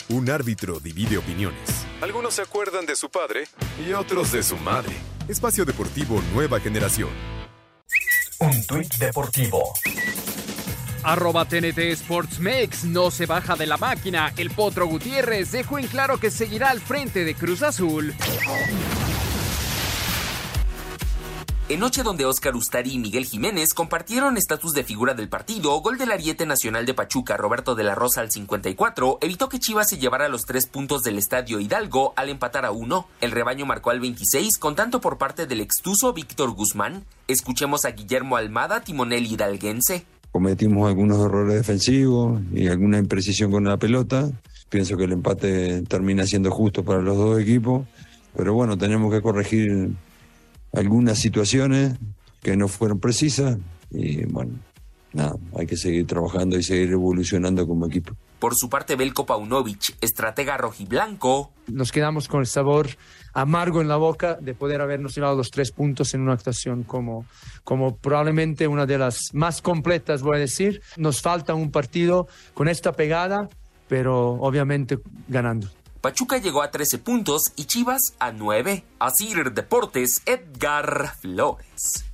Un 0.08 0.30
árbitro 0.30 0.78
divide 0.78 1.18
opiniones. 1.18 1.86
Algunos 2.00 2.34
se 2.34 2.42
acuerdan 2.42 2.86
de 2.86 2.94
su 2.94 3.08
padre 3.10 3.44
y 3.84 3.92
otros 3.92 4.32
de 4.32 4.42
su 4.42 4.56
madre. 4.58 4.92
Espacio 5.28 5.64
Deportivo 5.64 6.22
Nueva 6.32 6.60
Generación. 6.60 7.08
Un 8.38 8.66
tuit 8.66 8.94
deportivo. 8.98 9.72
Arroba 11.02 11.46
TNT 11.46 11.78
Sports 11.92 12.38
no 12.84 13.10
se 13.10 13.24
baja 13.24 13.56
de 13.56 13.66
la 13.66 13.78
máquina. 13.78 14.32
El 14.36 14.50
Potro 14.50 14.86
Gutiérrez 14.86 15.52
dejó 15.52 15.78
en 15.78 15.86
claro 15.86 16.18
que 16.18 16.30
seguirá 16.30 16.70
al 16.70 16.80
frente 16.80 17.24
de 17.24 17.34
Cruz 17.34 17.62
Azul. 17.62 18.14
En 21.68 21.80
noche 21.80 22.04
donde 22.04 22.24
Oscar 22.24 22.54
Ustari 22.54 22.92
y 22.92 22.98
Miguel 23.00 23.24
Jiménez 23.24 23.74
compartieron 23.74 24.36
estatus 24.36 24.72
de 24.72 24.84
figura 24.84 25.14
del 25.14 25.28
partido, 25.28 25.76
gol 25.80 25.98
del 25.98 26.12
ariete 26.12 26.46
nacional 26.46 26.86
de 26.86 26.94
Pachuca 26.94 27.36
Roberto 27.36 27.74
de 27.74 27.82
la 27.82 27.96
Rosa 27.96 28.20
al 28.20 28.30
54 28.30 29.18
evitó 29.20 29.48
que 29.48 29.58
Chivas 29.58 29.88
se 29.88 29.98
llevara 29.98 30.28
los 30.28 30.42
tres 30.42 30.68
puntos 30.68 31.02
del 31.02 31.18
estadio 31.18 31.58
Hidalgo 31.58 32.12
al 32.14 32.28
empatar 32.28 32.66
a 32.66 32.70
uno. 32.70 33.08
El 33.20 33.32
rebaño 33.32 33.66
marcó 33.66 33.90
al 33.90 33.98
26 33.98 34.58
con 34.58 34.76
tanto 34.76 35.00
por 35.00 35.18
parte 35.18 35.48
del 35.48 35.60
extuso 35.60 36.12
Víctor 36.12 36.52
Guzmán. 36.52 37.02
Escuchemos 37.26 37.84
a 37.84 37.90
Guillermo 37.90 38.36
Almada, 38.36 38.82
timonel 38.82 39.26
hidalguense. 39.26 40.04
Cometimos 40.30 40.86
algunos 40.86 41.18
errores 41.18 41.56
defensivos 41.56 42.42
y 42.54 42.68
alguna 42.68 42.98
imprecisión 42.98 43.50
con 43.50 43.64
la 43.64 43.76
pelota. 43.76 44.30
Pienso 44.68 44.96
que 44.96 45.02
el 45.02 45.12
empate 45.14 45.82
termina 45.82 46.26
siendo 46.26 46.52
justo 46.52 46.84
para 46.84 47.02
los 47.02 47.16
dos 47.16 47.40
equipos, 47.40 47.88
pero 48.36 48.54
bueno, 48.54 48.78
tenemos 48.78 49.12
que 49.12 49.20
corregir 49.20 49.90
algunas 50.72 51.18
situaciones 51.18 51.96
que 52.42 52.56
no 52.56 52.68
fueron 52.68 53.00
precisas 53.00 53.58
y 53.90 54.24
bueno, 54.26 54.58
nada, 55.12 55.36
hay 55.58 55.66
que 55.66 55.76
seguir 55.76 56.06
trabajando 56.06 56.58
y 56.58 56.62
seguir 56.62 56.92
evolucionando 56.92 57.66
como 57.66 57.86
equipo. 57.86 58.14
Por 58.38 58.54
su 58.54 58.68
parte, 58.68 58.96
Belko 58.96 59.24
Paunovic, 59.24 59.96
estratega 60.02 60.58
rojiblanco. 60.58 61.52
Nos 61.68 61.90
quedamos 61.90 62.28
con 62.28 62.40
el 62.40 62.46
sabor 62.46 62.90
amargo 63.32 63.80
en 63.80 63.88
la 63.88 63.96
boca 63.96 64.36
de 64.40 64.54
poder 64.54 64.82
habernos 64.82 65.14
llevado 65.14 65.36
los 65.36 65.50
tres 65.50 65.72
puntos 65.72 66.12
en 66.12 66.20
una 66.20 66.34
actuación 66.34 66.82
como, 66.82 67.24
como 67.64 67.96
probablemente 67.96 68.68
una 68.68 68.84
de 68.84 68.98
las 68.98 69.32
más 69.32 69.62
completas, 69.62 70.22
voy 70.22 70.36
a 70.36 70.40
decir. 70.40 70.82
Nos 70.98 71.22
falta 71.22 71.54
un 71.54 71.70
partido 71.70 72.28
con 72.52 72.68
esta 72.68 72.92
pegada, 72.92 73.48
pero 73.88 74.32
obviamente 74.32 74.98
ganando. 75.28 75.68
Pachuca 76.06 76.38
llegó 76.38 76.62
a 76.62 76.70
13 76.70 76.98
puntos 76.98 77.52
y 77.56 77.64
Chivas 77.64 78.14
a 78.20 78.30
9. 78.30 78.84
Asir 79.00 79.50
Deportes, 79.50 80.22
Edgar 80.24 81.08
Flores. 81.16 82.04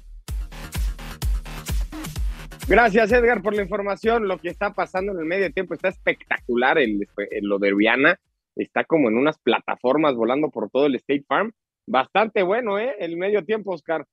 Gracias, 2.67 3.13
Edgar, 3.13 3.43
por 3.43 3.55
la 3.55 3.61
información. 3.61 4.29
Lo 4.29 4.39
que 4.39 4.49
está 4.49 4.73
pasando 4.73 5.13
en 5.13 5.19
el 5.19 5.27
medio 5.27 5.53
tiempo 5.53 5.75
está 5.75 5.89
espectacular. 5.89 6.79
El, 6.79 7.07
lo 7.43 7.59
de 7.59 7.71
Rihanna 7.71 8.19
está 8.57 8.85
como 8.85 9.11
en 9.11 9.19
unas 9.19 9.39
plataformas 9.39 10.15
volando 10.15 10.49
por 10.49 10.71
todo 10.71 10.87
el 10.87 10.95
State 10.95 11.27
Farm. 11.29 11.53
Bastante 11.87 12.43
bueno, 12.43 12.79
¿eh? 12.79 12.97
El 12.99 13.19
medio 13.19 13.45
tiempo, 13.45 13.75
Oscar. 13.75 14.07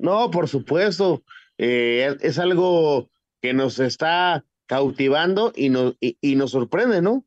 No, 0.00 0.32
por 0.32 0.48
supuesto. 0.48 1.22
Eh, 1.58 2.16
es 2.20 2.40
algo 2.40 3.08
que 3.40 3.54
nos 3.54 3.78
está 3.78 4.44
cautivando 4.66 5.52
y 5.54 5.68
nos, 5.68 5.96
y 6.00 6.34
nos 6.34 6.50
sorprende, 6.50 7.02
¿no? 7.02 7.24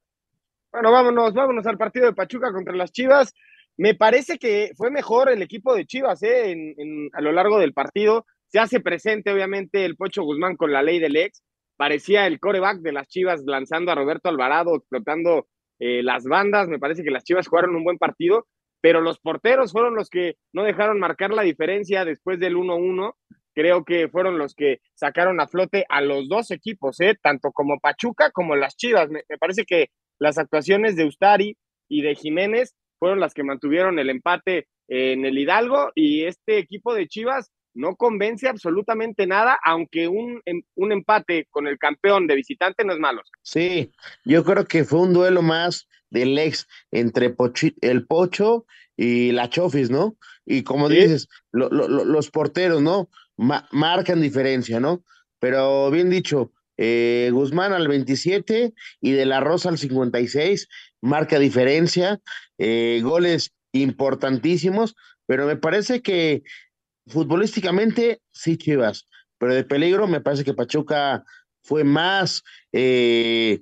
Bueno, 0.76 0.92
vámonos, 0.92 1.34
vámonos 1.34 1.66
al 1.68 1.78
partido 1.78 2.08
de 2.08 2.14
Pachuca 2.14 2.52
contra 2.52 2.76
las 2.76 2.92
Chivas. 2.92 3.34
Me 3.78 3.96
parece 3.96 4.38
que 4.38 4.72
fue 4.76 4.92
mejor 4.92 5.32
el 5.32 5.42
equipo 5.42 5.74
de 5.74 5.86
Chivas 5.86 6.22
¿eh? 6.22 6.52
en, 6.52 7.10
a 7.14 7.22
lo 7.22 7.32
largo 7.32 7.60
del 7.60 7.72
partido. 7.72 8.26
Se 8.48 8.60
hace 8.60 8.82
presente, 8.82 9.32
obviamente, 9.32 9.86
el 9.86 9.96
Pocho 9.96 10.24
Guzmán 10.24 10.58
con 10.58 10.74
la 10.74 10.84
ley 10.84 11.00
del 11.00 11.16
ex. 11.16 11.46
Parecía 11.78 12.28
el 12.28 12.42
coreback 12.42 12.80
de 12.80 12.92
las 12.92 13.08
Chivas 13.08 13.44
lanzando 13.46 13.90
a 13.90 13.96
Roberto 13.96 14.28
Alvarado, 14.28 14.76
explotando 14.76 15.48
eh, 15.80 16.04
las 16.04 16.26
bandas. 16.26 16.68
Me 16.68 16.78
parece 16.78 17.04
que 17.06 17.12
las 17.12 17.24
Chivas 17.24 17.48
jugaron 17.48 17.74
un 17.78 17.86
buen 17.86 17.98
partido, 17.98 18.46
pero 18.82 19.00
los 19.00 19.18
porteros 19.20 19.72
fueron 19.72 19.96
los 19.96 20.10
que 20.10 20.36
no 20.52 20.66
dejaron 20.66 21.00
marcar 21.00 21.32
la 21.32 21.44
diferencia 21.44 22.04
después 22.04 22.38
del 22.38 22.58
1-1. 22.58 23.14
Creo 23.54 23.86
que 23.86 24.10
fueron 24.10 24.38
los 24.38 24.56
que 24.56 24.80
sacaron 24.94 25.40
a 25.40 25.48
flote 25.48 25.86
a 25.88 26.02
los 26.02 26.28
dos 26.28 26.52
equipos, 26.52 27.00
¿eh? 27.00 27.16
tanto 27.24 27.54
como 27.54 27.80
Pachuca 27.80 28.32
como 28.32 28.58
las 28.58 28.76
Chivas. 28.76 29.10
me 29.10 29.38
parece 29.40 29.64
que 29.64 29.88
las 30.20 30.38
actuaciones 30.38 30.96
de 30.96 31.06
Ustari 31.06 31.58
y 31.88 32.02
de 32.02 32.16
Jiménez 32.16 32.76
fueron 33.00 33.20
las 33.20 33.34
que 33.34 33.44
mantuvieron 33.44 34.00
el 34.00 34.10
empate 34.10 34.68
en 34.88 35.26
el 35.26 35.38
Hidalgo 35.38 35.92
y 35.96 36.24
este 36.26 36.58
equipo 36.58 36.94
de 36.94 37.08
Chivas 37.08 37.52
no 37.74 37.96
convence 37.96 38.48
absolutamente 38.48 39.28
nada, 39.28 39.60
aunque 39.64 40.08
un, 40.08 40.42
em, 40.46 40.62
un 40.76 40.92
empate 40.94 41.48
con 41.52 41.68
el 41.68 41.78
campeón 41.78 42.26
de 42.26 42.36
visitante 42.36 42.86
no 42.86 42.94
es 42.94 43.00
malo. 43.00 43.22
Sí, 43.42 43.92
yo 44.24 44.44
creo 44.46 44.66
que 44.66 44.86
fue 44.86 45.02
un 45.02 45.14
duelo 45.14 45.42
más 45.42 45.88
del 46.10 46.38
ex 46.38 46.68
entre 46.92 47.36
el 47.82 48.06
Pocho 48.08 48.66
y 48.96 49.32
la 49.34 49.50
Chofis, 49.50 49.90
¿no? 49.90 50.18
Y 50.46 50.64
como 50.64 50.88
dices, 50.88 51.28
los 51.52 52.32
porteros, 52.32 52.82
¿no? 52.82 53.10
marcan 53.38 54.22
diferencia, 54.22 54.80
¿no? 54.80 55.04
Pero 55.40 55.92
bien 55.92 56.10
dicho, 56.10 56.54
eh, 56.78 57.30
Guzmán 57.32 57.74
al 57.74 57.88
27 57.88 58.74
y 59.02 59.12
De 59.12 59.26
La 59.26 59.40
Rosa 59.40 59.70
al 59.70 59.78
56, 59.78 60.68
marca 61.02 61.40
diferencia, 61.40 62.20
eh, 62.58 63.02
goles 63.04 63.54
importantísimos, 63.72 64.96
pero 65.26 65.46
me 65.46 65.58
parece 65.58 66.02
que 66.02 66.44
futbolísticamente 67.08 68.22
sí 68.32 68.58
Chivas, 68.58 69.08
pero 69.38 69.54
de 69.54 69.64
peligro 69.64 70.08
me 70.08 70.22
parece 70.22 70.44
que 70.44 70.54
Pachuca 70.54 71.24
fue 71.62 71.84
más 71.84 72.44
eh, 72.72 73.62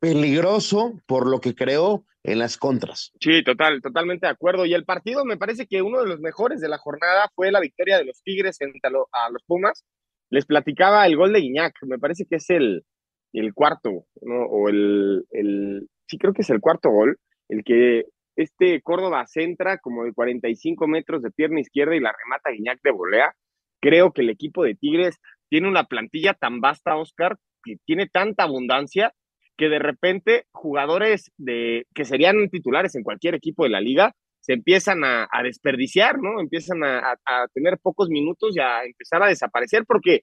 peligroso 0.00 1.00
por 1.06 1.28
lo 1.28 1.40
que 1.40 1.54
creó 1.54 2.04
en 2.22 2.40
las 2.40 2.56
contras. 2.56 3.12
Sí, 3.20 3.44
total, 3.44 3.80
totalmente 3.80 4.26
de 4.26 4.32
acuerdo. 4.32 4.66
Y 4.66 4.74
el 4.74 4.84
partido 4.84 5.24
me 5.24 5.36
parece 5.36 5.66
que 5.66 5.80
uno 5.80 6.00
de 6.00 6.08
los 6.08 6.18
mejores 6.18 6.60
de 6.60 6.68
la 6.68 6.78
jornada 6.78 7.30
fue 7.36 7.52
la 7.52 7.60
victoria 7.60 7.98
de 7.98 8.04
los 8.04 8.20
Tigres 8.22 8.58
frente 8.58 8.80
a 8.82 9.30
los 9.30 9.42
Pumas 9.46 9.84
les 10.30 10.46
platicaba 10.46 11.06
el 11.06 11.16
gol 11.16 11.32
de 11.32 11.40
Guiñac, 11.40 11.74
me 11.82 11.98
parece 11.98 12.24
que 12.28 12.36
es 12.36 12.50
el, 12.50 12.82
el 13.32 13.54
cuarto, 13.54 14.06
¿no? 14.22 14.44
O 14.46 14.68
el, 14.68 15.24
el, 15.30 15.88
sí 16.06 16.18
creo 16.18 16.32
que 16.32 16.42
es 16.42 16.50
el 16.50 16.60
cuarto 16.60 16.90
gol, 16.90 17.18
el 17.48 17.62
que 17.64 18.04
este 18.36 18.82
Córdoba 18.82 19.26
centra 19.26 19.78
como 19.78 20.04
de 20.04 20.12
45 20.12 20.86
metros 20.86 21.22
de 21.22 21.30
pierna 21.30 21.60
izquierda 21.60 21.96
y 21.96 22.00
la 22.00 22.12
remata 22.12 22.50
Guiñac 22.50 22.80
de 22.82 22.90
volea. 22.90 23.34
Creo 23.80 24.12
que 24.12 24.22
el 24.22 24.30
equipo 24.30 24.62
de 24.64 24.74
Tigres 24.74 25.18
tiene 25.48 25.68
una 25.68 25.84
plantilla 25.84 26.34
tan 26.34 26.60
vasta, 26.60 26.96
Oscar, 26.96 27.38
que 27.64 27.76
tiene 27.84 28.08
tanta 28.08 28.44
abundancia 28.44 29.12
que 29.56 29.68
de 29.68 29.78
repente 29.78 30.44
jugadores 30.52 31.30
de, 31.38 31.86
que 31.94 32.04
serían 32.04 32.48
titulares 32.50 32.94
en 32.94 33.02
cualquier 33.02 33.34
equipo 33.34 33.64
de 33.64 33.70
la 33.70 33.80
liga 33.80 34.12
se 34.46 34.52
empiezan 34.52 35.02
a, 35.02 35.28
desperdiciar, 35.42 36.22
¿no? 36.22 36.40
Empiezan 36.40 36.84
a, 36.84 37.18
tener 37.52 37.78
pocos 37.82 38.08
minutos 38.08 38.56
y 38.56 38.60
a 38.60 38.84
empezar 38.84 39.20
a 39.20 39.26
desaparecer, 39.26 39.84
porque 39.84 40.22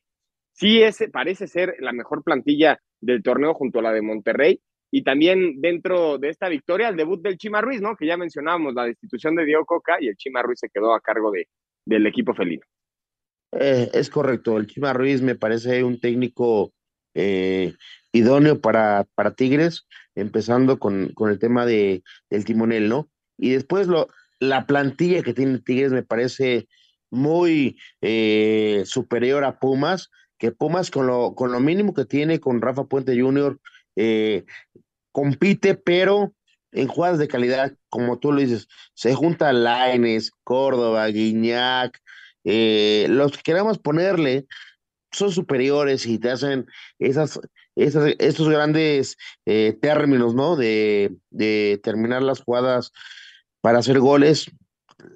sí 0.53 0.81
ese 0.81 1.09
parece 1.09 1.45
ser 1.45 1.75
la 1.79 1.91
mejor 1.91 2.23
plantilla 2.23 2.79
del 3.01 3.21
torneo 3.21 3.53
junto 3.53 3.79
a 3.79 3.81
la 3.81 3.91
de 3.91 4.01
Monterrey. 4.01 4.61
Y 4.91 5.03
también 5.03 5.59
dentro 5.59 6.19
de 6.19 6.29
esta 6.29 6.47
victoria, 6.47 6.87
el 6.87 6.95
debut 6.95 7.21
del 7.21 7.37
Chima 7.37 7.59
Ruiz, 7.59 7.81
¿no? 7.81 7.97
Que 7.97 8.05
ya 8.05 8.15
mencionábamos, 8.15 8.73
la 8.73 8.85
destitución 8.85 9.35
de 9.35 9.43
Diego 9.43 9.65
Coca 9.65 9.97
y 9.99 10.07
el 10.07 10.15
Chima 10.15 10.41
Ruiz 10.41 10.59
se 10.59 10.69
quedó 10.69 10.93
a 10.93 11.01
cargo 11.01 11.29
de, 11.29 11.49
del 11.85 12.07
equipo 12.07 12.33
felino. 12.33 12.63
Eh, 13.51 13.89
es 13.93 14.09
correcto, 14.09 14.57
el 14.57 14.67
Chima 14.67 14.93
Ruiz 14.93 15.21
me 15.21 15.35
parece 15.35 15.83
un 15.83 15.99
técnico 15.99 16.71
eh, 17.13 17.73
idóneo 18.13 18.61
para, 18.61 19.05
para 19.15 19.35
Tigres, 19.35 19.85
empezando 20.15 20.79
con, 20.79 21.09
con 21.09 21.29
el 21.29 21.39
tema 21.39 21.65
de, 21.65 22.03
del 22.29 22.45
timonel, 22.45 22.87
¿no? 22.87 23.09
Y 23.37 23.51
después 23.51 23.87
lo, 23.87 24.07
la 24.39 24.65
plantilla 24.65 25.23
que 25.23 25.33
tiene 25.33 25.59
Tigres 25.59 25.91
me 25.91 26.03
parece 26.03 26.67
muy 27.09 27.77
eh, 28.01 28.83
superior 28.85 29.43
a 29.43 29.59
Pumas, 29.59 30.09
que 30.37 30.51
Pumas 30.51 30.91
con 30.91 31.07
lo, 31.07 31.35
con 31.35 31.51
lo 31.51 31.59
mínimo 31.59 31.93
que 31.93 32.05
tiene 32.05 32.39
con 32.39 32.61
Rafa 32.61 32.85
Puente 32.85 33.19
Jr. 33.19 33.59
Eh, 33.95 34.43
compite, 35.11 35.75
pero 35.75 36.33
en 36.71 36.87
jugadas 36.87 37.19
de 37.19 37.27
calidad, 37.27 37.73
como 37.89 38.17
tú 38.17 38.31
lo 38.31 38.41
dices, 38.41 38.67
se 38.95 39.13
junta 39.13 39.53
Laines, 39.53 40.31
Córdoba, 40.43 41.07
Guiñac, 41.07 42.01
eh, 42.43 43.05
los 43.09 43.31
que 43.33 43.43
queramos 43.43 43.77
ponerle 43.77 44.47
son 45.11 45.31
superiores 45.31 46.07
y 46.07 46.17
te 46.17 46.31
hacen 46.31 46.65
esas, 46.97 47.39
esas 47.75 48.15
estos 48.17 48.49
grandes 48.49 49.15
términos, 49.45 50.33
¿no? 50.33 50.55
De, 50.55 51.15
de 51.29 51.79
terminar 51.83 52.23
las 52.23 52.41
jugadas 52.41 52.91
para 53.63 53.79
hacer 53.79 53.99
goles. 53.99 54.51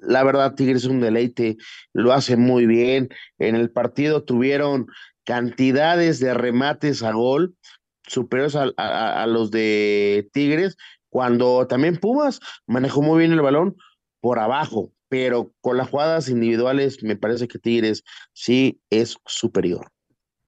La 0.00 0.24
verdad, 0.24 0.54
Tigres 0.54 0.84
es 0.84 0.88
un 0.88 1.00
deleite, 1.00 1.58
lo 1.92 2.14
hace 2.14 2.36
muy 2.36 2.66
bien. 2.66 3.10
En 3.38 3.54
el 3.54 3.70
partido 3.70 4.24
tuvieron 4.24 4.86
cantidades 5.24 6.18
de 6.18 6.32
remates 6.32 7.02
a 7.02 7.12
gol 7.12 7.54
superiores 8.06 8.56
a, 8.56 9.26
los 9.26 9.50
de 9.50 10.30
Tigres, 10.32 10.78
cuando 11.10 11.66
también 11.66 11.98
Pumas 11.98 12.40
manejó 12.66 13.02
muy 13.02 13.18
bien 13.18 13.32
el 13.32 13.42
balón 13.42 13.76
por 14.20 14.38
abajo, 14.38 14.92
pero 15.10 15.52
con 15.60 15.76
las 15.76 15.90
jugadas 15.90 16.30
individuales 16.30 17.02
me 17.02 17.16
parece 17.16 17.48
que 17.48 17.58
Tigres 17.58 18.02
sí 18.32 18.80
es 18.88 19.18
superior. 19.26 19.92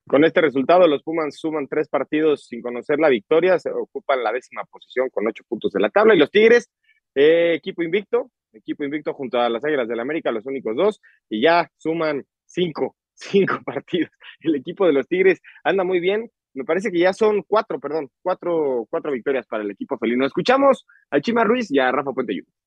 Con 0.06 0.24
este 0.24 0.40
resultado, 0.40 0.88
los 0.88 1.02
Pumas 1.02 1.38
suman 1.38 1.68
tres 1.68 1.88
partidos 1.88 2.46
sin 2.46 2.62
conocer 2.62 2.98
la 2.98 3.10
victoria, 3.10 3.58
se 3.58 3.70
ocupan 3.70 4.24
la 4.24 4.32
décima 4.32 4.64
posición 4.64 5.10
con 5.10 5.26
ocho 5.28 5.44
puntos 5.46 5.70
de 5.72 5.80
la 5.80 5.90
tabla 5.90 6.14
y 6.14 6.18
los 6.18 6.30
Tigres 6.30 6.70
eh, 7.14 7.54
equipo 7.54 7.82
invicto, 7.82 8.30
equipo 8.52 8.84
invicto 8.84 9.12
junto 9.14 9.40
a 9.40 9.48
las 9.48 9.64
Águilas 9.64 9.88
del 9.88 10.00
América, 10.00 10.32
los 10.32 10.46
únicos 10.46 10.76
dos, 10.76 11.00
y 11.28 11.42
ya 11.42 11.70
suman 11.76 12.24
cinco, 12.44 12.96
cinco 13.14 13.60
partidos. 13.64 14.10
El 14.40 14.54
equipo 14.56 14.86
de 14.86 14.92
los 14.92 15.06
Tigres 15.08 15.40
anda 15.64 15.84
muy 15.84 16.00
bien. 16.00 16.30
Me 16.52 16.64
parece 16.64 16.90
que 16.90 16.98
ya 16.98 17.12
son 17.12 17.42
cuatro, 17.46 17.78
perdón, 17.78 18.10
cuatro, 18.22 18.86
cuatro 18.90 19.12
victorias 19.12 19.46
para 19.46 19.62
el 19.62 19.70
equipo 19.70 19.96
felino. 19.98 20.26
Escuchamos 20.26 20.84
al 21.10 21.22
Chima 21.22 21.44
Ruiz 21.44 21.70
y 21.70 21.78
a 21.78 21.92
Rafa 21.92 22.12
Puente 22.12 22.32
Junior. 22.32 22.59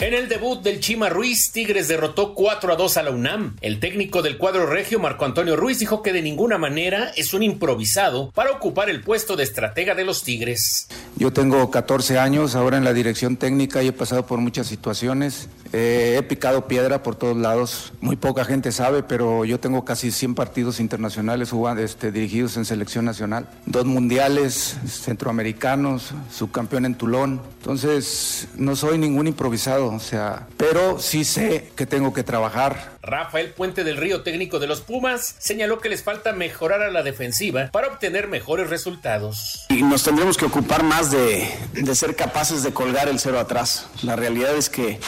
En 0.00 0.14
el 0.14 0.28
debut 0.28 0.62
del 0.62 0.78
Chima 0.78 1.08
Ruiz, 1.08 1.50
Tigres 1.50 1.88
derrotó 1.88 2.32
4 2.32 2.72
a 2.72 2.76
2 2.76 2.96
a 2.98 3.02
la 3.02 3.10
UNAM. 3.10 3.56
El 3.60 3.80
técnico 3.80 4.22
del 4.22 4.38
cuadro 4.38 4.64
regio, 4.66 5.00
Marco 5.00 5.24
Antonio 5.24 5.56
Ruiz, 5.56 5.80
dijo 5.80 6.04
que 6.04 6.12
de 6.12 6.22
ninguna 6.22 6.56
manera 6.56 7.10
es 7.16 7.34
un 7.34 7.42
improvisado 7.42 8.30
para 8.30 8.52
ocupar 8.52 8.90
el 8.90 9.00
puesto 9.00 9.34
de 9.34 9.42
estratega 9.42 9.96
de 9.96 10.04
los 10.04 10.22
Tigres. 10.22 10.86
Yo 11.16 11.32
tengo 11.32 11.68
14 11.72 12.16
años 12.16 12.54
ahora 12.54 12.76
en 12.76 12.84
la 12.84 12.92
dirección 12.92 13.36
técnica 13.36 13.82
y 13.82 13.88
he 13.88 13.92
pasado 13.92 14.24
por 14.24 14.38
muchas 14.38 14.68
situaciones. 14.68 15.48
Eh, 15.72 16.14
he 16.16 16.22
picado 16.22 16.68
piedra 16.68 17.02
por 17.02 17.16
todos 17.16 17.36
lados. 17.36 17.92
Muy 18.00 18.14
poca 18.14 18.44
gente 18.44 18.70
sabe, 18.70 19.02
pero 19.02 19.44
yo 19.44 19.58
tengo 19.58 19.84
casi 19.84 20.12
100 20.12 20.36
partidos 20.36 20.78
internacionales 20.78 21.50
este, 21.78 22.12
dirigidos 22.12 22.56
en 22.56 22.64
selección 22.64 23.04
nacional. 23.04 23.48
Dos 23.66 23.84
mundiales 23.84 24.76
centroamericanos, 24.86 26.12
subcampeón 26.32 26.86
en 26.86 26.94
Tulón. 26.94 27.42
Entonces, 27.58 28.46
no 28.56 28.76
soy 28.76 28.96
ningún 28.96 29.26
improvisado 29.26 29.87
o 29.94 30.00
sea, 30.00 30.46
pero 30.56 30.98
sí 30.98 31.24
sé 31.24 31.72
que 31.76 31.86
tengo 31.86 32.12
que 32.12 32.22
trabajar. 32.22 32.97
Rafael 33.08 33.54
Puente 33.54 33.84
del 33.84 33.96
Río, 33.96 34.22
técnico 34.22 34.58
de 34.58 34.66
los 34.66 34.82
Pumas, 34.82 35.34
señaló 35.38 35.78
que 35.78 35.88
les 35.88 36.02
falta 36.02 36.32
mejorar 36.32 36.82
a 36.82 36.90
la 36.90 37.02
defensiva 37.02 37.70
para 37.72 37.88
obtener 37.88 38.28
mejores 38.28 38.68
resultados. 38.68 39.66
Y 39.70 39.82
nos 39.82 40.02
tendremos 40.02 40.36
que 40.36 40.44
ocupar 40.44 40.82
más 40.82 41.10
de, 41.10 41.48
de 41.72 41.94
ser 41.94 42.16
capaces 42.16 42.62
de 42.62 42.72
colgar 42.72 43.08
el 43.08 43.18
cero 43.18 43.40
atrás. 43.40 43.88
La 44.02 44.14
realidad 44.14 44.54
es 44.54 44.68
que 44.68 44.98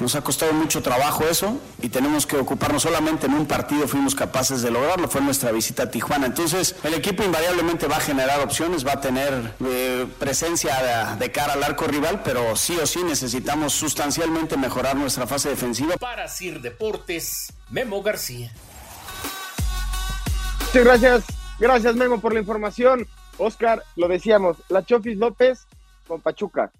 nos 0.00 0.14
ha 0.14 0.22
costado 0.22 0.54
mucho 0.54 0.82
trabajo 0.82 1.24
eso 1.28 1.60
y 1.82 1.90
tenemos 1.90 2.26
que 2.26 2.36
ocuparnos 2.36 2.82
solamente 2.82 3.26
en 3.26 3.34
un 3.34 3.46
partido 3.46 3.86
fuimos 3.86 4.14
capaces 4.14 4.62
de 4.62 4.70
lograrlo, 4.70 5.08
fue 5.08 5.20
nuestra 5.20 5.52
visita 5.52 5.84
a 5.84 5.90
Tijuana. 5.90 6.26
Entonces 6.26 6.74
el 6.84 6.94
equipo 6.94 7.22
invariablemente 7.22 7.86
va 7.86 7.98
a 7.98 8.00
generar 8.00 8.40
opciones, 8.40 8.86
va 8.86 8.92
a 8.92 9.00
tener 9.00 9.54
eh, 9.64 10.06
presencia 10.18 11.16
de, 11.18 11.30
cara 11.30 11.52
al 11.52 11.62
arco 11.62 11.86
rival, 11.86 12.22
pero 12.24 12.56
sí 12.56 12.76
o 12.82 12.86
sí 12.86 13.00
necesitamos 13.04 13.74
sustancialmente 13.74 14.56
mejorar 14.56 14.96
nuestra 14.96 15.26
fase 15.26 15.50
defensiva. 15.50 15.96
Para 15.98 16.28
Sir 16.28 16.60
Memo 17.70 18.02
García. 18.04 18.52
Muchas 20.60 20.84
gracias, 20.84 21.26
gracias 21.58 21.96
Memo 21.96 22.20
por 22.20 22.32
la 22.32 22.38
información. 22.38 23.04
Oscar, 23.36 23.82
lo 23.96 24.06
decíamos, 24.06 24.58
la 24.68 24.84
Chofis 24.84 25.16
López 25.16 25.66
con 26.06 26.20
Pachuca. 26.20 26.70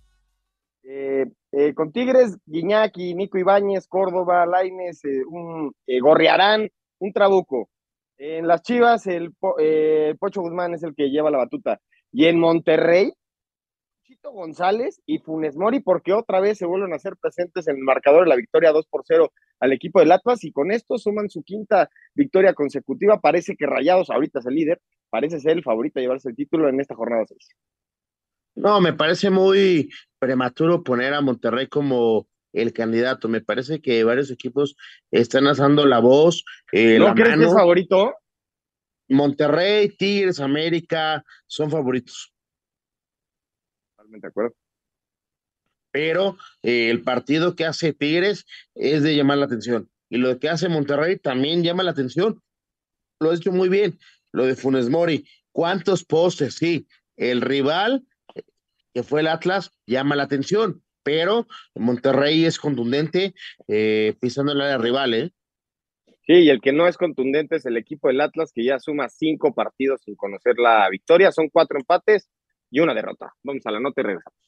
Eh, 0.85 1.27
eh, 1.51 1.75
con 1.75 1.90
Tigres, 1.90 2.38
Guiñaki, 2.47 3.14
Nico 3.14 3.38
Ibáñez, 3.38 3.88
Córdoba, 3.88 4.47
Laines, 4.47 5.05
eh, 5.05 5.25
un 5.29 5.73
Gorriarán, 6.01 6.69
un 7.01 7.12
Trabuco. 7.12 7.69
En 8.16 8.47
las 8.47 8.62
Chivas, 8.62 9.09
el, 9.09 9.33
Pocho 9.35 10.43
Guzmán 10.43 10.75
es 10.75 10.85
el 10.85 10.95
que 10.95 11.11
lleva 11.11 11.33
la 11.33 11.38
batuta. 11.38 11.81
Y 12.12 12.27
en 12.27 12.38
Monterrey, 12.38 13.12
González 14.22 15.00
y 15.06 15.18
Funes 15.18 15.56
Mori, 15.56 15.80
porque 15.80 16.12
otra 16.12 16.40
vez 16.40 16.59
se 16.59 16.66
vuelven 16.66 16.92
a 16.92 16.98
ser 16.98 17.16
presentes 17.16 17.66
en 17.68 17.76
el 17.76 17.83
marcador 17.83 18.24
de 18.24 18.28
la 18.28 18.37
victoria 18.37 18.72
2 18.72 18.87
por 18.87 19.02
0 19.04 19.33
al 19.61 19.72
equipo 19.72 20.00
del 20.00 20.12
Atlas, 20.12 20.44
y 20.44 20.52
con 20.52 20.70
esto 20.70 20.98
suman 20.98 21.30
su 21.30 21.42
quinta 21.42 21.90
victoria 22.14 22.54
consecutiva. 22.54 23.20
Parece 23.20 23.56
que 23.56 23.66
Rayados 23.66 24.11
ahorita 24.11 24.40
es 24.40 24.46
el 24.46 24.54
líder, 24.54 24.80
parece 25.11 25.40
ser 25.40 25.52
el 25.52 25.62
favorito 25.62 25.98
a 25.98 26.02
llevarse 26.02 26.28
el 26.28 26.37
título 26.37 26.68
en 26.68 26.80
esta 26.80 26.94
jornada 26.94 27.24
6. 27.26 27.48
No, 28.56 28.80
me 28.80 28.92
parece 28.92 29.30
muy 29.30 29.90
prematuro 30.18 30.83
poner 30.83 31.14
a 31.14 31.20
Monterrey 31.20 31.68
como 31.68 32.26
el 32.52 32.72
candidato. 32.72 33.28
Me 33.28 33.40
parece 33.40 33.80
que 33.80 34.02
varios 34.04 34.30
equipos 34.30 34.76
están 35.11 35.46
alzando 35.46 35.87
la 35.87 36.00
voz. 36.00 36.44
Eh, 36.72 36.98
¿No 36.98 37.14
crees 37.14 37.37
que 37.37 37.44
es 37.44 37.54
favorito? 37.54 38.14
Monterrey, 39.09 39.88
Tigres, 39.96 40.40
América 40.40 41.24
son 41.46 41.70
favoritos. 41.70 42.33
Totalmente 44.01 44.27
de 44.27 44.31
acuerdo. 44.31 44.55
Pero 45.93 46.39
eh, 46.63 46.89
el 46.89 47.03
partido 47.03 47.55
que 47.55 47.67
hace 47.67 47.93
Tigres 47.93 48.47
es 48.75 49.03
de 49.03 49.15
llamar 49.15 49.39
la 49.39 49.45
atención. 49.45 49.91
Y 50.09 50.17
lo 50.17 50.39
que 50.39 50.49
hace 50.49 50.71
Monterrey 50.71 51.19
también 51.19 51.63
llama 51.63 51.83
la 51.83 51.91
atención. 51.91 52.43
Lo 53.21 53.31
ha 53.31 53.35
hecho 53.35 53.53
muy 53.53 53.69
bien. 53.69 53.99
Lo 54.33 54.47
de 54.47 54.57
Funes 54.57 54.89
Mori. 54.89 55.27
¿Cuántos 55.53 56.05
postes? 56.05 56.55
Sí. 56.55 56.87
El 57.17 57.43
rival 57.43 58.07
que 58.95 59.03
fue 59.03 59.21
el 59.21 59.29
Atlas, 59.29 59.71
llama 59.87 60.17
la 60.17 60.25
atención, 60.25 60.83
pero 61.03 61.47
Monterrey 61.75 62.45
es 62.45 62.59
contundente 62.59 63.35
eh, 63.69 64.15
pisando 64.21 64.53
el 64.53 64.61
área 64.61 64.79
rival, 64.79 65.15
¿eh? 65.15 65.31
Sí, 66.27 66.35
y 66.35 66.51
el 66.51 66.61
que 66.61 66.73
no 66.73 66.89
es 66.89 66.97
contundente 66.97 67.57
es 67.57 67.67
el 67.67 67.77
equipo 67.77 68.09
del 68.09 68.21
Atlas, 68.21 68.53
que 68.53 68.65
ya 68.65 68.79
suma 68.79 69.09
cinco 69.09 69.55
partidos 69.55 70.03
sin 70.03 70.17
conocer 70.17 70.57
la 70.59 70.89
victoria. 70.89 71.31
Son 71.31 71.49
cuatro 71.49 71.79
empates 71.79 72.29
y 72.70 72.80
una 72.80 72.94
derrota. 72.94 73.33
Vamos 73.42 73.62
a 73.66 73.70
la 73.70 73.80
nota 73.80 74.00
y 74.00 74.04
regresamos. 74.04 74.40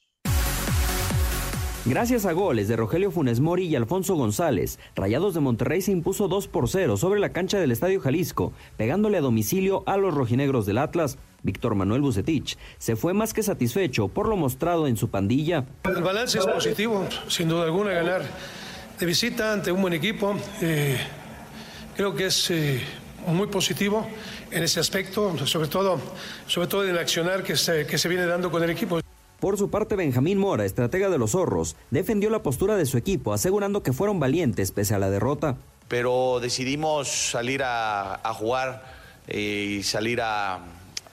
Gracias 1.84 2.26
a 2.26 2.32
goles 2.32 2.68
de 2.68 2.76
Rogelio 2.76 3.10
Funes 3.10 3.40
Mori 3.40 3.66
y 3.66 3.74
Alfonso 3.74 4.14
González, 4.14 4.78
Rayados 4.94 5.34
de 5.34 5.40
Monterrey 5.40 5.82
se 5.82 5.90
impuso 5.90 6.28
2 6.28 6.46
por 6.46 6.68
0 6.68 6.96
sobre 6.96 7.18
la 7.18 7.32
cancha 7.32 7.58
del 7.58 7.72
Estadio 7.72 8.00
Jalisco, 8.00 8.52
pegándole 8.76 9.18
a 9.18 9.20
domicilio 9.20 9.82
a 9.86 9.96
los 9.96 10.14
rojinegros 10.14 10.64
del 10.64 10.78
Atlas. 10.78 11.18
Víctor 11.42 11.74
Manuel 11.74 12.02
Bucetich 12.02 12.56
se 12.78 12.94
fue 12.94 13.14
más 13.14 13.34
que 13.34 13.42
satisfecho 13.42 14.06
por 14.06 14.28
lo 14.28 14.36
mostrado 14.36 14.86
en 14.86 14.96
su 14.96 15.10
pandilla. 15.10 15.64
El 15.82 16.04
balance 16.04 16.38
es 16.38 16.46
positivo, 16.46 17.04
sin 17.26 17.48
duda 17.48 17.64
alguna, 17.64 17.90
ganar 17.90 18.22
de 19.00 19.04
visita 19.04 19.52
ante 19.52 19.72
un 19.72 19.82
buen 19.82 19.94
equipo. 19.94 20.36
Eh, 20.60 20.96
creo 21.96 22.14
que 22.14 22.26
es 22.26 22.48
eh, 22.52 22.80
muy 23.26 23.48
positivo 23.48 24.06
en 24.50 24.62
ese 24.62 24.80
aspecto, 24.80 25.46
sobre 25.46 25.68
todo, 25.68 26.00
sobre 26.46 26.68
todo 26.68 26.84
en 26.84 26.90
el 26.90 26.98
accionar 26.98 27.42
que 27.42 27.56
se, 27.56 27.86
que 27.86 27.98
se 27.98 28.08
viene 28.08 28.26
dando 28.26 28.50
con 28.50 28.62
el 28.62 28.70
equipo. 28.70 29.00
Por 29.42 29.58
su 29.58 29.70
parte, 29.70 29.96
Benjamín 29.96 30.38
Mora, 30.38 30.64
estratega 30.64 31.10
de 31.10 31.18
los 31.18 31.32
zorros, 31.32 31.74
defendió 31.90 32.30
la 32.30 32.44
postura 32.44 32.76
de 32.76 32.86
su 32.86 32.96
equipo, 32.96 33.32
asegurando 33.32 33.82
que 33.82 33.92
fueron 33.92 34.20
valientes 34.20 34.70
pese 34.70 34.94
a 34.94 35.00
la 35.00 35.10
derrota. 35.10 35.56
Pero 35.88 36.38
decidimos 36.40 37.08
salir 37.08 37.62
a, 37.64 38.20
jugar 38.34 38.84
eh, 39.26 39.78
y 39.80 39.82
salir 39.82 40.20
a, 40.22 40.60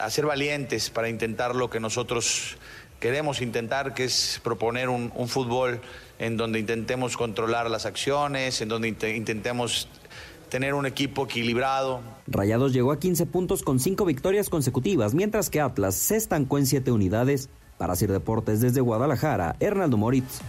ser 0.09 0.27
valientes 0.27 0.91
para 0.91 1.09
intentar 1.09 1.55
lo 1.55 1.71
que 1.71 1.79
nosotros 1.79 2.57
queremos 2.99 3.41
intentar, 3.41 3.95
que 3.95 4.03
es 4.03 4.39
proponer 4.43 4.89
un, 4.89 5.11
fútbol 5.27 5.81
en 6.19 6.37
donde 6.37 6.59
intentemos 6.59 7.17
controlar 7.17 7.67
las 7.71 7.87
acciones, 7.87 8.61
en 8.61 8.69
donde 8.69 8.89
intentemos 8.89 9.87
tener 10.49 10.73
un 10.73 10.85
equipo 10.85 11.25
equilibrado. 11.25 12.01
Rayados 12.27 12.73
llegó 12.73 12.91
a 12.91 12.99
15 12.99 13.25
puntos 13.27 13.63
con 13.63 13.79
5 13.79 14.05
victorias 14.05 14.49
consecutivas, 14.49 15.13
mientras 15.13 15.49
que 15.49 15.61
Atlas 15.61 15.95
se 15.95 16.15
estancó 16.15 16.57
en 16.57 16.65
7 16.65 16.91
unidades. 16.91 17.49
Para 17.77 17.95
Sir 17.95 18.11
Deportes 18.11 18.59
desde 18.59 18.81
Guadalajara, 18.81 19.55
Hernaldo 19.61 19.95
Moritz. 19.95 20.41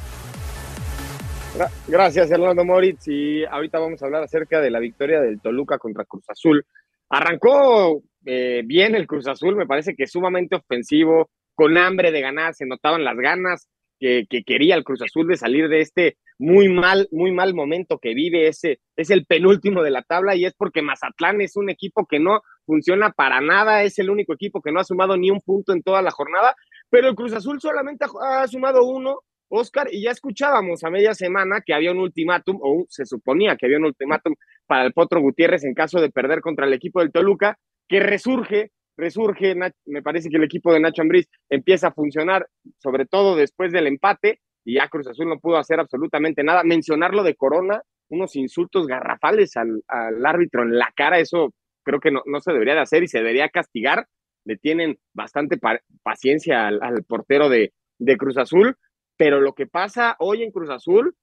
Gracias, 1.89 2.31
Hernando 2.31 2.65
Moritz. 2.65 3.07
Y 3.09 3.45
ahorita 3.45 3.79
vamos 3.79 4.03
a 4.03 4.07
hablar 4.07 4.23
acerca 4.23 4.61
de 4.61 4.71
la 4.71 4.79
victoria 4.79 5.21
del 5.21 5.41
Toluca 5.41 5.79
contra 5.79 6.05
Cruz 6.05 6.25
Azul. 6.29 6.65
Arrancó 7.09 8.03
eh, 8.25 8.63
bien 8.65 8.95
el 8.95 9.07
Cruz 9.07 9.27
Azul, 9.27 9.57
me 9.57 9.67
parece 9.67 9.95
que 9.95 10.07
sumamente 10.07 10.57
ofensivo, 10.57 11.31
con 11.55 11.77
hambre 11.77 12.13
de 12.13 12.21
ganar, 12.21 12.55
se 12.55 12.67
notaban 12.67 13.05
las 13.05 13.17
ganas 13.17 13.69
que, 13.99 14.27
quería 14.47 14.77
el 14.77 14.85
Cruz 14.85 15.03
Azul 15.03 15.27
de 15.27 15.37
salir 15.37 15.69
de 15.69 15.81
este 15.81 16.17
muy 16.41 16.69
mal, 16.69 17.07
muy 17.13 17.33
mal 17.33 17.55
momento 17.55 17.99
que 17.99 18.15
vive. 18.15 18.49
Ese 18.49 18.81
es 18.97 19.11
el 19.11 19.27
penúltimo 19.27 19.83
de 19.83 19.91
la 19.91 20.03
tabla 20.03 20.35
y 20.35 20.45
es 20.45 20.55
porque 20.55 20.83
Mazatlán 20.83 21.41
es 21.41 21.57
un 21.57 21.71
equipo 21.71 22.07
que 22.07 22.19
no 22.19 22.43
funciona 22.67 23.11
para 23.11 23.41
nada, 23.41 23.83
es 23.83 23.99
el 23.99 24.11
único 24.11 24.33
equipo 24.33 24.61
que 24.61 24.73
no 24.73 24.81
ha 24.81 24.85
sumado 24.85 25.17
ni 25.17 25.31
un 25.31 25.41
punto 25.41 25.73
en 25.73 25.83
toda 25.83 26.03
la 26.03 26.11
jornada 26.11 26.55
pero 26.91 27.09
el 27.09 27.15
Cruz 27.15 27.33
Azul 27.33 27.61
solamente 27.61 28.05
ha, 28.21 28.47
sumado 28.49 28.85
uno, 28.85 29.21
Oscar, 29.49 29.89
y 29.91 30.03
ya 30.03 30.11
escuchábamos 30.11 30.85
a 30.85 30.91
media 30.91 31.15
semana 31.15 31.63
que 31.65 31.73
había 31.73 31.93
un 31.93 32.01
ultimátum, 32.01 32.59
o 32.61 32.85
se 32.89 33.07
suponía 33.07 33.57
que 33.57 33.67
había 33.67 33.79
un 33.79 33.87
ultimátum 33.87 34.35
para 34.67 34.85
el 34.85 34.93
Potro 34.93 35.21
Gutiérrez 35.21 35.65
en 35.65 35.75
caso 35.75 36.01
de 36.01 36.11
perder 36.11 36.41
contra 36.41 36.67
el 36.67 36.73
equipo 36.73 37.01
del 37.01 37.13
Toluca, 37.13 37.59
que 37.89 38.01
resurge, 38.01 38.73
resurge, 38.97 39.55
me 39.87 40.03
parece 40.03 40.29
que 40.29 40.37
el 40.37 40.45
equipo 40.45 40.73
de 40.73 40.81
Nacho 40.81 41.03
Ambriz 41.03 41.29
empieza 41.49 41.89
a 41.89 41.93
funcionar, 41.93 42.49
sobre 42.79 43.07
todo 43.07 43.37
después 43.37 43.73
del 43.73 43.87
empate, 43.87 44.41
y 44.65 44.75
ya 44.75 44.89
Cruz 44.89 45.09
Azul 45.09 45.29
no 45.29 45.39
pudo 45.39 45.57
hacer 45.57 45.81
absolutamente 45.81 46.43
nada. 46.43 46.63
Mencionarlo 46.65 47.23
de 47.23 47.35
Corona, 47.35 47.83
unos 48.09 48.37
insultos 48.37 48.87
garrafales 48.87 49.57
al, 49.57 49.83
árbitro 50.25 50.63
en 50.63 50.79
la 50.79 50.93
cara, 50.95 51.19
eso 51.19 51.55
creo 51.83 52.01
que 52.01 52.11
no, 52.11 52.23
no 52.27 52.41
se 52.41 52.53
debería 52.53 52.75
de 52.75 52.81
hacer 52.81 53.03
y 53.03 53.09
se 53.09 53.19
debería 53.19 53.49
castigar 53.49 54.07
le 54.45 54.57
tienen 54.57 54.99
bastante 55.13 55.59
paciencia 56.03 56.69
al, 56.69 57.05
portero 57.05 57.49
de, 57.49 57.73
Cruz 58.19 58.37
Azul, 58.39 58.77
pero 59.17 59.41
lo 59.41 59.55
que 59.55 59.67
pasa 59.67 60.17
hoy 60.19 60.43
en 60.43 60.51
Cruz 60.51 60.71
Azul, 60.71 61.15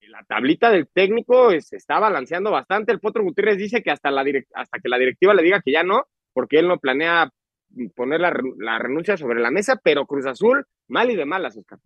la 0.00 0.22
tablita 0.24 0.70
del 0.70 0.88
técnico 0.88 1.50
está 1.50 1.98
balanceando 1.98 2.50
bastante. 2.50 2.92
El 2.92 3.00
Potro 3.00 3.22
Gutiérrez 3.22 3.56
dice 3.56 3.82
que 3.82 3.90
hasta, 3.90 4.10
la 4.10 4.24
hasta 4.54 4.78
que 4.80 4.88
la 4.88 4.98
directiva 4.98 5.32
le 5.34 5.42
diga 5.42 5.62
que 5.62 5.72
ya 5.72 5.82
no, 5.82 6.04
porque 6.32 6.58
él 6.58 6.68
no 6.68 6.78
planea 6.78 7.30
poner 7.94 8.20
la, 8.20 8.78
renuncia 8.78 9.16
sobre 9.16 9.40
la 9.40 9.50
mesa, 9.50 9.80
pero 9.82 10.06
Cruz 10.06 10.26
Azul, 10.26 10.66
mal 10.88 11.10
y 11.10 11.16
de 11.16 11.24
malas, 11.24 11.56
Oscar. 11.56 11.78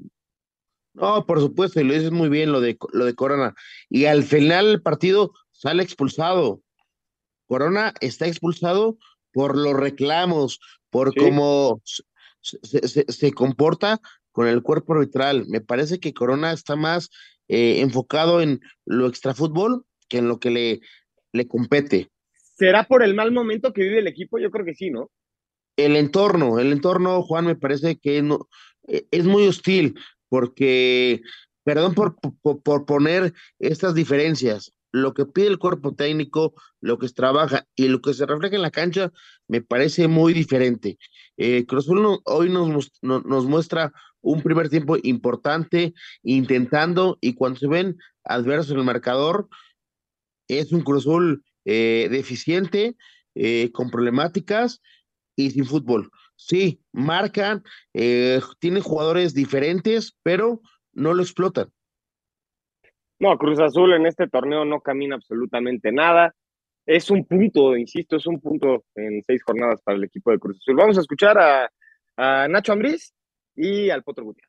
No, 0.95 1.27
por 1.27 1.41
supuesto, 1.41 1.81
y 1.81 1.85
lo 1.85 1.95
dices 1.95 2.11
muy 2.11 2.29
bien 2.29 2.53
lo 2.53 2.61
de, 2.61 2.77
lo 2.93 3.05
de 3.05 3.15
Corona. 3.15 3.55
Y 3.89 4.07
al 4.07 4.25
final 4.25 4.67
el 4.67 4.83
partido 4.83 5.33
sale 5.53 5.83
expulsado. 5.83 6.63
Corona 7.47 7.95
está 8.01 8.27
expulsado 8.27 8.99
por 9.33 9.57
los 9.57 9.75
reclamos, 9.75 10.61
por 10.91 11.15
cómo 11.15 11.81
se, 12.41 13.33
comporta 13.33 14.01
con 14.33 14.49
el 14.49 14.63
cuerpo 14.63 14.95
arbitral. 14.95 15.47
Me 15.49 15.61
parece 15.61 16.01
que 16.01 16.15
Corona 16.15 16.53
está 16.53 16.77
más 16.77 17.11
eh, 17.49 17.81
enfocado 17.81 18.41
en 18.43 18.61
lo 18.85 19.07
extrafútbol 19.07 19.85
que 20.09 20.19
en 20.19 20.29
lo 20.29 20.41
que 20.41 20.51
le, 20.51 20.81
le 21.33 21.47
compete. 21.47 22.11
¿Será 22.33 22.85
por 22.85 23.03
el 23.03 23.15
mal 23.15 23.31
momento 23.31 23.73
que 23.73 23.83
vive 23.83 24.01
el 24.01 24.07
equipo? 24.07 24.39
Yo 24.39 24.51
creo 24.51 24.65
que 24.65 24.75
sí, 24.75 24.91
¿no? 24.91 25.11
El 25.77 25.95
entorno, 25.95 26.59
el 26.59 26.73
entorno, 26.73 27.23
Juan, 27.23 27.47
me 27.47 27.55
parece 27.55 27.99
que 27.99 28.21
no, 28.21 28.49
e, 28.89 29.07
es 29.13 29.25
muy 29.25 29.47
hostil, 29.47 29.95
porque, 30.29 31.23
perdón 31.65 31.95
por, 31.95 32.17
por, 32.41 32.87
poner 32.87 33.35
estas 33.59 33.95
diferencias, 33.95 34.73
lo 34.91 35.15
que 35.15 35.27
pide 35.27 35.49
el 35.49 35.59
cuerpo 35.59 35.95
técnico, 35.95 36.55
lo 36.81 36.99
que 36.99 37.09
trabaja 37.09 37.67
y 37.77 37.89
lo 37.89 38.01
que 38.01 38.15
se 38.15 38.27
refleja 38.27 38.57
en 38.57 38.63
la 38.63 38.71
cancha, 38.71 39.13
me 39.47 39.61
parece 39.61 40.09
muy 40.09 40.33
diferente. 40.33 40.99
Eh, 41.37 41.67
Cruz 41.67 41.89
hoy 42.25 42.51
nos, 42.51 42.91
nos, 43.03 43.47
muestra 43.47 43.93
un 44.21 44.43
primer 44.43 44.69
tiempo 44.69 44.97
importante, 45.03 45.95
intentando, 46.23 47.19
y 47.21 47.35
cuando 47.35 47.59
se 47.59 47.69
ven 47.69 47.97
adversos 48.25 48.73
en 48.73 48.79
el 48.79 48.85
marcador, 48.85 49.49
es 50.49 50.73
un 50.73 50.81
Cruzul 50.81 51.45
eh, 51.65 52.09
deficiente, 52.11 52.97
eh, 53.35 53.71
con 53.73 53.91
problemáticas 53.91 54.81
y 55.37 55.51
sin 55.51 55.65
fútbol. 55.65 56.11
Sí, 56.39 56.81
marcan, 56.93 57.65
eh, 57.95 58.41
tienen 58.61 58.83
jugadores 58.83 59.35
diferentes, 59.35 60.17
pero 60.23 60.61
no 60.93 61.13
lo 61.13 61.23
explotan. 61.23 61.73
No, 63.19 63.37
Cruz 63.37 63.59
Azul 63.59 63.93
en 63.93 64.07
este 64.07 64.29
torneo 64.29 64.65
no 64.65 64.81
camina 64.81 65.17
absolutamente 65.17 65.91
nada. 65.91 66.33
Es 66.87 67.11
un 67.11 67.27
punto, 67.27 67.77
insisto, 67.77 68.17
es 68.17 68.27
un 68.27 68.41
punto 68.41 68.85
en 68.95 69.21
seis 69.25 69.43
jornadas 69.43 69.83
para 69.83 69.99
el 69.99 70.05
equipo 70.05 70.31
de 70.31 70.39
Cruz 70.39 70.59
Azul. 70.59 70.77
Vamos 70.77 70.97
a 70.97 71.01
escuchar 71.01 71.37
a, 72.17 72.49
Nacho 72.49 72.73
Ambriz 72.73 73.13
y 73.57 73.91
al 73.91 74.05
Potro 74.05 74.25
Gutiérrez. 74.25 74.48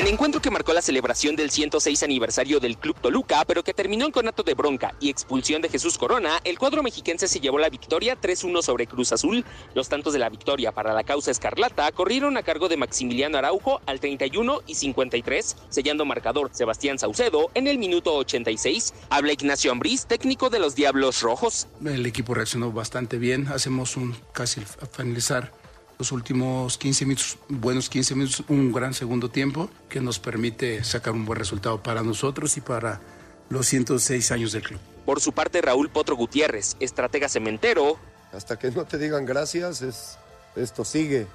El 0.00 0.08
encuentro 0.08 0.40
que 0.40 0.50
marcó 0.50 0.72
la 0.72 0.80
celebración 0.80 1.36
del 1.36 1.50
106 1.50 2.02
aniversario 2.02 2.58
del 2.58 2.78
Club 2.78 2.96
Toluca, 2.98 3.44
pero 3.44 3.62
que 3.62 3.74
terminó 3.74 4.06
en 4.06 4.12
conato 4.12 4.42
de 4.42 4.54
bronca 4.54 4.94
y 4.98 5.10
expulsión 5.10 5.60
de 5.60 5.68
Jesús 5.68 5.98
Corona, 5.98 6.40
el 6.44 6.58
cuadro 6.58 6.82
mexiquense 6.82 7.28
se 7.28 7.38
llevó 7.38 7.58
la 7.58 7.68
victoria 7.68 8.18
3-1 8.18 8.62
sobre 8.62 8.86
Cruz 8.86 9.12
Azul. 9.12 9.44
Los 9.74 9.90
tantos 9.90 10.14
de 10.14 10.18
la 10.18 10.30
victoria 10.30 10.72
para 10.72 10.94
la 10.94 11.04
causa 11.04 11.30
escarlata 11.30 11.92
corrieron 11.92 12.38
a 12.38 12.42
cargo 12.42 12.70
de 12.70 12.78
Maximiliano 12.78 13.36
Araujo 13.36 13.82
al 13.84 14.00
31 14.00 14.62
y 14.66 14.74
53, 14.74 15.56
sellando 15.68 16.06
marcador 16.06 16.48
Sebastián 16.54 16.98
Saucedo 16.98 17.50
en 17.52 17.66
el 17.66 17.76
minuto 17.76 18.14
86. 18.14 18.94
Habla 19.10 19.34
Ignacio 19.34 19.70
Ambriz, 19.70 20.06
técnico 20.06 20.48
de 20.48 20.60
los 20.60 20.74
Diablos 20.74 21.20
Rojos. 21.20 21.68
El 21.84 22.06
equipo 22.06 22.32
reaccionó 22.32 22.72
bastante 22.72 23.18
bien, 23.18 23.48
hacemos 23.48 23.98
un 23.98 24.16
casi 24.32 24.62
finalizar 24.92 25.59
los 26.00 26.12
últimos 26.12 26.78
15 26.78 27.04
minutos, 27.04 27.38
buenos 27.50 27.90
15 27.90 28.14
minutos, 28.14 28.42
un 28.48 28.72
gran 28.72 28.94
segundo 28.94 29.28
tiempo 29.28 29.68
que 29.90 30.00
nos 30.00 30.18
permite 30.18 30.82
sacar 30.82 31.12
un 31.12 31.26
buen 31.26 31.38
resultado 31.38 31.82
para 31.82 32.02
nosotros 32.02 32.56
y 32.56 32.62
para 32.62 33.02
los 33.50 33.66
106 33.66 34.30
años 34.30 34.52
del 34.52 34.62
club. 34.62 34.80
Por 35.04 35.20
su 35.20 35.32
parte, 35.32 35.60
Raúl 35.60 35.90
Potro 35.90 36.16
Gutiérrez, 36.16 36.74
estratega 36.80 37.28
cementero. 37.28 37.98
Hasta 38.32 38.58
que 38.58 38.70
no 38.70 38.86
te 38.86 38.96
digan 38.96 39.26
gracias, 39.26 39.82
es, 39.82 40.16
esto 40.56 40.86
sigue. 40.86 41.26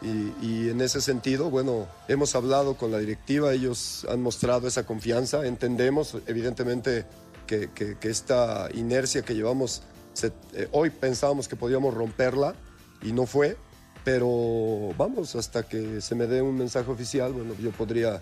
Y, 0.00 0.70
en 0.70 0.80
ese 0.80 1.02
sentido, 1.02 1.50
bueno, 1.50 1.86
hemos 2.06 2.34
hablado 2.34 2.78
con 2.78 2.90
la 2.90 2.98
directiva, 2.98 3.52
ellos 3.52 4.06
han 4.08 4.22
mostrado 4.22 4.68
esa 4.68 4.86
confianza, 4.86 5.44
entendemos 5.44 6.16
evidentemente 6.26 7.04
que, 7.46 7.68
esta 8.00 8.70
inercia 8.72 9.20
que 9.20 9.34
llevamos, 9.34 9.82
eh, 10.22 10.68
hoy 10.72 10.88
pensábamos 10.88 11.46
que 11.46 11.56
podíamos 11.56 11.92
romperla 11.92 12.54
y 13.02 13.12
no 13.12 13.26
fue, 13.26 13.58
pero 14.04 14.92
vamos, 14.96 15.36
hasta 15.36 15.68
que 15.68 16.00
se 16.00 16.14
me 16.14 16.26
dé 16.26 16.42
un 16.42 16.56
mensaje 16.56 16.90
oficial, 16.90 17.32
bueno, 17.32 17.54
yo 17.60 17.70
podría 17.70 18.20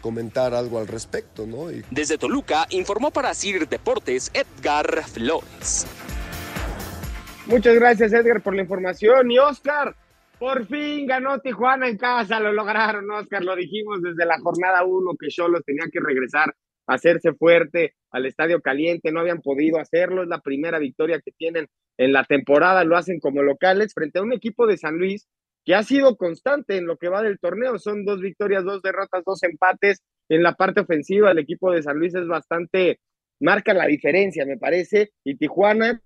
comentar 0.00 0.54
algo 0.54 0.78
al 0.78 0.86
respecto, 0.86 1.46
¿no? 1.46 1.68
Desde 1.90 2.18
Toluca 2.18 2.66
informó 2.70 3.10
para 3.10 3.34
CIR 3.34 3.68
Deportes 3.68 4.30
Edgar 4.34 5.02
Flores. 5.04 5.86
Muchas 7.46 7.74
gracias 7.74 8.12
Edgar 8.12 8.42
por 8.42 8.54
la 8.54 8.62
información 8.62 9.30
y 9.30 9.38
Oscar, 9.38 9.94
por 10.38 10.66
fin 10.66 11.06
ganó 11.06 11.38
Tijuana 11.40 11.88
en 11.88 11.96
casa, 11.96 12.40
lo 12.40 12.52
lograron 12.52 13.10
Oscar, 13.10 13.42
lo 13.42 13.56
dijimos 13.56 14.02
desde 14.02 14.26
la 14.26 14.38
jornada 14.40 14.84
1 14.84 15.12
que 15.18 15.28
Cholos 15.28 15.62
tenía 15.64 15.86
que 15.92 16.00
regresar 16.00 16.54
hacerse 16.86 17.32
fuerte 17.32 17.94
al 18.10 18.26
estadio 18.26 18.60
caliente, 18.60 19.12
no 19.12 19.20
habían 19.20 19.40
podido 19.40 19.78
hacerlo, 19.78 20.22
es 20.22 20.28
la 20.28 20.40
primera 20.40 20.78
victoria 20.78 21.20
que 21.20 21.32
tienen 21.32 21.66
en 21.96 22.12
la 22.12 22.24
temporada, 22.24 22.84
lo 22.84 22.96
hacen 22.96 23.20
como 23.20 23.42
locales 23.42 23.92
frente 23.94 24.18
a 24.18 24.22
un 24.22 24.32
equipo 24.32 24.66
de 24.66 24.76
San 24.76 24.98
Luis 24.98 25.28
que 25.64 25.74
ha 25.74 25.82
sido 25.82 26.16
constante 26.16 26.76
en 26.76 26.86
lo 26.86 26.98
que 26.98 27.08
va 27.08 27.22
del 27.22 27.38
torneo, 27.38 27.78
son 27.78 28.04
dos 28.04 28.20
victorias, 28.20 28.64
dos 28.64 28.82
derrotas, 28.82 29.24
dos 29.24 29.42
empates 29.42 30.02
en 30.28 30.42
la 30.42 30.54
parte 30.54 30.80
ofensiva, 30.80 31.30
el 31.30 31.38
equipo 31.38 31.70
de 31.70 31.82
San 31.82 31.98
Luis 31.98 32.14
es 32.14 32.26
bastante, 32.26 33.00
marca 33.40 33.72
la 33.72 33.86
diferencia, 33.86 34.44
me 34.44 34.58
parece, 34.58 35.12
y 35.24 35.36
Tijuana 35.36 36.02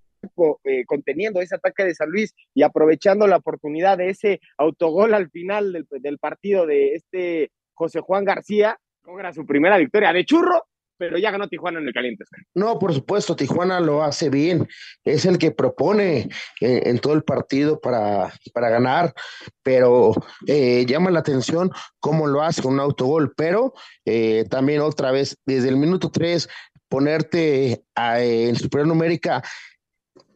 eh, 0.65 0.85
conteniendo 0.85 1.41
ese 1.41 1.55
ataque 1.55 1.85
de 1.85 1.95
San 1.95 2.11
Luis 2.11 2.35
y 2.55 2.63
aprovechando 2.63 3.27
la 3.27 3.37
oportunidad 3.37 3.99
de 3.99 4.11
ese 4.11 4.41
autogol 4.57 5.15
al 5.15 5.31
final 5.31 5.73
del, 5.73 5.87
del 5.91 6.19
partido 6.19 6.67
de 6.67 6.95
este 6.95 7.51
José 7.75 8.01
Juan 8.01 8.25
García, 8.25 8.79
logra 9.09 9.33
su 9.33 9.47
primera 9.47 9.79
victoria 9.79 10.13
de 10.13 10.25
churro 10.25 10.65
pero 10.99 11.17
ya 11.17 11.31
ganó 11.31 11.47
Tijuana 11.47 11.79
en 11.79 11.87
el 11.87 11.95
caliente. 11.95 12.25
No, 12.55 12.77
por 12.77 12.93
supuesto, 12.93 13.37
Tijuana 13.37 13.79
lo 13.79 14.03
hace 14.03 14.31
bien, 14.31 14.67
es 15.05 15.27
el 15.27 15.39
que 15.39 15.53
propone 15.53 16.29
eh, 16.61 16.83
en 16.87 16.99
todo 16.99 17.13
el 17.13 17.23
partido 17.23 17.81
para, 17.81 18.33
para 18.53 18.69
ganar, 18.69 19.15
pero 19.63 20.13
eh, 20.49 20.85
llama 20.87 21.13
la 21.13 21.21
atención 21.21 21.71
cómo 22.01 22.27
lo 22.27 22.43
hace 22.43 22.63
con 22.63 22.75
un 22.75 22.81
autogol, 22.81 23.33
pero 23.37 23.75
eh, 24.05 24.45
también 24.51 24.81
otra 24.81 25.13
vez, 25.13 25.39
desde 25.47 25.69
el 25.69 25.77
minuto 25.77 26.11
3, 26.11 26.49
ponerte 26.89 27.85
en 27.95 28.57
superior 28.57 28.89
numérica 28.89 29.41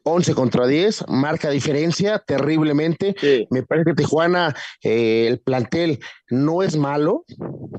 11 0.04 0.34
contra 0.34 0.66
10, 0.66 1.04
marca 1.08 1.50
diferencia 1.50 2.18
terriblemente. 2.18 3.14
Me 3.50 3.62
parece 3.62 3.90
que 3.90 4.02
Tijuana, 4.02 4.54
eh, 4.82 5.26
el 5.28 5.40
plantel 5.40 6.00
no 6.28 6.62
es 6.62 6.76
malo, 6.76 7.24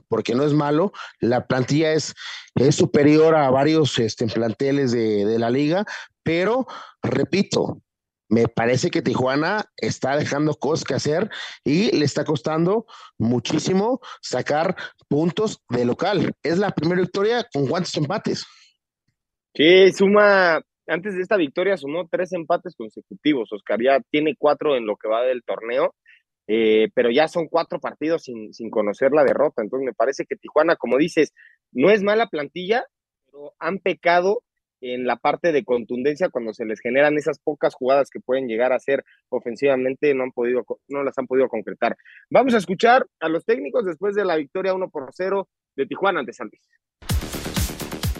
porque 0.07 0.35
no 0.35 0.43
es 0.43 0.53
malo. 0.53 0.91
La 1.19 1.47
plantilla 1.47 1.93
es, 1.93 2.13
es 2.55 2.75
superior 2.75 3.35
a 3.35 3.49
varios 3.49 3.99
este, 3.99 4.27
planteles 4.27 4.91
de, 4.91 5.25
de 5.25 5.39
la 5.39 5.49
liga, 5.49 5.85
pero 6.23 6.65
repito, 7.01 7.81
me 8.29 8.47
parece 8.47 8.89
que 8.89 9.01
Tijuana 9.01 9.65
está 9.77 10.15
dejando 10.17 10.55
cosas 10.55 10.85
que 10.85 10.95
hacer 10.95 11.29
y 11.63 11.95
le 11.95 12.05
está 12.05 12.23
costando 12.23 12.87
muchísimo 13.19 13.99
sacar 14.21 14.75
puntos 15.07 15.61
de 15.69 15.85
local. 15.85 16.33
Es 16.41 16.57
la 16.57 16.71
primera 16.71 17.01
victoria 17.01 17.45
con 17.53 17.67
cuántos 17.67 17.95
empates. 17.95 18.43
Sí, 19.55 19.91
suma 19.91 20.61
antes 20.87 21.15
de 21.15 21.21
esta 21.21 21.37
victoria 21.37 21.77
sumó 21.77 22.07
tres 22.09 22.33
empates 22.33 22.75
consecutivos. 22.75 23.51
Oscar 23.51 23.81
ya 23.81 23.99
tiene 24.09 24.35
cuatro 24.37 24.75
en 24.75 24.85
lo 24.85 24.95
que 24.97 25.07
va 25.07 25.23
del 25.23 25.43
torneo, 25.43 25.95
eh, 26.47 26.89
pero 26.93 27.09
ya 27.09 27.27
son 27.27 27.47
cuatro 27.47 27.79
partidos 27.79 28.23
sin, 28.23 28.53
sin 28.53 28.69
conocer 28.69 29.11
la 29.11 29.23
derrota. 29.23 29.61
Entonces 29.61 29.85
me 29.85 29.93
parece 29.93 30.25
que 30.25 30.35
Tijuana, 30.35 30.75
como 30.75 30.97
dices, 30.97 31.33
no 31.71 31.89
es 31.89 32.03
mala 32.03 32.27
plantilla, 32.27 32.85
pero 33.25 33.53
han 33.59 33.79
pecado 33.79 34.43
en 34.83 35.05
la 35.05 35.15
parte 35.15 35.53
de 35.53 35.63
contundencia 35.63 36.29
cuando 36.29 36.53
se 36.53 36.65
les 36.65 36.81
generan 36.81 37.17
esas 37.17 37.39
pocas 37.39 37.73
jugadas 37.73 38.09
que 38.09 38.19
pueden 38.19 38.47
llegar 38.47 38.73
a 38.73 38.79
ser 38.79 39.05
ofensivamente, 39.29 40.13
no 40.13 40.23
han 40.23 40.31
podido, 40.33 40.65
no 40.89 41.03
las 41.03 41.17
han 41.17 41.25
podido 41.25 41.47
concretar. 41.47 41.95
Vamos 42.29 42.53
a 42.53 42.57
escuchar 42.57 43.07
a 43.21 43.29
los 43.29 43.45
técnicos 43.45 43.85
después 43.85 44.13
de 44.13 44.25
la 44.25 44.35
victoria 44.35 44.73
1 44.73 44.89
por 44.89 45.07
0 45.13 45.47
de 45.77 45.85
Tijuana 45.85 46.19
ante 46.19 46.33
San. 46.33 46.49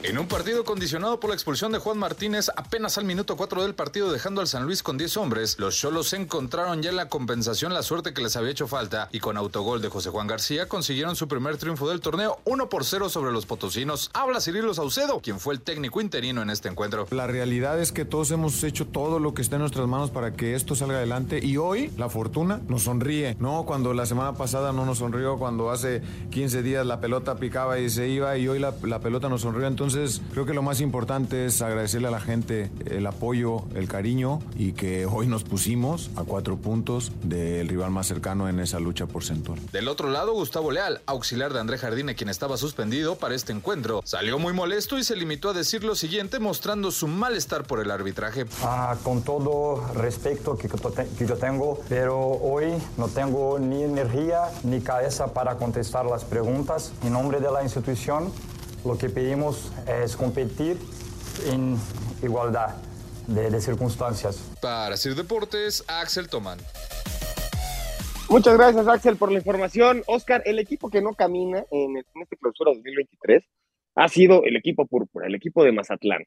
En 0.04 0.20
un 0.20 0.28
partido 0.28 0.66
condicionado 0.66 1.18
por 1.18 1.30
la 1.30 1.34
expulsión 1.34 1.72
de 1.72 1.80
Juan 1.80 1.98
Martínez 1.98 2.50
apenas 2.58 2.98
al 2.98 3.06
minuto 3.06 3.38
4 3.38 3.64
del 3.64 3.74
partido 3.74 4.12
dejando 4.12 4.42
al 4.42 4.50
San 4.50 4.66
Luis 4.66 4.84
con 4.84 4.98
10 4.98 5.16
hombres, 5.16 5.58
los 5.60 5.78
Cholos 5.78 6.12
encontraron 6.12 6.82
ya 6.82 6.90
en 6.90 6.98
la 6.98 7.08
compensación 7.08 7.74
la 7.74 7.84
suerte 7.84 8.14
que 8.14 8.22
les 8.22 8.36
había 8.36 8.52
hecho 8.52 8.68
falta 8.68 9.08
y 9.14 9.22
con 9.22 9.38
autogol 9.38 9.82
de 9.82 9.88
José 9.88 10.10
Juan 10.10 10.28
García 10.28 10.68
consiguieron 10.68 11.16
su 11.16 11.30
primer 11.30 11.56
triunfo 11.56 11.88
del 11.88 12.02
torneo 12.02 12.40
1 12.44 12.68
por 12.68 12.84
0 12.84 13.08
sobre 13.08 13.32
los 13.32 13.46
potosinos. 13.46 14.12
Habla 14.14 14.42
Cirilo 14.42 14.74
Saucedo, 14.74 15.22
quien 15.22 15.40
fue 15.40 15.54
el 15.54 15.62
técnico 15.62 16.02
interino 16.02 16.42
en 16.42 16.50
este 16.50 16.68
encuentro. 16.68 17.08
La 17.12 17.28
realidad 17.28 17.80
es 17.80 17.94
que 17.94 18.04
todos 18.04 18.30
hemos 18.32 18.62
hecho 18.66 18.86
todo 18.86 19.20
lo 19.20 19.34
que 19.34 19.42
está 19.42 19.56
en 19.56 19.62
nuestras 19.62 19.88
manos 19.88 20.12
para 20.12 20.34
que 20.34 20.56
esto 20.56 20.76
salga 20.76 20.98
adelante 20.98 21.40
y 21.42 21.56
hoy 21.56 21.94
la 21.96 22.10
fortuna 22.10 22.60
nos 22.68 22.84
sonríe, 22.84 23.38
¿no? 23.40 23.64
Cuando 23.66 23.94
la 23.94 24.06
semana 24.06 24.34
pasada 24.34 24.74
no 24.74 24.86
nos 24.86 24.98
sonrió, 24.98 25.38
cuando 25.38 25.72
hace 25.72 26.02
15 26.32 26.62
días 26.62 26.86
la 26.86 27.00
pelota 27.00 27.38
picaba 27.38 27.80
y 27.80 27.90
se 27.90 28.10
iba 28.10 28.38
y 28.38 28.50
hoy 28.50 28.60
la, 28.60 28.74
la 28.84 29.00
pelota 29.00 29.30
nos 29.30 29.40
sonrió, 29.40 29.66
entonces 29.66 29.93
Entonces, 29.94 30.22
creo 30.32 30.48
que 30.48 30.56
lo 30.56 30.64
más 30.64 30.82
importante 30.82 31.46
es 31.46 31.62
agradecerle 31.62 32.08
a 32.08 32.12
la 32.12 32.20
gente 32.20 32.72
el 32.88 33.06
apoyo, 33.06 33.62
el 33.76 33.88
cariño 33.88 34.40
y 34.56 34.72
que 34.72 35.06
hoy 35.06 35.28
nos 35.28 35.44
pusimos 35.44 36.10
a 36.16 36.24
cuatro 36.24 36.58
puntos 36.58 37.12
del 37.22 37.68
rival 37.68 37.92
más 37.92 38.08
cercano 38.08 38.50
en 38.50 38.60
esa 38.60 38.80
lucha 38.80 39.06
porcentual. 39.06 39.60
Del 39.72 39.88
otro 39.88 40.10
lado, 40.10 40.34
Gustavo 40.34 40.72
Leal, 40.72 41.02
auxiliar 41.06 41.54
de 41.54 41.60
André 41.60 41.78
Jardine, 41.78 42.16
quien 42.16 42.30
estaba 42.30 42.58
suspendido 42.58 43.18
para 43.18 43.36
este 43.36 43.52
encuentro, 43.52 44.02
salió 44.04 44.40
muy 44.40 44.52
molesto 44.52 44.98
y 44.98 45.04
se 45.04 45.16
limitó 45.16 45.52
a 45.52 45.54
decir 45.54 45.84
lo 45.84 45.94
siguiente 45.94 46.40
mostrando 46.40 46.90
su 46.90 47.08
malestar 47.08 47.66
por 47.66 47.80
el 47.80 47.92
arbitraje. 47.92 48.48
Ah, 48.64 48.96
con 49.04 49.22
todo 49.22 49.94
respeto 49.94 50.58
que, 50.58 50.70
que 50.70 51.28
yo 51.28 51.38
tengo, 51.38 51.80
pero 51.88 52.20
hoy 52.20 52.74
no 52.98 53.10
tengo 53.10 53.60
ni 53.60 53.84
energía 53.84 54.50
ni 54.64 54.82
cabeza 54.82 55.36
para 55.36 55.58
contestar 55.58 56.08
las 56.08 56.24
preguntas. 56.24 56.92
En 57.04 57.14
nombre 57.14 57.40
de 57.40 57.52
la 57.52 57.62
institución, 57.62 58.32
lo 58.86 58.98
que 58.98 59.10
pedimos 59.10 59.72
es 59.88 60.16
competir 60.16 60.78
en 61.52 61.78
igualdad 62.22 62.76
de, 63.28 63.62
circunstancias. 63.62 64.52
Para 64.62 64.98
Sir 64.98 65.16
Deportes, 65.16 65.84
Axel 65.88 66.30
Tomán. 66.30 66.60
Muchas 68.30 68.58
gracias, 68.58 68.88
Axel, 68.88 69.16
por 69.16 69.32
la 69.32 69.38
información. 69.38 70.04
Oscar, 70.08 70.42
el 70.46 70.60
equipo 70.60 70.90
que 70.90 71.02
no 71.02 71.14
camina 71.14 71.66
en, 71.72 71.98
en 71.98 72.22
este 72.22 72.38
clausura 72.38 72.72
2023 72.74 73.44
ha 73.96 74.08
sido 74.08 74.44
el 74.44 74.56
equipo 74.56 74.86
púrpura, 74.86 75.28
el 75.28 75.36
equipo 75.36 75.64
de 75.64 75.72
Mazatlán. 75.72 76.24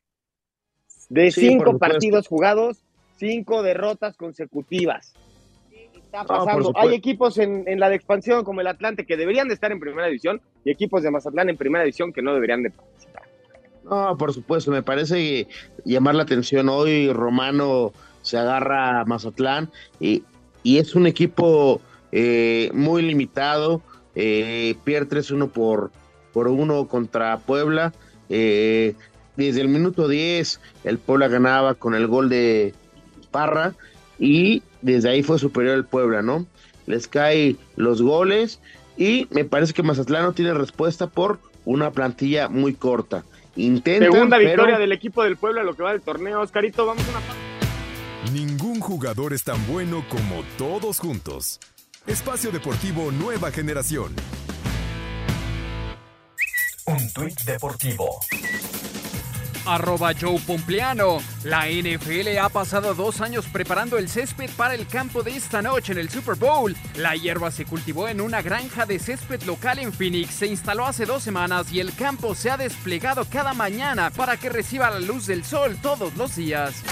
De 1.09 1.30
cinco 1.30 1.78
partidos 1.78 2.26
jugados, 2.26 2.82
cinco 3.16 3.62
derrotas 3.62 4.16
consecutivas. 4.16 5.14
Está 6.07 6.24
pasando? 6.24 6.72
Hay 6.76 6.94
equipos 6.94 7.38
en, 7.38 7.64
en, 7.66 7.78
la 7.78 7.88
de 7.88 7.96
expansión 7.96 8.44
como 8.44 8.61
el 8.61 8.66
Atlante 8.66 9.04
que 9.04 9.16
deberían 9.16 9.48
de 9.48 9.54
estar 9.54 9.70
en 9.70 9.80
primera 9.80 10.07
división 10.07 10.40
y 10.64 10.70
equipos 10.70 11.02
de 11.02 11.11
Mazatlán 11.11 11.48
en 11.48 11.57
primera 11.57 11.84
división 11.84 12.12
que 12.12 12.22
no 12.22 12.34
deberían 12.34 12.62
de 12.62 12.70
participar. 12.70 13.22
No, 13.84 14.16
por 14.16 14.32
supuesto, 14.32 14.70
me 14.70 14.82
parece 14.82 15.46
llamar 15.84 16.16
la 16.16 16.24
atención 16.24 16.68
hoy 16.68 17.12
Romano 17.12 17.92
se 18.22 18.36
agarra 18.36 19.00
a 19.00 19.04
Mazatlán 19.04 19.70
y, 20.00 20.24
y 20.64 20.78
es 20.78 20.96
un 20.96 21.07
equipo 21.07 21.80
eh, 22.11 22.70
muy 22.74 23.02
limitado, 23.02 23.82
eh, 24.16 24.74
pierde 24.82 25.22
3-1 25.22 25.50
por, 25.50 25.92
por 26.32 26.48
1 26.48 26.88
contra 26.88 27.38
Puebla, 27.38 27.92
eh, 28.28 28.94
desde 29.36 29.61
el 29.61 29.68
minuto 29.68 30.09
10 30.09 30.61
el 30.84 30.98
Puebla 30.98 31.28
ganaba 31.28 31.74
con 31.74 31.94
el 31.94 32.07
gol 32.09 32.28
de 32.28 32.74
Parra 33.30 33.74
y 34.18 34.62
desde 34.87 35.11
ahí 35.11 35.22
fue 35.22 35.39
superior 35.39 35.74
el 35.74 35.84
Puebla, 35.84 36.22
¿no? 36.22 36.47
Les 36.87 37.09
cae 37.09 37.57
los 37.74 38.01
goles 38.01 38.61
y 38.97 39.26
me 39.30 39.45
parece 39.45 39.72
que 39.72 39.82
Mazatlán 39.82 40.22
no 40.22 40.32
tiene 40.32 40.55
respuesta 40.55 41.09
por 41.09 41.41
una 41.64 41.91
plantilla 41.91 42.49
muy 42.49 42.74
corta. 42.74 43.24
Segunda 43.57 44.39
victoria 44.39 44.78
del 44.78 44.93
equipo 44.93 45.24
del 45.24 45.37
Puebla 45.37 45.64
lo 45.64 45.74
que 45.74 45.82
va 45.82 45.93
del 45.93 46.03
torneo. 46.03 46.41
Oscarito, 46.41 46.87
vamos 46.87 47.05
a 47.09 47.11
una... 47.11 48.32
Ningún 48.32 48.80
jugador 48.80 49.32
es 49.32 49.45
tan 49.45 49.66
bueno 49.66 50.05
como 50.09 50.45
todos 50.59 51.01
juntos. 51.01 51.59
Espacio 52.07 52.53
Deportivo 52.53 53.11
Nueva 53.11 53.51
Generación. 53.51 54.14
Un 56.87 57.12
tuit 57.12 57.41
deportivo 57.41 58.20
arroba 59.67 60.12
Joe 60.19 60.39
Pompliano. 60.41 61.19
La 61.45 61.67
NFL 61.69 62.39
ha 62.41 62.49
pasado 62.49 62.95
dos 62.95 63.21
años 63.21 63.47
preparando 63.53 63.99
el 63.99 64.09
césped 64.09 64.51
para 64.57 64.75
el 64.75 64.87
campo 64.87 65.23
de 65.23 65.37
esta 65.37 65.62
noche 65.62 65.93
en 65.93 65.99
el 65.99 66.09
Super 66.09 66.37
Bowl. 66.37 66.77
La 66.97 67.14
hierba 67.14 67.51
se 67.51 67.64
cultivó 67.64 68.09
en 68.09 68.21
una 68.21 68.43
granja 68.43 68.87
de 68.87 68.99
césped 68.99 69.43
local 69.43 69.79
en 69.79 69.93
Phoenix, 69.93 70.35
se 70.35 70.47
instaló 70.47 70.87
hace 70.87 71.05
dos 71.05 71.23
semanas 71.23 71.73
y 71.73 71.81
el 71.81 71.95
campo 71.95 72.35
se 72.35 72.51
ha 72.51 72.57
desplegado 72.57 73.25
cada 73.25 73.53
mañana 73.55 74.11
para 74.11 74.37
que 74.37 74.49
reciba 74.49 74.91
la 74.91 75.01
luz 75.01 75.27
del 75.27 75.45
sol 75.45 75.77
todos 75.83 76.17
los 76.17 76.37
días. 76.37 76.83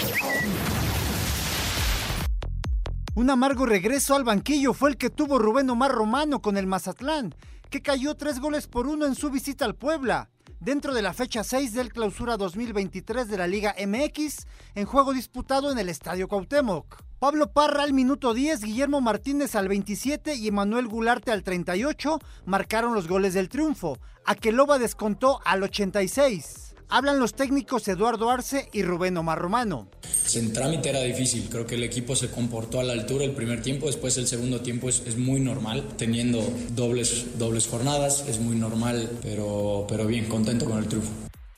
Un 3.15 3.31
amargo 3.31 3.65
regreso 3.65 4.17
al 4.17 4.25
banquillo 4.25 4.75
fue 4.75 4.91
el 4.91 4.97
que 4.97 5.09
tuvo 5.09 5.39
Rubén 5.39 5.71
Omar 5.71 5.93
Romano 5.93 6.43
con 6.43 6.57
el 6.57 6.67
Mazatlán, 6.67 7.35
que 7.71 7.81
cayó 7.81 8.17
tres 8.17 8.41
goles 8.41 8.67
por 8.67 8.89
uno 8.89 9.07
en 9.07 9.15
su 9.15 9.31
visita 9.31 9.65
al 9.65 9.77
Puebla 9.77 10.31
dentro 10.65 10.95
de 10.95 11.03
la 11.03 11.13
fecha 11.13 11.45
6 11.45 11.75
del 11.75 11.93
clausura 11.93 12.39
2023 12.39 13.29
de 13.29 13.37
la 13.37 13.47
Liga 13.47 13.75
MX 13.79 14.47
en 14.75 14.87
juego 14.87 15.13
disputado 15.13 15.71
en 15.71 15.79
el 15.79 15.91
Estadio 15.91 16.27
Cuauhtémoc. 16.27 17.03
Pablo 17.19 17.53
Parra 17.53 17.83
al 17.83 17.93
minuto 17.93 18.33
10, 18.33 18.63
Guillermo 18.63 19.03
Martínez 19.03 19.55
al 19.57 19.69
27 19.69 20.35
y 20.35 20.49
Emanuel 20.49 20.89
Gularte 20.89 21.33
al 21.33 21.43
38 21.43 22.19
marcaron 22.47 22.95
los 22.95 23.09
goles 23.09 23.35
del 23.35 23.51
triunfo. 23.51 23.99
Aqueloba 24.25 24.79
descontó 24.79 25.41
al 25.45 25.63
86. 25.63 26.74
Hablan 26.89 27.19
los 27.19 27.35
técnicos 27.35 27.89
Eduardo 27.89 28.31
Arce 28.31 28.69
y 28.73 28.83
Rubén 28.83 29.17
Omar 29.17 29.39
Romano. 29.39 29.89
En 30.35 30.53
trámite 30.53 30.91
era 30.91 31.03
difícil, 31.03 31.49
creo 31.51 31.67
que 31.67 31.75
el 31.75 31.85
equipo 31.85 32.17
se 32.17 32.31
comportó 32.31 32.81
a 32.81 32.85
la 32.85 32.93
altura 32.93 33.25
el 33.25 33.33
primer 33.33 33.63
tiempo, 33.63 33.87
después 33.87 34.17
el 34.17 34.27
segundo 34.27 34.61
tiempo 34.61 34.89
es, 34.89 35.03
es 35.07 35.17
muy 35.17 35.41
normal, 35.41 35.87
teniendo 35.97 36.43
dobles, 36.71 37.39
dobles 37.39 37.67
jornadas, 37.69 38.25
es 38.29 38.41
muy 38.41 38.57
normal, 38.57 39.11
pero, 39.23 39.87
pero 39.89 40.07
bien, 40.07 40.27
contento 40.27 40.65
con 40.65 40.79
el 40.79 40.89
triunfo. 40.89 41.11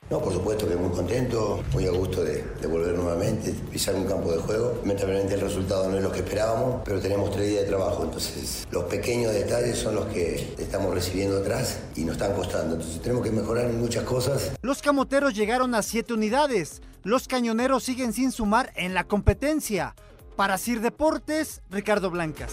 No, 0.09 0.21
por 0.21 0.33
supuesto 0.33 0.69
que 0.69 0.77
muy 0.77 0.95
contento, 0.95 1.65
muy 1.73 1.85
a 1.87 1.91
gusto 1.91 2.23
de, 2.23 2.45
volver 2.69 2.95
nuevamente, 2.95 3.53
pisar 3.73 3.97
un 3.97 4.05
campo 4.05 4.31
de 4.31 4.39
juego. 4.39 4.79
Lamentablemente 4.83 5.35
el 5.35 5.41
resultado 5.41 5.89
no 5.91 5.97
es 5.97 6.03
lo 6.03 6.13
que 6.13 6.21
esperábamos, 6.21 6.83
pero 6.85 7.01
tenemos 7.01 7.33
tres 7.33 7.49
días 7.49 7.63
de 7.63 7.69
trabajo, 7.69 8.05
entonces 8.05 8.67
los 8.71 8.85
pequeños 8.85 9.33
detalles 9.33 9.77
son 9.77 9.97
los 9.97 10.07
que 10.07 10.55
estamos 10.59 10.95
recibiendo 10.95 11.39
atrás 11.39 11.81
y 11.97 12.05
nos 12.05 12.15
están 12.17 12.35
costando. 12.35 12.75
Entonces 12.77 13.03
tenemos 13.03 13.25
que 13.25 13.33
mejorar 13.33 13.65
en 13.65 13.81
muchas 13.81 14.05
cosas. 14.05 14.53
Los 14.63 14.81
camoteros 14.81 15.35
llegaron 15.35 15.75
a 15.75 15.83
siete 15.83 16.15
unidades, 16.15 16.83
los 17.03 17.27
cañoneros 17.27 17.83
siguen 17.83 18.13
sin 18.13 18.31
sumar 18.31 18.73
en 18.77 18.95
la 18.95 19.05
competencia. 19.05 19.97
Para 20.37 20.57
Sir 20.59 20.83
Deportes, 20.83 21.63
Ricardo 21.71 22.11
Blancas. 22.11 22.53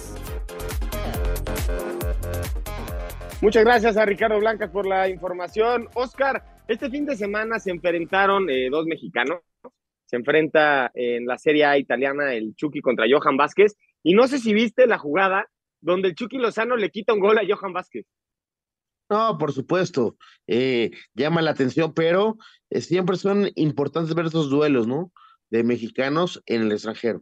Muchas 3.44 3.66
gracias 3.66 3.98
a 3.98 4.06
Ricardo 4.06 4.40
Blancas 4.40 4.70
por 4.70 4.88
la 4.88 5.10
información. 5.10 5.90
Oscar, 5.96 6.42
este 6.70 6.90
fin 6.90 7.06
de 7.06 7.18
semana 7.18 7.60
se 7.60 7.72
enfrentaron 7.72 8.50
eh, 8.50 8.70
dos 8.72 8.86
mexicanos. 8.86 9.42
Se 10.06 10.16
enfrenta 10.16 10.90
en 10.94 11.26
la 11.26 11.38
Serie 11.38 11.66
A 11.66 11.78
italiana 11.78 12.34
el 12.34 12.56
Chucky 12.56 12.80
contra 12.80 13.06
Johan 13.06 13.36
Vázquez. 13.36 13.76
Y 14.02 14.14
no 14.14 14.30
sé 14.30 14.40
si 14.40 14.54
viste 14.54 14.88
la 14.88 14.98
jugada 14.98 15.50
donde 15.82 16.08
el 16.08 16.16
Chucky 16.16 16.38
Lozano 16.38 16.78
le 16.78 16.90
quita 16.90 17.12
un 17.12 17.20
gol 17.20 17.38
a 17.38 17.42
Johan 17.46 17.74
Vázquez. 17.74 18.06
No, 19.10 19.38
por 19.38 19.52
supuesto, 19.52 20.16
eh, 20.48 20.92
llama 21.14 21.42
la 21.42 21.52
atención, 21.52 21.94
pero 21.94 22.38
eh, 22.70 22.80
siempre 22.80 23.18
son 23.18 23.50
importantes 23.56 24.16
ver 24.16 24.28
esos 24.28 24.50
duelos, 24.50 24.88
¿no? 24.88 25.12
De 25.50 25.66
mexicanos 25.66 26.42
en 26.46 26.62
el 26.62 26.72
extranjero. 26.72 27.22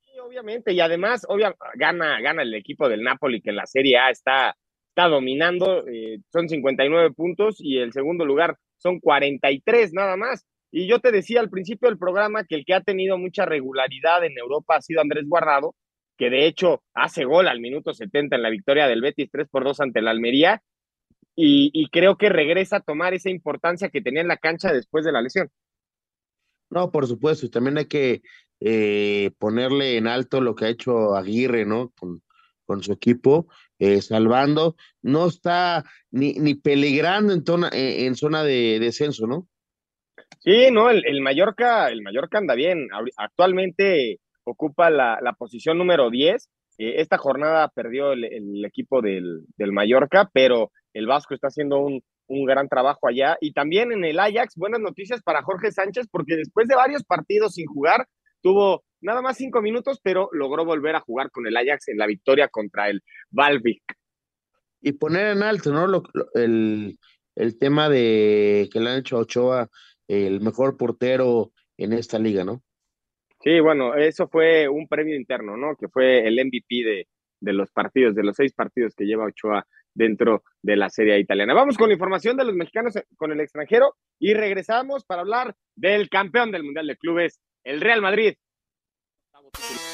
Sí, 0.00 0.18
obviamente, 0.18 0.72
y 0.72 0.80
además, 0.80 1.26
obviamente, 1.28 1.62
gana, 1.74 2.18
gana 2.22 2.40
el 2.40 2.54
equipo 2.54 2.88
del 2.88 3.02
Napoli, 3.02 3.42
que 3.42 3.50
en 3.50 3.56
la 3.56 3.66
Serie 3.66 3.98
A 3.98 4.08
está 4.08 4.56
está 4.90 5.08
dominando, 5.08 5.86
eh, 5.86 6.18
son 6.32 6.48
59 6.48 7.12
puntos 7.12 7.56
y 7.60 7.78
el 7.78 7.92
segundo 7.92 8.24
lugar 8.24 8.56
son 8.76 9.00
43 9.00 9.92
nada 9.92 10.16
más. 10.16 10.44
Y 10.72 10.86
yo 10.88 11.00
te 11.00 11.10
decía 11.10 11.40
al 11.40 11.50
principio 11.50 11.88
del 11.88 11.98
programa 11.98 12.44
que 12.44 12.54
el 12.54 12.64
que 12.64 12.74
ha 12.74 12.80
tenido 12.80 13.18
mucha 13.18 13.44
regularidad 13.44 14.24
en 14.24 14.36
Europa 14.38 14.76
ha 14.76 14.82
sido 14.82 15.00
Andrés 15.00 15.24
Guardado, 15.26 15.74
que 16.16 16.30
de 16.30 16.46
hecho 16.46 16.82
hace 16.94 17.24
gol 17.24 17.48
al 17.48 17.60
minuto 17.60 17.92
70 17.92 18.36
en 18.36 18.42
la 18.42 18.50
victoria 18.50 18.86
del 18.86 19.00
Betis 19.00 19.30
3 19.32 19.48
por 19.48 19.64
2 19.64 19.80
ante 19.80 20.02
la 20.02 20.10
Almería. 20.10 20.62
Y, 21.42 21.88
creo 21.90 22.18
que 22.18 22.28
regresa 22.28 22.76
a 22.76 22.80
tomar 22.80 23.14
esa 23.14 23.30
importancia 23.30 23.88
que 23.88 24.02
tenía 24.02 24.20
en 24.20 24.28
la 24.28 24.36
cancha 24.36 24.74
después 24.74 25.06
de 25.06 25.12
la 25.12 25.22
lesión. 25.22 25.48
No, 26.68 26.90
por 26.90 27.06
supuesto, 27.06 27.46
y 27.46 27.48
también 27.48 27.78
hay 27.78 27.86
que 27.86 28.20
eh, 28.60 29.30
ponerle 29.38 29.96
en 29.96 30.06
alto 30.06 30.42
lo 30.42 30.54
que 30.54 30.66
ha 30.66 30.68
hecho 30.68 31.16
Aguirre, 31.16 31.64
¿no? 31.64 31.94
Con 32.70 32.84
su 32.84 32.92
equipo, 32.92 33.48
eh, 33.80 34.00
salvando, 34.00 34.76
no 35.02 35.26
está 35.26 35.84
ni, 36.12 36.34
ni 36.34 36.54
peligrando 36.54 37.32
en, 37.32 37.44
zona, 37.44 37.68
eh, 37.72 38.06
en 38.06 38.14
zona 38.14 38.44
de 38.44 38.78
descenso, 38.78 39.26
¿no? 39.26 39.48
Sí, 40.38 40.70
no, 40.70 40.88
el, 40.88 41.20
Mallorca, 41.20 41.88
el 41.88 42.00
Mallorca 42.00 42.38
anda 42.38 42.54
bien. 42.54 42.86
Actualmente 43.16 44.20
ocupa 44.44 44.88
la, 44.88 45.18
la 45.20 45.32
posición 45.32 45.78
número 45.78 46.10
10. 46.10 46.48
Eh, 46.78 47.00
esta 47.00 47.18
jornada 47.18 47.72
perdió 47.74 48.12
el, 48.12 48.64
equipo 48.64 49.02
del, 49.02 49.46
del, 49.56 49.72
Mallorca, 49.72 50.30
pero 50.32 50.70
el 50.94 51.08
Vasco 51.08 51.34
está 51.34 51.48
haciendo 51.48 51.80
un, 51.80 52.04
un 52.28 52.44
gran 52.44 52.68
trabajo 52.68 53.08
allá. 53.08 53.36
Y 53.40 53.52
también 53.52 53.90
en 53.90 54.04
el 54.04 54.20
Ajax, 54.20 54.54
buenas 54.54 54.78
noticias 54.78 55.22
para 55.22 55.42
Jorge 55.42 55.72
Sánchez, 55.72 56.06
porque 56.08 56.36
después 56.36 56.68
de 56.68 56.76
varios 56.76 57.02
partidos 57.02 57.54
sin 57.54 57.66
jugar, 57.66 58.06
tuvo 58.42 58.84
nada 59.00 59.22
más 59.22 59.36
cinco 59.36 59.62
minutos, 59.62 60.00
pero 60.02 60.28
logró 60.32 60.64
volver 60.64 60.96
a 60.96 61.00
jugar 61.00 61.30
con 61.30 61.46
el 61.46 61.56
Ajax 61.56 61.88
en 61.88 61.98
la 61.98 62.06
victoria 62.06 62.48
contra 62.48 62.88
el 62.88 63.02
Valvik. 63.30 63.82
Y 64.82 64.92
poner 64.92 65.36
en 65.36 65.42
alto, 65.42 65.72
¿no? 65.72 66.02
el, 66.34 66.98
el 67.34 67.58
tema 67.58 67.88
de 67.88 68.68
que 68.72 68.80
le 68.80 68.90
han 68.90 68.98
hecho 68.98 69.16
a 69.16 69.20
Ochoa 69.20 69.68
el 70.08 70.40
mejor 70.40 70.76
portero 70.76 71.52
en 71.76 71.92
esta 71.92 72.18
liga, 72.18 72.44
¿no? 72.44 72.62
Sí, 73.42 73.60
bueno, 73.60 73.94
eso 73.94 74.28
fue 74.28 74.68
un 74.68 74.86
premio 74.86 75.16
interno, 75.16 75.56
¿no? 75.56 75.76
Que 75.76 75.88
fue 75.88 76.26
el 76.26 76.34
MVP 76.34 76.84
de, 76.84 77.08
de 77.40 77.52
los 77.52 77.70
partidos, 77.70 78.14
de 78.14 78.22
los 78.22 78.36
seis 78.36 78.52
partidos 78.52 78.94
que 78.94 79.04
lleva 79.04 79.24
Ochoa 79.24 79.66
dentro 79.94 80.44
de 80.62 80.76
la 80.76 80.90
Serie 80.90 81.18
italiana. 81.18 81.54
Vamos 81.54 81.76
con 81.76 81.88
la 81.88 81.94
información 81.94 82.36
de 82.36 82.44
los 82.44 82.54
mexicanos 82.54 82.94
con 83.16 83.32
el 83.32 83.40
extranjero 83.40 83.96
y 84.18 84.34
regresamos 84.34 85.04
para 85.04 85.22
hablar 85.22 85.54
del 85.74 86.08
campeón 86.08 86.52
del 86.52 86.64
Mundial 86.64 86.86
de 86.86 86.96
Clubes, 86.96 87.40
el 87.64 87.80
Real 87.80 88.02
Madrid. 88.02 88.34
people. 89.52 89.89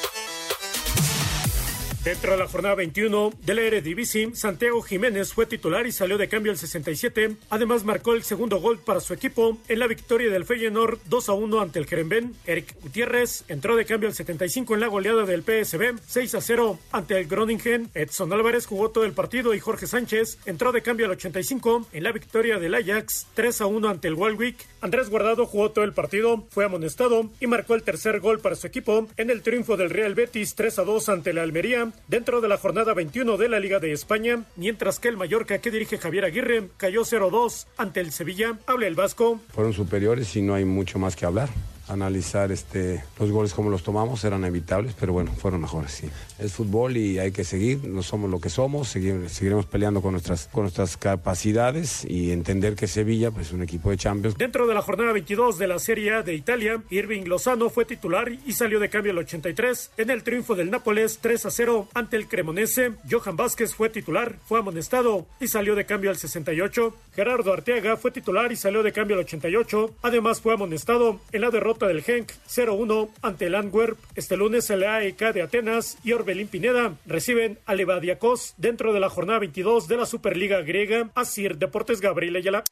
Dentro 2.07 2.31
de 2.31 2.39
la 2.39 2.47
jornada 2.47 2.77
21 2.77 3.33
de 3.45 3.67
Eredivisie, 3.67 4.31
Santiago 4.33 4.81
Jiménez 4.81 5.33
fue 5.33 5.45
titular 5.45 5.89
y 5.89 5.91
salió 5.91 6.17
de 6.17 6.29
cambio 6.29 6.53
al 6.53 6.57
67. 6.57 7.35
Además, 7.51 7.83
marcó 7.83 8.15
el 8.15 8.23
segundo 8.23 8.61
gol 8.61 8.79
para 8.79 9.01
su 9.01 9.13
equipo 9.13 9.59
en 9.67 9.81
la 9.81 9.89
victoria 9.89 10.31
del 10.31 10.45
Feyenoord 10.45 11.01
2 11.07 11.29
a 11.29 11.33
1 11.33 11.61
ante 11.61 11.81
el 11.81 11.87
Jeremben. 11.87 12.37
Eric 12.47 12.77
Gutiérrez 12.81 13.43
entró 13.49 13.75
de 13.75 13.87
cambio 13.87 14.09
al 14.09 14.15
75 14.15 14.75
en 14.75 14.81
la 14.83 14.87
goleada 14.87 15.25
del 15.25 15.43
PSB 15.43 15.99
6 16.07 16.35
a 16.37 16.41
0 16.41 16.79
ante 16.93 17.19
el 17.19 17.27
Groningen. 17.27 17.91
Edson 17.93 18.33
Álvarez 18.33 18.67
jugó 18.67 18.91
todo 18.91 19.05
el 19.05 19.13
partido 19.13 19.53
y 19.53 19.59
Jorge 19.59 19.89
Sánchez 19.89 20.39
entró 20.47 20.71
de 20.71 20.83
cambio 20.83 21.07
al 21.07 21.13
85 21.13 21.89
en 21.93 22.05
la 22.05 22.13
victoria 22.13 22.61
del 22.61 22.77
Ajax 22.77 23.27
3 23.35 23.63
a 23.63 23.67
1 23.67 23.89
ante 23.89 24.07
el 24.07 24.15
Walwick. 24.15 24.65
Andrés 24.81 25.11
Guardado 25.11 25.45
jugó 25.45 25.73
todo 25.73 25.85
el 25.85 25.93
partido, 25.93 26.47
fue 26.51 26.67
amonestado 26.67 27.29
y 27.41 27.49
marcó 27.49 27.75
el 27.75 27.83
tercer 27.83 28.21
gol 28.21 28.39
para 28.39 28.55
su 28.55 28.69
equipo 28.69 29.09
en 29.17 29.31
el 29.31 29.43
triunfo 29.43 29.77
del 29.77 29.91
Real 29.91 30.15
Betis 30.15 30.55
3 30.55 30.79
a 30.79 30.85
2 30.85 31.09
ante 31.09 31.33
la 31.33 31.43
Almería 31.43 31.91
dentro 32.09 32.41
de 32.41 32.49
la 32.49 32.59
jornada 32.59 32.95
21 32.95 33.37
de 33.37 33.49
la 33.49 33.61
Liga 33.61 33.79
de 33.79 33.93
España, 33.93 34.45
mientras 34.57 34.99
que 34.99 35.09
el 35.09 35.17
Mallorca 35.17 35.59
que 35.59 35.71
dirige 35.71 35.99
Javier 35.99 36.25
Aguirre 36.25 36.69
cayó 36.77 37.03
0-2 37.03 37.67
ante 37.77 38.01
el 38.01 38.13
Sevilla. 38.13 38.59
Habla 38.67 38.87
el 38.87 38.95
Vasco. 38.95 39.41
Fueron 39.55 39.73
superiores 39.73 40.35
y 40.37 40.43
no 40.43 40.55
hay 40.55 40.65
mucho 40.65 40.99
más 40.99 41.17
que 41.17 41.27
hablar 41.27 41.49
analizar 41.89 42.53
este, 42.53 43.05
los 43.19 43.31
goles 43.31 43.55
como 43.55 43.71
los 43.71 43.83
tomamos, 43.83 44.25
eran 44.25 44.45
evitables, 44.45 44.95
pero 44.99 45.13
bueno, 45.13 45.33
fueron 45.33 45.61
mejores, 45.61 45.93
sí. 45.93 46.09
Es 46.39 46.53
fútbol 46.53 46.97
y 46.97 47.19
hay 47.19 47.33
que 47.33 47.45
seguir, 47.45 47.85
no 47.85 48.03
somos 48.03 48.31
lo 48.31 48.41
que 48.41 48.49
somos, 48.49 48.89
seguiremos 48.89 49.67
peleando 49.67 50.03
con 50.03 50.13
nuestras, 50.13 50.49
con 50.49 50.65
nuestras 50.65 50.97
capacidades 50.97 52.05
y 52.09 52.33
entender 52.33 52.75
que 52.75 52.87
Sevilla 52.87 53.31
pues, 53.31 53.49
es 53.49 53.53
un 53.53 53.63
equipo 53.63 53.91
de 53.91 53.97
Champions. 53.97 54.37
Dentro 54.37 54.67
de 54.67 54.75
la 54.75 54.83
jornada 54.83 55.13
22 55.13 55.59
de 55.59 55.69
la 55.69 55.79
Serie 55.79 56.15
A 56.15 56.23
de 56.23 56.35
Italia, 56.35 56.83
Irving 56.91 57.25
Lozano 57.25 57.71
fue 57.71 57.85
titular 57.85 58.31
y 58.31 58.53
salió 58.53 58.81
de 58.81 58.89
cambio 58.89 59.13
al 59.13 59.19
83 59.19 59.93
en 59.97 60.11
el 60.11 60.23
triunfo 60.23 60.55
del 60.55 60.71
Nápoles 60.71 61.19
3 61.21 61.47
a 61.47 61.51
0 61.51 61.89
ante 61.95 62.17
el 62.17 62.29
Cremonese. 62.29 62.93
Johan 63.11 63.37
Vázquez 63.37 63.75
fue 63.75 63.91
titular, 63.91 64.37
fue 64.47 64.59
amonestado 64.59 65.27
y 65.41 65.49
salió 65.49 65.75
de 65.75 65.87
cambio 65.87 66.11
al 66.11 66.17
68. 66.17 66.95
Gerardo 67.15 67.53
Arteaga 67.53 67.97
fue 67.97 68.11
titular 68.11 68.53
y 68.53 68.57
salió 68.57 68.83
de 68.83 68.93
cambio 68.93 69.17
al 69.17 69.25
88. 69.25 69.95
Además 70.03 70.41
fue 70.41 70.55
amonestado 70.55 71.21
en 71.33 71.41
la 71.41 71.51
derrota 71.51 71.76
del 71.85 72.03
Genk 72.03 72.31
0-1 72.49 73.11
ante 73.21 73.47
el 73.47 73.55
Antwerp. 73.55 73.99
Este 74.15 74.39
lunes 74.39 74.71
el 74.71 74.83
AEK 74.83 75.35
de 75.35 75.43
Atenas 75.43 75.99
y 76.03 76.13
Orbelín 76.13 76.49
Pineda 76.49 76.95
reciben 77.05 77.59
a 77.67 77.75
Levadiakos 77.75 78.55
dentro 78.57 78.95
de 78.95 79.01
la 79.01 79.11
jornada 79.11 79.41
22 79.41 79.87
de 79.89 79.97
la 79.99 80.07
Superliga 80.07 80.63
griega. 80.63 81.11
Asir 81.15 81.59
Deportes 81.59 82.01
Gabriel 82.01 82.37
Ayala. 82.37 82.65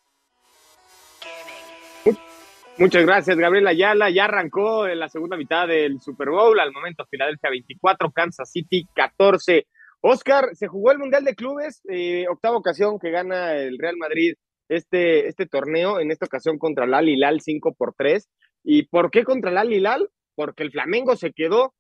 Muchas 2.78 3.05
gracias, 3.05 3.36
Gabriel 3.36 3.66
Ayala. 3.66 4.09
Ya 4.09 4.24
arrancó 4.24 4.86
en 4.86 4.98
la 4.98 5.11
segunda 5.11 5.36
mitad 5.36 5.68
del 5.68 6.00
Super 6.00 6.30
Bowl. 6.30 6.59
Al 6.59 6.72
momento, 6.72 7.05
Filadelfia 7.11 7.50
24, 7.50 8.11
Kansas 8.11 8.50
City 8.50 8.86
14. 8.94 9.66
Oscar, 10.00 10.50
se 10.55 10.66
jugó 10.66 10.92
el 10.92 10.98
Mundial 10.98 11.24
de 11.24 11.34
Clubes, 11.34 11.82
eh, 11.88 12.26
octava 12.28 12.57
ocasión 12.57 12.98
que 12.98 13.11
gana 13.11 13.55
el 13.55 13.78
Real 13.78 13.96
Madrid 13.96 14.34
este, 14.68 15.28
este 15.28 15.46
torneo, 15.46 16.00
en 16.00 16.11
esta 16.11 16.26
ocasión 16.26 16.59
contra 16.59 16.84
el 16.84 16.94
Al 16.94 17.09
Hilal 17.09 17.40
5 17.40 17.74
por 17.74 17.94
3. 17.96 18.28
¿Y 18.64 18.84
por 18.84 19.10
qué 19.10 19.24
contra 19.24 19.50
el 19.50 19.58
Al 19.58 19.72
Hilal? 19.72 20.10
Porque 20.34 20.62
el 20.62 20.72
Flamengo 20.72 21.14
se 21.16 21.32
quedó, 21.32 21.74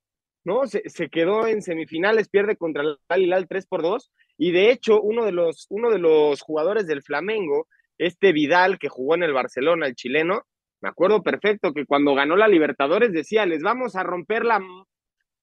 ¿no? 0.44 0.66
Se, 0.66 1.08
quedó 1.08 1.46
en 1.46 1.62
semifinales, 1.62 2.28
pierde 2.28 2.56
contra 2.56 2.82
el 2.82 2.98
Al 3.08 3.22
Hilal 3.22 3.48
3 3.48 3.66
por 3.66 3.82
2. 3.82 4.12
Y 4.36 4.52
de 4.52 4.70
hecho, 4.70 5.00
uno 5.00 5.24
de, 5.24 5.32
los, 5.32 5.66
uno 5.70 5.90
de 5.90 5.98
los 5.98 6.42
jugadores 6.42 6.86
del 6.86 7.02
Flamengo, 7.02 7.66
este 7.98 8.32
Vidal 8.32 8.78
que 8.78 8.88
jugó 8.88 9.14
en 9.14 9.22
el 9.22 9.32
Barcelona, 9.32 9.86
el 9.86 9.94
chileno, 9.94 10.42
me 10.82 10.90
acuerdo 10.90 11.22
perfecto 11.22 11.72
que 11.72 11.86
cuando 11.86 12.14
ganó 12.14 12.36
la 12.36 12.48
Libertadores 12.48 13.12
decía, 13.12 13.46
les 13.46 13.62
vamos 13.62 13.96
a 13.96 14.02
romper 14.02 14.44
la, 14.44 14.60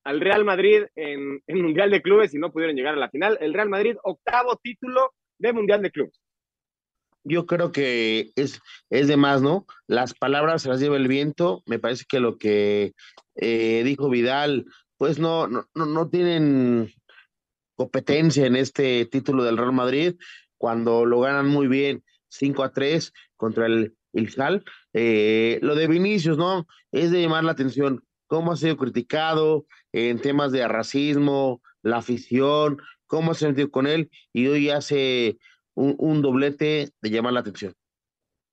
al 0.04 0.22
Real 0.22 0.46
Madrid 0.46 0.84
en, 0.96 1.42
en 1.48 1.62
Mundial 1.62 1.90
de 1.90 2.04
Clubes 2.04 2.34
y 2.36 2.38
no 2.38 2.52
pudieron 2.52 2.76
llegar 2.76 2.94
a 2.94 2.98
la 2.98 3.10
final. 3.10 3.40
El 3.42 3.54
Real 3.54 3.70
Madrid, 3.70 3.96
octavo 4.04 4.58
título 4.62 5.14
de 5.40 5.54
Mundial 5.54 5.82
de 5.82 5.90
Clubes 5.90 6.21
yo 7.24 7.46
creo 7.46 7.72
que 7.72 8.32
es, 8.36 8.60
es 8.90 9.08
de 9.08 9.18
más, 9.18 9.42
¿no? 9.42 9.66
Las 9.88 10.14
palabras 10.14 10.64
se 10.64 10.70
las 10.70 10.80
lleva 10.80 10.98
el 10.98 11.08
viento. 11.08 11.64
Me 11.66 11.80
parece 11.80 12.06
que 12.08 12.20
lo 12.20 12.38
que 12.38 12.94
eh, 13.36 13.84
dijo 13.86 14.10
Vidal, 14.10 14.66
pues 14.98 15.20
no, 15.20 15.48
no, 15.48 15.66
no 15.74 16.10
tienen 16.10 16.92
competencia 17.76 18.46
en 18.46 18.56
este 18.56 19.06
título 19.06 19.44
del 19.44 19.58
Real 19.58 19.74
Madrid 19.74 20.16
cuando 20.58 21.06
lo 21.06 21.20
ganan 21.20 21.48
muy 21.48 21.68
bien 21.68 22.04
5 22.30 22.64
a 22.64 22.72
3 22.72 23.12
contra 23.36 23.66
el 23.66 23.96
Ilhal. 24.14 24.64
Eh, 24.94 25.60
lo 25.62 25.76
de 25.76 25.88
Vinicius, 25.88 26.38
¿no? 26.38 26.68
Es 26.92 27.12
de 27.12 27.22
llamar 27.22 27.44
la 27.44 27.54
atención 27.54 28.04
cómo 28.28 28.52
ha 28.52 28.58
sido 28.58 28.78
criticado 28.78 29.66
en 29.92 30.20
temas 30.20 30.52
de 30.52 30.68
racismo, 30.68 31.62
la 31.82 31.98
afición, 31.98 32.82
cómo 33.08 33.32
ha 33.32 33.36
sentido 33.36 33.70
con 33.72 33.88
él 33.88 34.10
y 34.32 34.48
hoy 34.48 34.70
hace 34.70 35.38
un, 35.82 36.22
doblete 36.22 36.90
de 37.02 37.10
llamar 37.10 37.34
la 37.34 37.40
atención. 37.42 37.74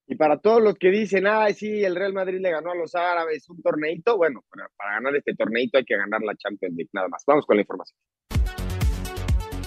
Y 0.07 0.17
para 0.17 0.39
todos 0.39 0.63
los 0.63 0.75
que 0.75 0.91
dicen, 0.91 1.27
ah, 1.27 1.49
sí, 1.53 1.85
el 1.85 1.95
Real 1.95 2.15
Madrid 2.15 2.41
le 2.41 2.51
ganó 2.51 2.73
a 2.73 2.77
los 2.77 2.95
árabes 2.95 3.49
un 3.51 3.61
torneito, 3.61 4.17
bueno, 4.17 4.43
para, 4.49 4.69
para 4.77 4.95
ganar 4.95 5.15
este 5.17 5.35
torneito 5.35 5.77
hay 5.77 5.85
que 5.85 5.97
ganar 5.97 6.23
la 6.23 6.35
Champions 6.35 6.75
League, 6.77 6.91
nada 6.93 7.09
más. 7.09 7.23
Vamos 7.27 7.45
con 7.45 7.57
la 7.57 7.63
información. 7.63 7.97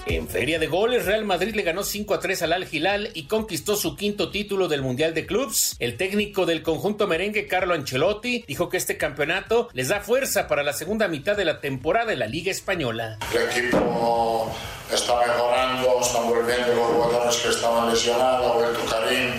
En 0.06 0.28
feria 0.28 0.58
de 0.58 0.66
goles, 0.66 1.06
Real 1.06 1.24
Madrid 1.24 1.54
le 1.54 1.62
ganó 1.62 1.84
5 1.84 2.14
a 2.14 2.18
3 2.18 2.42
al 2.42 2.52
Al 2.52 2.66
Hilal 2.70 3.10
y 3.14 3.28
conquistó 3.28 3.76
su 3.76 3.94
quinto 3.94 4.30
título 4.30 4.66
del 4.66 4.82
Mundial 4.82 5.14
de 5.14 5.26
Clubs. 5.26 5.76
El 5.78 5.96
técnico 5.96 6.44
del 6.44 6.62
conjunto 6.62 7.06
merengue, 7.06 7.46
Carlo 7.46 7.74
Ancelotti, 7.74 8.44
dijo 8.48 8.68
que 8.68 8.78
este 8.78 8.98
campeonato 8.98 9.68
les 9.72 9.88
da 9.88 10.00
fuerza 10.00 10.48
para 10.48 10.64
la 10.64 10.72
segunda 10.72 11.06
mitad 11.06 11.36
de 11.36 11.44
la 11.44 11.60
temporada 11.60 12.06
de 12.06 12.16
la 12.16 12.26
Liga 12.26 12.50
Española. 12.50 13.18
El 13.32 13.42
equipo 13.42 14.52
está 14.92 15.20
mejorando, 15.20 16.00
están 16.00 16.28
volviendo 16.28 16.74
los 16.74 16.86
jugadores 16.86 17.36
que 17.36 17.48
estaban 17.50 17.88
lesionados, 17.88 18.50
ha 18.50 18.54
vuelto 18.54 18.80
Karim, 18.90 19.30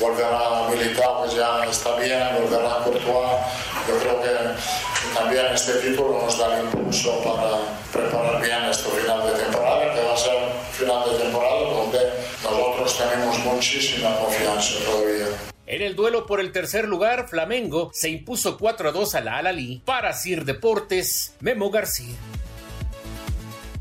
volverá 0.00 0.68
Militao, 0.70 1.28
que 1.28 1.36
ya 1.36 1.64
está 1.70 1.96
bien, 1.96 2.28
volverá 2.40 2.78
Courtois. 2.82 3.36
Yo 3.86 3.98
creo 4.00 4.22
que 4.22 4.28
también 5.14 5.46
este 5.52 5.72
título 5.74 6.22
nos 6.22 6.38
da 6.38 6.58
el 6.58 6.64
impulso 6.64 7.22
para 7.22 7.58
preparar 7.92 8.40
bien 8.42 8.64
este 8.64 8.90
final 8.90 9.26
de 9.26 9.42
temporada, 9.42 9.94
que 9.94 10.00
va 10.04 10.14
a 10.14 10.16
ser 10.16 10.38
final 10.72 11.10
de 11.10 11.18
temporada 11.18 11.60
donde 11.60 11.98
nosotros 12.42 12.98
tenemos 12.98 13.38
muchísima 13.58 14.16
confianza 14.20 14.84
todavía. 14.84 15.26
En 15.66 15.82
el 15.82 15.96
duelo 15.96 16.26
por 16.26 16.38
el 16.38 16.52
tercer 16.52 16.86
lugar, 16.86 17.28
Flamengo 17.28 17.90
se 17.92 18.08
impuso 18.08 18.56
4 18.56 18.90
a 18.90 18.92
2 18.92 19.14
a 19.16 19.20
la 19.20 19.38
Alali. 19.38 19.82
Para 19.84 20.12
Sir 20.12 20.44
Deportes, 20.44 21.36
Memo 21.40 21.68
García. 21.68 22.14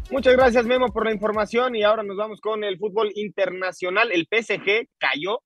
Muchas 0.09 0.33
gracias, 0.33 0.65
Memo, 0.65 0.91
por 0.91 1.05
la 1.05 1.13
información. 1.13 1.75
Y 1.75 1.83
ahora 1.83 2.01
nos 2.01 2.17
vamos 2.17 2.41
con 2.41 2.63
el 2.63 2.79
fútbol 2.79 3.11
internacional. 3.13 4.11
El 4.11 4.27
PSG 4.31 4.87
cayó, 4.97 5.43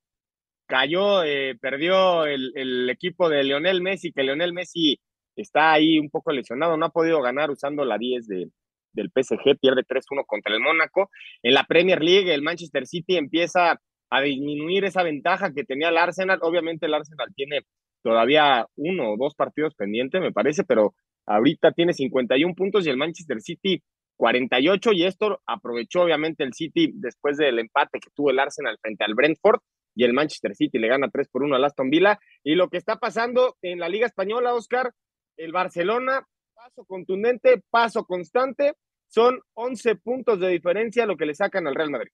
cayó, 0.66 1.24
eh, 1.24 1.58
perdió 1.60 2.26
el, 2.26 2.54
el, 2.56 2.90
equipo 2.90 3.28
de 3.28 3.44
Leonel 3.44 3.82
Messi, 3.82 4.14
que 4.14 4.24
Leonel 4.24 4.54
Messi 4.54 4.98
está 5.36 5.74
ahí 5.74 6.00
un 6.00 6.10
poco 6.10 6.32
lesionado, 6.32 6.78
no 6.78 6.86
ha 6.86 6.92
podido 6.92 7.22
ganar 7.22 7.52
usando 7.52 7.84
la 7.84 7.98
10 7.98 8.28
de, 8.28 8.48
del 8.94 9.12
PSG, 9.14 9.60
pierde 9.60 9.84
3-1 9.84 10.26
contra 10.26 10.54
el 10.54 10.62
Mónaco. 10.62 11.10
En 11.44 11.54
la 11.54 11.66
Premier 11.66 12.02
League, 12.02 12.34
el 12.34 12.42
Manchester 12.42 12.88
City 12.88 13.18
empieza 13.18 13.80
a 14.12 14.22
disminuir 14.22 14.86
esa 14.86 15.04
ventaja 15.04 15.54
que 15.54 15.64
tenía 15.64 15.90
el 15.90 15.98
Arsenal. 15.98 16.40
Obviamente 16.42 16.86
el 16.86 16.94
Arsenal 16.94 17.30
tiene 17.34 17.62
todavía 18.04 18.68
uno 18.76 19.14
o 19.14 19.18
dos 19.18 19.34
partidos 19.36 19.74
pendientes, 19.74 20.22
me 20.22 20.34
parece, 20.34 20.64
pero 20.64 20.94
ahorita 21.26 21.72
tiene 21.72 21.94
51 21.94 22.54
puntos 22.54 22.86
y 22.86 22.90
el 22.90 22.98
Manchester 22.98 23.42
City 23.42 23.82
48 24.18 24.92
y 24.94 25.06
esto 25.06 25.42
aprovechó 25.48 26.02
obviamente 26.02 26.44
el 26.44 26.54
City 26.54 26.92
después 26.94 27.38
del 27.38 27.58
empate 27.58 28.00
que 28.00 28.10
tuvo 28.14 28.32
el 28.32 28.40
Arsenal 28.40 28.78
frente 28.82 29.04
al 29.06 29.16
Brentford 29.16 29.62
y 29.96 30.04
el 30.04 30.14
Manchester 30.14 30.56
City 30.56 30.78
le 30.78 30.90
gana 30.90 31.10
3 31.10 31.30
por 31.30 31.44
1 31.44 31.56
al 31.56 31.66
Aston 31.66 31.90
Villa. 31.90 32.20
Y 32.44 32.56
lo 32.56 32.70
que 32.70 32.78
está 32.78 32.98
pasando 32.98 33.58
en 33.62 33.80
la 33.80 33.90
Liga 33.90 34.06
Española, 34.06 34.54
Oscar, 34.54 34.92
el 35.38 35.52
Barcelona, 35.52 36.28
paso 36.54 36.86
contundente, 36.86 37.62
paso 37.70 38.06
constante, 38.06 38.74
son 39.08 39.42
11 39.54 39.96
puntos 39.96 40.40
de 40.40 40.50
diferencia 40.50 41.06
lo 41.06 41.18
que 41.18 41.26
le 41.26 41.34
sacan 41.34 41.68
al 41.68 41.76
Real 41.76 41.90
Madrid. 41.92 42.12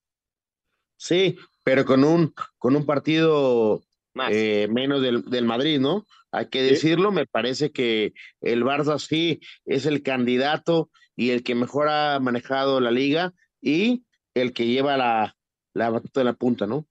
Sí, 0.98 1.38
pero 1.62 1.84
con 1.84 2.04
un, 2.04 2.34
con 2.58 2.76
un 2.76 2.84
partido 2.84 3.82
eh, 4.30 4.68
menos 4.70 5.00
del, 5.00 5.22
del, 5.22 5.44
Madrid, 5.44 5.78
¿no? 5.78 6.06
Hay 6.32 6.48
que 6.48 6.62
decirlo, 6.62 7.12
me 7.12 7.24
parece 7.24 7.70
que 7.70 8.12
el 8.40 8.64
Barça 8.64 8.98
sí 8.98 9.40
es 9.64 9.86
el 9.86 10.02
candidato 10.02 10.90
y 11.16 11.30
el 11.30 11.42
que 11.42 11.54
mejor 11.54 11.88
ha 11.88 12.18
manejado 12.20 12.80
la 12.80 12.90
liga 12.90 13.32
y 13.60 14.04
el 14.34 14.52
que 14.52 14.66
lleva 14.66 14.96
la, 14.96 15.36
la 15.72 15.88
batuta 15.88 16.20
de 16.20 16.24
la 16.24 16.34
punta, 16.34 16.66
¿no? 16.66 16.86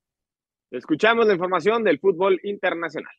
Escuchamos 0.72 1.28
la 1.28 1.34
información 1.34 1.84
del 1.84 2.00
fútbol 2.00 2.40
internacional. 2.44 3.14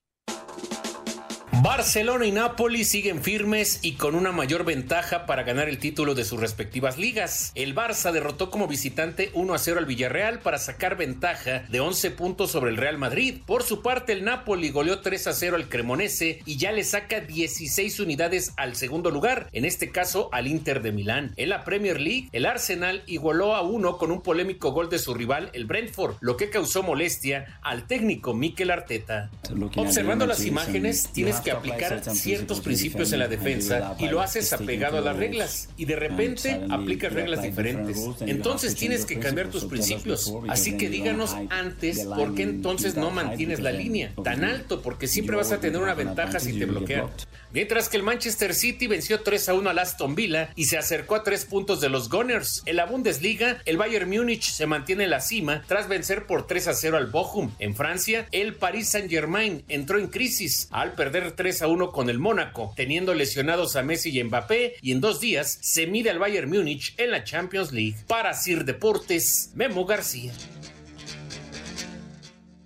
Barcelona 1.69 2.25
y 2.25 2.33
Napoli 2.33 2.83
siguen 2.83 3.23
firmes 3.23 3.81
y 3.83 3.97
con 3.97 4.15
una 4.15 4.33
mayor 4.33 4.65
ventaja 4.65 5.27
para 5.27 5.43
ganar 5.43 5.69
el 5.69 5.77
título 5.77 6.15
de 6.15 6.25
sus 6.25 6.41
respectivas 6.41 6.97
ligas. 6.97 7.53
El 7.55 7.75
Barça 7.75 8.11
derrotó 8.11 8.49
como 8.49 8.67
visitante 8.67 9.31
1 9.35 9.53
a 9.53 9.59
0 9.59 9.79
al 9.79 9.85
Villarreal 9.85 10.41
para 10.41 10.57
sacar 10.57 10.97
ventaja 10.97 11.65
de 11.69 11.81
11 11.81 12.13
puntos 12.13 12.53
sobre 12.53 12.71
el 12.71 12.79
Real 12.79 12.97
Madrid. 12.97 13.43
Por 13.45 13.65
su 13.65 13.83
parte, 13.83 14.15
el 14.15 14.25
Napoli 14.25 14.71
goleó 14.71 15.01
3 15.01 15.27
a 15.27 15.35
0 15.35 15.57
al 15.57 15.69
Cremonese 15.69 16.41
y 16.47 16.57
ya 16.57 16.73
le 16.73 16.85
saca 16.85 17.21
16 17.21 18.01
unidades 18.01 18.55
al 18.57 18.75
segundo 18.75 19.11
lugar, 19.11 19.51
en 19.53 19.67
este 19.67 19.93
caso 19.93 20.31
al 20.33 20.47
Inter 20.47 20.81
de 20.81 20.93
Milán. 20.93 21.35
En 21.37 21.51
la 21.51 21.65
Premier 21.65 22.01
League, 22.01 22.31
el 22.33 22.47
Arsenal 22.47 23.03
igualó 23.05 23.55
a 23.55 23.61
1 23.61 23.99
con 23.99 24.11
un 24.11 24.23
polémico 24.23 24.73
gol 24.73 24.89
de 24.89 24.99
su 24.99 25.13
rival, 25.13 25.51
el 25.53 25.67
Brentford, 25.67 26.17
lo 26.21 26.39
que 26.39 26.49
causó 26.49 26.83
molestia 26.83 27.59
al 27.61 27.87
técnico 27.87 28.33
Mikel 28.33 28.71
Arteta. 28.71 29.31
Observando 29.77 30.27
las 30.27 30.47
imágenes, 30.47 31.11
tienes 31.13 31.41
que 31.41 31.58
aplicar 31.59 32.03
ciertos 32.15 32.61
principios 32.61 33.13
en 33.13 33.19
la 33.21 33.29
defensa 33.29 33.97
y 33.99 34.09
lo 34.09 34.21
haces 34.21 34.53
apegado 34.53 34.99
a 34.99 35.01
las 35.01 35.17
reglas 35.17 35.69
y 35.77 35.85
de 35.85 35.97
repente 35.97 36.61
aplicas 36.71 37.13
reglas 37.13 37.43
diferentes. 37.43 37.99
Entonces 38.21 38.75
tienes 38.75 39.05
que 39.05 39.19
cambiar 39.19 39.49
tus 39.49 39.65
principios. 39.65 40.33
Así 40.49 40.77
que 40.77 40.89
díganos 40.89 41.37
antes 41.51 42.05
por 42.05 42.35
qué 42.35 42.43
entonces 42.43 42.97
no 42.97 43.11
mantienes 43.11 43.61
la 43.61 43.73
línea 43.73 44.13
tan 44.23 44.45
alto 44.45 44.83
porque 44.83 45.07
siempre 45.07 45.37
vas 45.37 45.53
a 45.53 45.61
tener 45.61 45.81
una 45.81 45.95
ventaja 45.95 46.41
si 46.41 46.59
te 46.59 46.65
bloquean. 46.65 47.07
Mientras 47.51 47.89
que 47.89 47.97
el 47.97 48.03
Manchester 48.03 48.55
City 48.55 48.87
venció 48.87 49.23
3 49.23 49.49
a 49.49 49.55
1 49.55 49.71
al 49.71 49.79
Aston 49.79 50.15
Villa 50.15 50.53
y 50.55 50.65
se 50.65 50.77
acercó 50.77 51.15
a 51.15 51.23
3 51.23 51.47
puntos 51.47 51.81
de 51.81 51.89
los 51.89 52.11
Gunners. 52.11 52.63
En 52.67 52.77
la 52.77 52.85
Bundesliga, 52.85 53.63
el 53.65 53.79
Bayern 53.79 54.11
Múnich 54.11 54.51
se 54.51 54.67
mantiene 54.67 55.05
en 55.05 55.11
la 55.11 55.21
cima 55.21 55.65
tras 55.67 55.89
vencer 55.89 56.27
por 56.27 56.47
3 56.47 56.69
a 56.69 56.75
0 56.75 56.99
al 56.99 57.07
Bochum. 57.07 57.51
En 57.59 57.75
Francia, 57.75 58.29
el 58.33 58.55
Paris 58.55 58.91
Saint-Germain 58.91 59.65
entró 59.69 59.99
en 59.99 60.09
crisis 60.09 60.69
al 60.71 60.93
perder 60.93 61.33
3 61.33 61.63
a 61.63 61.69
1 61.69 61.91
con 61.91 62.11
el 62.11 62.19
Mónaco, 62.19 62.75
teniendo 62.77 63.15
lesionados 63.15 63.77
a 63.77 63.83
Messi 63.83 64.19
y 64.19 64.23
Mbappé, 64.23 64.75
y 64.83 64.93
en 64.93 65.01
dos 65.01 65.19
días 65.19 65.59
se 65.63 65.87
mide 65.87 66.11
al 66.11 66.19
Bayern 66.19 66.51
Múnich 66.51 66.95
en 66.99 67.11
la 67.11 67.25
Champions 67.25 67.73
League. 67.73 67.97
Para 68.07 68.35
Sir 68.35 68.67
Deportes, 68.67 69.53
Memo 69.55 69.87
García. 69.87 70.33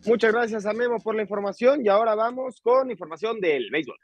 Muchas 0.05 0.33
gracias 0.33 0.66
a 0.66 0.72
Memo 0.72 0.99
por 0.99 1.14
la 1.14 1.22
información 1.22 1.87
y 1.87 1.89
ahora 1.89 2.16
vamos 2.16 2.61
con 2.61 2.91
información 2.91 3.39
del 3.39 3.70
béisbol. 3.70 3.97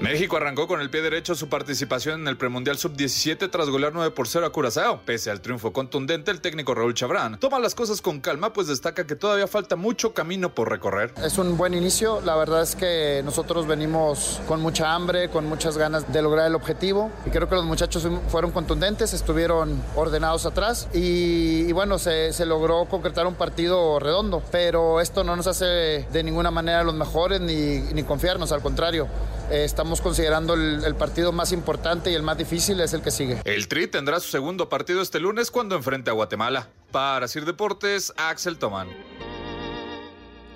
México 0.00 0.36
arrancó 0.36 0.66
con 0.66 0.80
el 0.80 0.90
pie 0.90 1.02
derecho 1.02 1.34
su 1.34 1.48
participación 1.48 2.22
en 2.22 2.28
el 2.28 2.36
premundial 2.36 2.76
sub-17 2.76 3.48
tras 3.50 3.70
golear 3.70 3.92
9 3.94 4.10
por 4.10 4.26
0 4.28 4.44
a 4.44 4.50
Curazao. 4.50 5.00
Pese 5.04 5.30
al 5.30 5.40
triunfo 5.40 5.72
contundente, 5.72 6.30
el 6.30 6.40
técnico 6.40 6.74
Raúl 6.74 6.94
Chabrán 6.94 7.38
toma 7.38 7.58
las 7.58 7.74
cosas 7.74 8.02
con 8.02 8.20
calma, 8.20 8.52
pues 8.52 8.66
destaca 8.66 9.06
que 9.06 9.14
todavía 9.16 9.46
falta 9.46 9.76
mucho 9.76 10.12
camino 10.12 10.54
por 10.54 10.68
recorrer. 10.68 11.14
Es 11.24 11.38
un 11.38 11.56
buen 11.56 11.74
inicio, 11.74 12.20
la 12.22 12.34
verdad 12.36 12.62
es 12.62 12.74
que 12.74 13.22
nosotros 13.24 13.66
venimos 13.66 14.40
con 14.48 14.60
mucha 14.60 14.92
hambre, 14.94 15.30
con 15.30 15.46
muchas 15.46 15.78
ganas 15.78 16.12
de 16.12 16.22
lograr 16.22 16.48
el 16.48 16.54
objetivo 16.54 17.10
y 17.24 17.30
creo 17.30 17.48
que 17.48 17.54
los 17.54 17.64
muchachos 17.64 18.06
fueron 18.28 18.50
contundentes, 18.50 19.14
estuvieron 19.14 19.80
ordenados 19.94 20.44
atrás 20.44 20.88
y, 20.92 21.72
bueno, 21.72 21.98
se, 21.98 22.32
se 22.32 22.44
logró 22.44 22.86
concretar 22.86 23.26
un 23.26 23.36
partido 23.36 24.00
redondo, 24.00 24.42
pero 24.50 25.00
esto 25.00 25.24
no 25.24 25.36
nos 25.36 25.46
hace 25.46 25.64
de 26.12 26.22
ninguna 26.22 26.50
manera 26.50 26.82
los 26.82 26.94
mejores 26.94 27.40
ni, 27.40 27.78
ni 27.78 28.02
confiarnos, 28.02 28.52
al 28.52 28.60
contrario. 28.60 29.08
Eh, 29.50 29.64
estamos 29.64 29.93
considerando 30.00 30.54
el, 30.54 30.94
partido 30.96 31.32
más 31.32 31.52
importante 31.52 32.10
y 32.10 32.14
el 32.14 32.22
más 32.22 32.38
difícil 32.38 32.80
es 32.80 32.94
el 32.94 33.02
que 33.02 33.10
sigue. 33.10 33.40
El 33.44 33.68
Tri 33.68 33.86
tendrá 33.86 34.20
su 34.20 34.30
segundo 34.30 34.68
partido 34.68 35.02
este 35.02 35.20
lunes 35.20 35.50
cuando 35.50 35.76
enfrente 35.76 36.10
a 36.10 36.14
Guatemala. 36.14 36.68
Para 36.92 37.28
Sir 37.28 37.44
Deportes, 37.44 38.12
Axel 38.16 38.58
Tomán. 38.58 38.88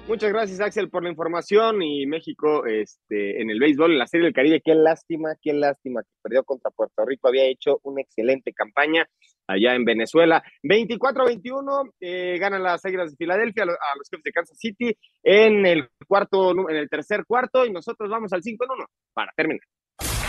Muchas 0.08 0.32
gracias, 0.32 0.60
Axel, 0.60 0.88
por 0.88 1.02
la 1.02 1.10
información. 1.10 1.82
Y 1.82 2.06
México 2.06 2.64
este, 2.64 3.42
en 3.42 3.50
el 3.50 3.60
béisbol, 3.60 3.92
en 3.92 3.98
la 3.98 4.06
Serie 4.06 4.24
del 4.24 4.32
Caribe, 4.32 4.62
qué 4.64 4.74
lástima, 4.74 5.34
qué 5.42 5.52
lástima 5.52 6.02
que 6.02 6.08
perdió 6.22 6.44
contra 6.44 6.70
Puerto 6.70 7.04
Rico. 7.04 7.28
Había 7.28 7.44
hecho 7.44 7.78
una 7.82 8.00
excelente 8.00 8.54
campaña 8.54 9.06
allá 9.48 9.74
en 9.74 9.84
Venezuela. 9.84 10.42
24-21, 10.62 11.90
eh, 12.00 12.38
ganan 12.38 12.62
las 12.62 12.84
Águilas 12.84 13.10
de 13.10 13.16
Filadelfia 13.16 13.64
a 13.64 13.66
los, 13.66 14.08
jefes 14.08 14.24
de 14.24 14.32
Kansas 14.32 14.58
City 14.58 14.96
en 15.22 15.66
el 15.66 15.88
cuarto, 16.08 16.50
en 16.68 16.76
el 16.76 16.88
tercer 16.88 17.24
cuarto, 17.26 17.64
y 17.64 17.70
nosotros 17.70 18.10
vamos 18.10 18.32
al 18.32 18.42
5 18.42 18.64
en 18.64 18.70
1 18.70 18.86
para 19.12 19.32
terminar. 19.36 19.62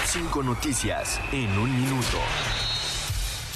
Cinco 0.05 0.43
noticias 0.43 1.19
en 1.31 1.49
un 1.57 1.75
minuto. 1.81 2.17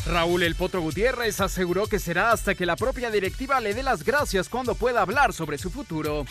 Raúl 0.06 0.44
El 0.44 0.56
Potro 0.56 0.82
Gutiérrez 0.82 1.40
aseguró 1.40 1.88
que 1.88 1.98
será 1.98 2.32
hasta 2.32 2.56
que 2.56 2.66
la 2.66 2.76
propia 2.76 3.10
directiva 3.10 3.60
le 3.60 3.74
dé 3.74 3.84
las 3.84 4.04
gracias 4.04 4.50
cuando 4.50 4.76
pueda 4.76 5.02
hablar 5.02 5.34
sobre 5.34 5.58
su 5.58 5.70
futuro. 5.70 6.26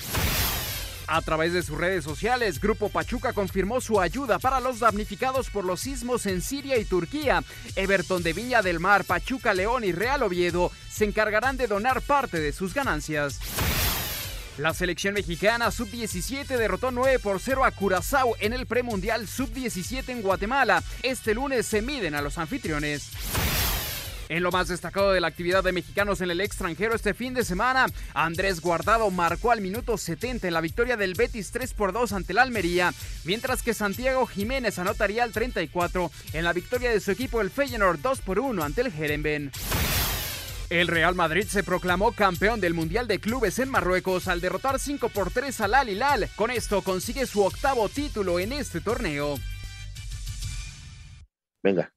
A 1.07 1.21
través 1.23 1.53
de 1.53 1.63
sus 1.63 1.77
redes 1.77 2.05
sociales, 2.05 2.61
Grupo 2.61 2.89
Pachuca 2.89 3.33
confirmó 3.33 3.81
su 3.81 4.01
ayuda 4.01 4.39
para 4.39 4.61
los 4.61 4.79
damnificados 4.79 5.51
por 5.51 5.65
los 5.65 5.81
sismos 5.81 6.27
en 6.27 6.41
Siria 6.41 6.79
y 6.79 6.85
Turquía. 6.85 7.43
Everton 7.75 8.23
de 8.23 8.33
Viña 8.33 8.63
del 8.63 8.79
Mar, 8.79 9.05
Pachuca 9.05 9.53
León 9.55 9.85
y 9.85 9.93
Real 9.93 10.23
Oviedo 10.23 10.71
se 10.89 11.05
encargarán 11.05 11.57
de 11.57 11.67
donar 11.67 12.03
parte 12.03 12.41
de 12.41 12.53
sus 12.53 12.75
ganancias. 12.75 13.41
La 14.59 14.75
selección 14.75 15.15
mexicana 15.15 15.71
sub-17 15.71 16.47
derrotó 16.47 16.91
9 16.91 17.19
por 17.21 17.41
0 17.41 17.65
a 17.65 17.71
Curazao 17.71 18.37
en 18.39 18.53
el 18.53 18.67
premundial 18.67 19.27
sub-17 19.27 20.11
en 20.11 20.21
Guatemala. 20.21 20.83
Este 21.03 21.33
lunes 21.33 21.67
se 21.67 21.81
miden 21.81 22.15
a 22.15 22.21
los 22.21 22.37
anfitriones. 22.37 23.09
En 24.29 24.43
lo 24.43 24.51
más 24.51 24.69
destacado 24.69 25.13
de 25.13 25.21
la 25.21 25.29
actividad 25.29 25.65
de 25.65 25.73
mexicanos 25.73 26.21
en 26.21 26.31
el 26.31 26.41
extranjero 26.41 26.95
este 26.95 27.15
fin 27.15 27.33
de 27.33 27.45
semana, 27.45 27.87
Andrés 28.15 28.61
Guardado 28.61 29.11
marcó 29.11 29.53
al 29.53 29.63
minuto 29.63 29.97
70 29.97 30.49
en 30.49 30.55
la 30.55 30.61
victoria 30.61 30.97
del 30.97 31.15
Betis 31.15 31.51
3 31.51 31.73
por 31.73 31.93
2 31.93 32.13
ante 32.13 32.33
el 32.33 32.39
Almería, 32.39 32.93
mientras 33.25 33.63
que 33.63 33.75
Santiago 33.75 34.27
Jiménez 34.27 34.79
anotaría 34.79 35.23
al 35.23 35.33
34 35.33 36.11
en 36.35 36.45
la 36.45 36.53
victoria 36.53 36.91
de 36.91 37.01
su 37.01 37.11
equipo 37.11 37.41
el 37.41 37.51
Feyenoord 37.51 38.01
2 38.01 38.21
por 38.21 38.39
1 38.39 38.63
ante 38.63 38.83
el 38.83 38.93
Jerenben. 38.93 39.51
El 40.73 40.89
Real 40.89 41.15
Madrid 41.15 41.45
se 41.45 41.63
proclamó 41.63 42.13
campeón 42.13 42.59
del 42.59 42.73
Mundial 42.73 43.07
de 43.07 43.19
Clubes 43.19 43.59
en 43.59 43.69
Marruecos 43.69 44.27
al 44.27 44.41
derrotar 44.41 44.79
5 44.79 45.11
por 45.11 45.31
3 45.31 45.61
al 45.61 45.75
Al 45.75 45.91
Hilal. 45.91 46.31
Con 46.35 46.51
esto 46.51 46.81
consigue 46.81 47.27
su 47.27 47.43
octavo 47.43 47.91
título 47.91 48.41
en 48.41 48.55
este 48.55 48.81
torneo. 48.81 49.35
Venga. 51.63 51.93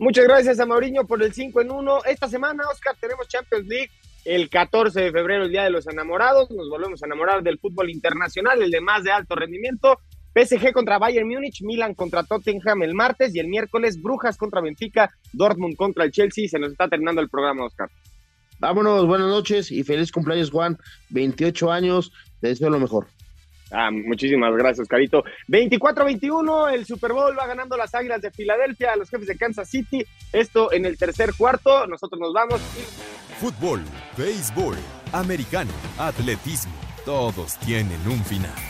Muchas 0.00 0.24
gracias 0.24 0.58
a 0.58 0.66
Mauriño 0.66 1.06
por 1.06 1.22
el 1.22 1.32
5 1.32 1.60
en 1.60 1.70
1. 1.70 2.04
Esta 2.06 2.26
semana, 2.26 2.64
Oscar, 2.68 2.96
tenemos 3.00 3.28
Champions 3.28 3.68
League. 3.68 3.90
El 4.24 4.50
14 4.50 5.00
de 5.00 5.12
febrero, 5.12 5.44
el 5.44 5.52
Día 5.52 5.62
de 5.62 5.70
los 5.70 5.86
Enamorados. 5.86 6.50
Nos 6.50 6.68
volvemos 6.68 7.00
a 7.00 7.06
enamorar 7.06 7.44
del 7.44 7.60
fútbol 7.60 7.90
internacional, 7.90 8.60
el 8.60 8.72
de 8.72 8.80
más 8.80 9.04
de 9.04 9.12
alto 9.12 9.36
rendimiento. 9.36 10.00
PSG 10.34 10.72
contra 10.72 10.98
Bayern 10.98 11.28
Múnich, 11.28 11.62
Milan 11.62 11.94
contra 11.94 12.22
Tottenham 12.22 12.82
el 12.82 12.94
martes 12.94 13.34
y 13.34 13.40
el 13.40 13.48
miércoles 13.48 14.00
Brujas 14.00 14.36
contra 14.36 14.60
Benfica, 14.60 15.10
Dortmund 15.32 15.76
contra 15.76 16.04
el 16.04 16.12
Chelsea. 16.12 16.48
Se 16.48 16.58
nos 16.58 16.72
está 16.72 16.88
terminando 16.88 17.20
el 17.20 17.28
programa, 17.28 17.64
Oscar. 17.64 17.90
Vámonos, 18.60 19.06
buenas 19.06 19.28
noches 19.28 19.70
y 19.72 19.82
feliz 19.82 20.12
cumpleaños, 20.12 20.50
Juan. 20.50 20.76
28 21.08 21.72
años, 21.72 22.12
te 22.40 22.48
deseo 22.48 22.70
lo 22.70 22.78
mejor. 22.78 23.06
Ah, 23.72 23.90
muchísimas 23.90 24.54
gracias, 24.56 24.88
Carito. 24.88 25.24
24-21, 25.48 26.74
el 26.74 26.84
Super 26.84 27.12
Bowl 27.12 27.38
va 27.38 27.46
ganando 27.46 27.76
las 27.76 27.94
Águilas 27.94 28.20
de 28.20 28.30
Filadelfia 28.30 28.92
a 28.92 28.96
los 28.96 29.08
jefes 29.08 29.28
de 29.28 29.36
Kansas 29.36 29.68
City. 29.68 30.04
Esto 30.32 30.72
en 30.72 30.84
el 30.84 30.98
tercer 30.98 31.32
cuarto. 31.36 31.86
Nosotros 31.86 32.20
nos 32.20 32.32
vamos. 32.32 32.60
Fútbol, 33.38 33.80
béisbol, 34.18 34.76
americano, 35.12 35.72
atletismo. 35.98 36.74
Todos 37.04 37.58
tienen 37.60 38.00
un 38.06 38.22
final. 38.24 38.69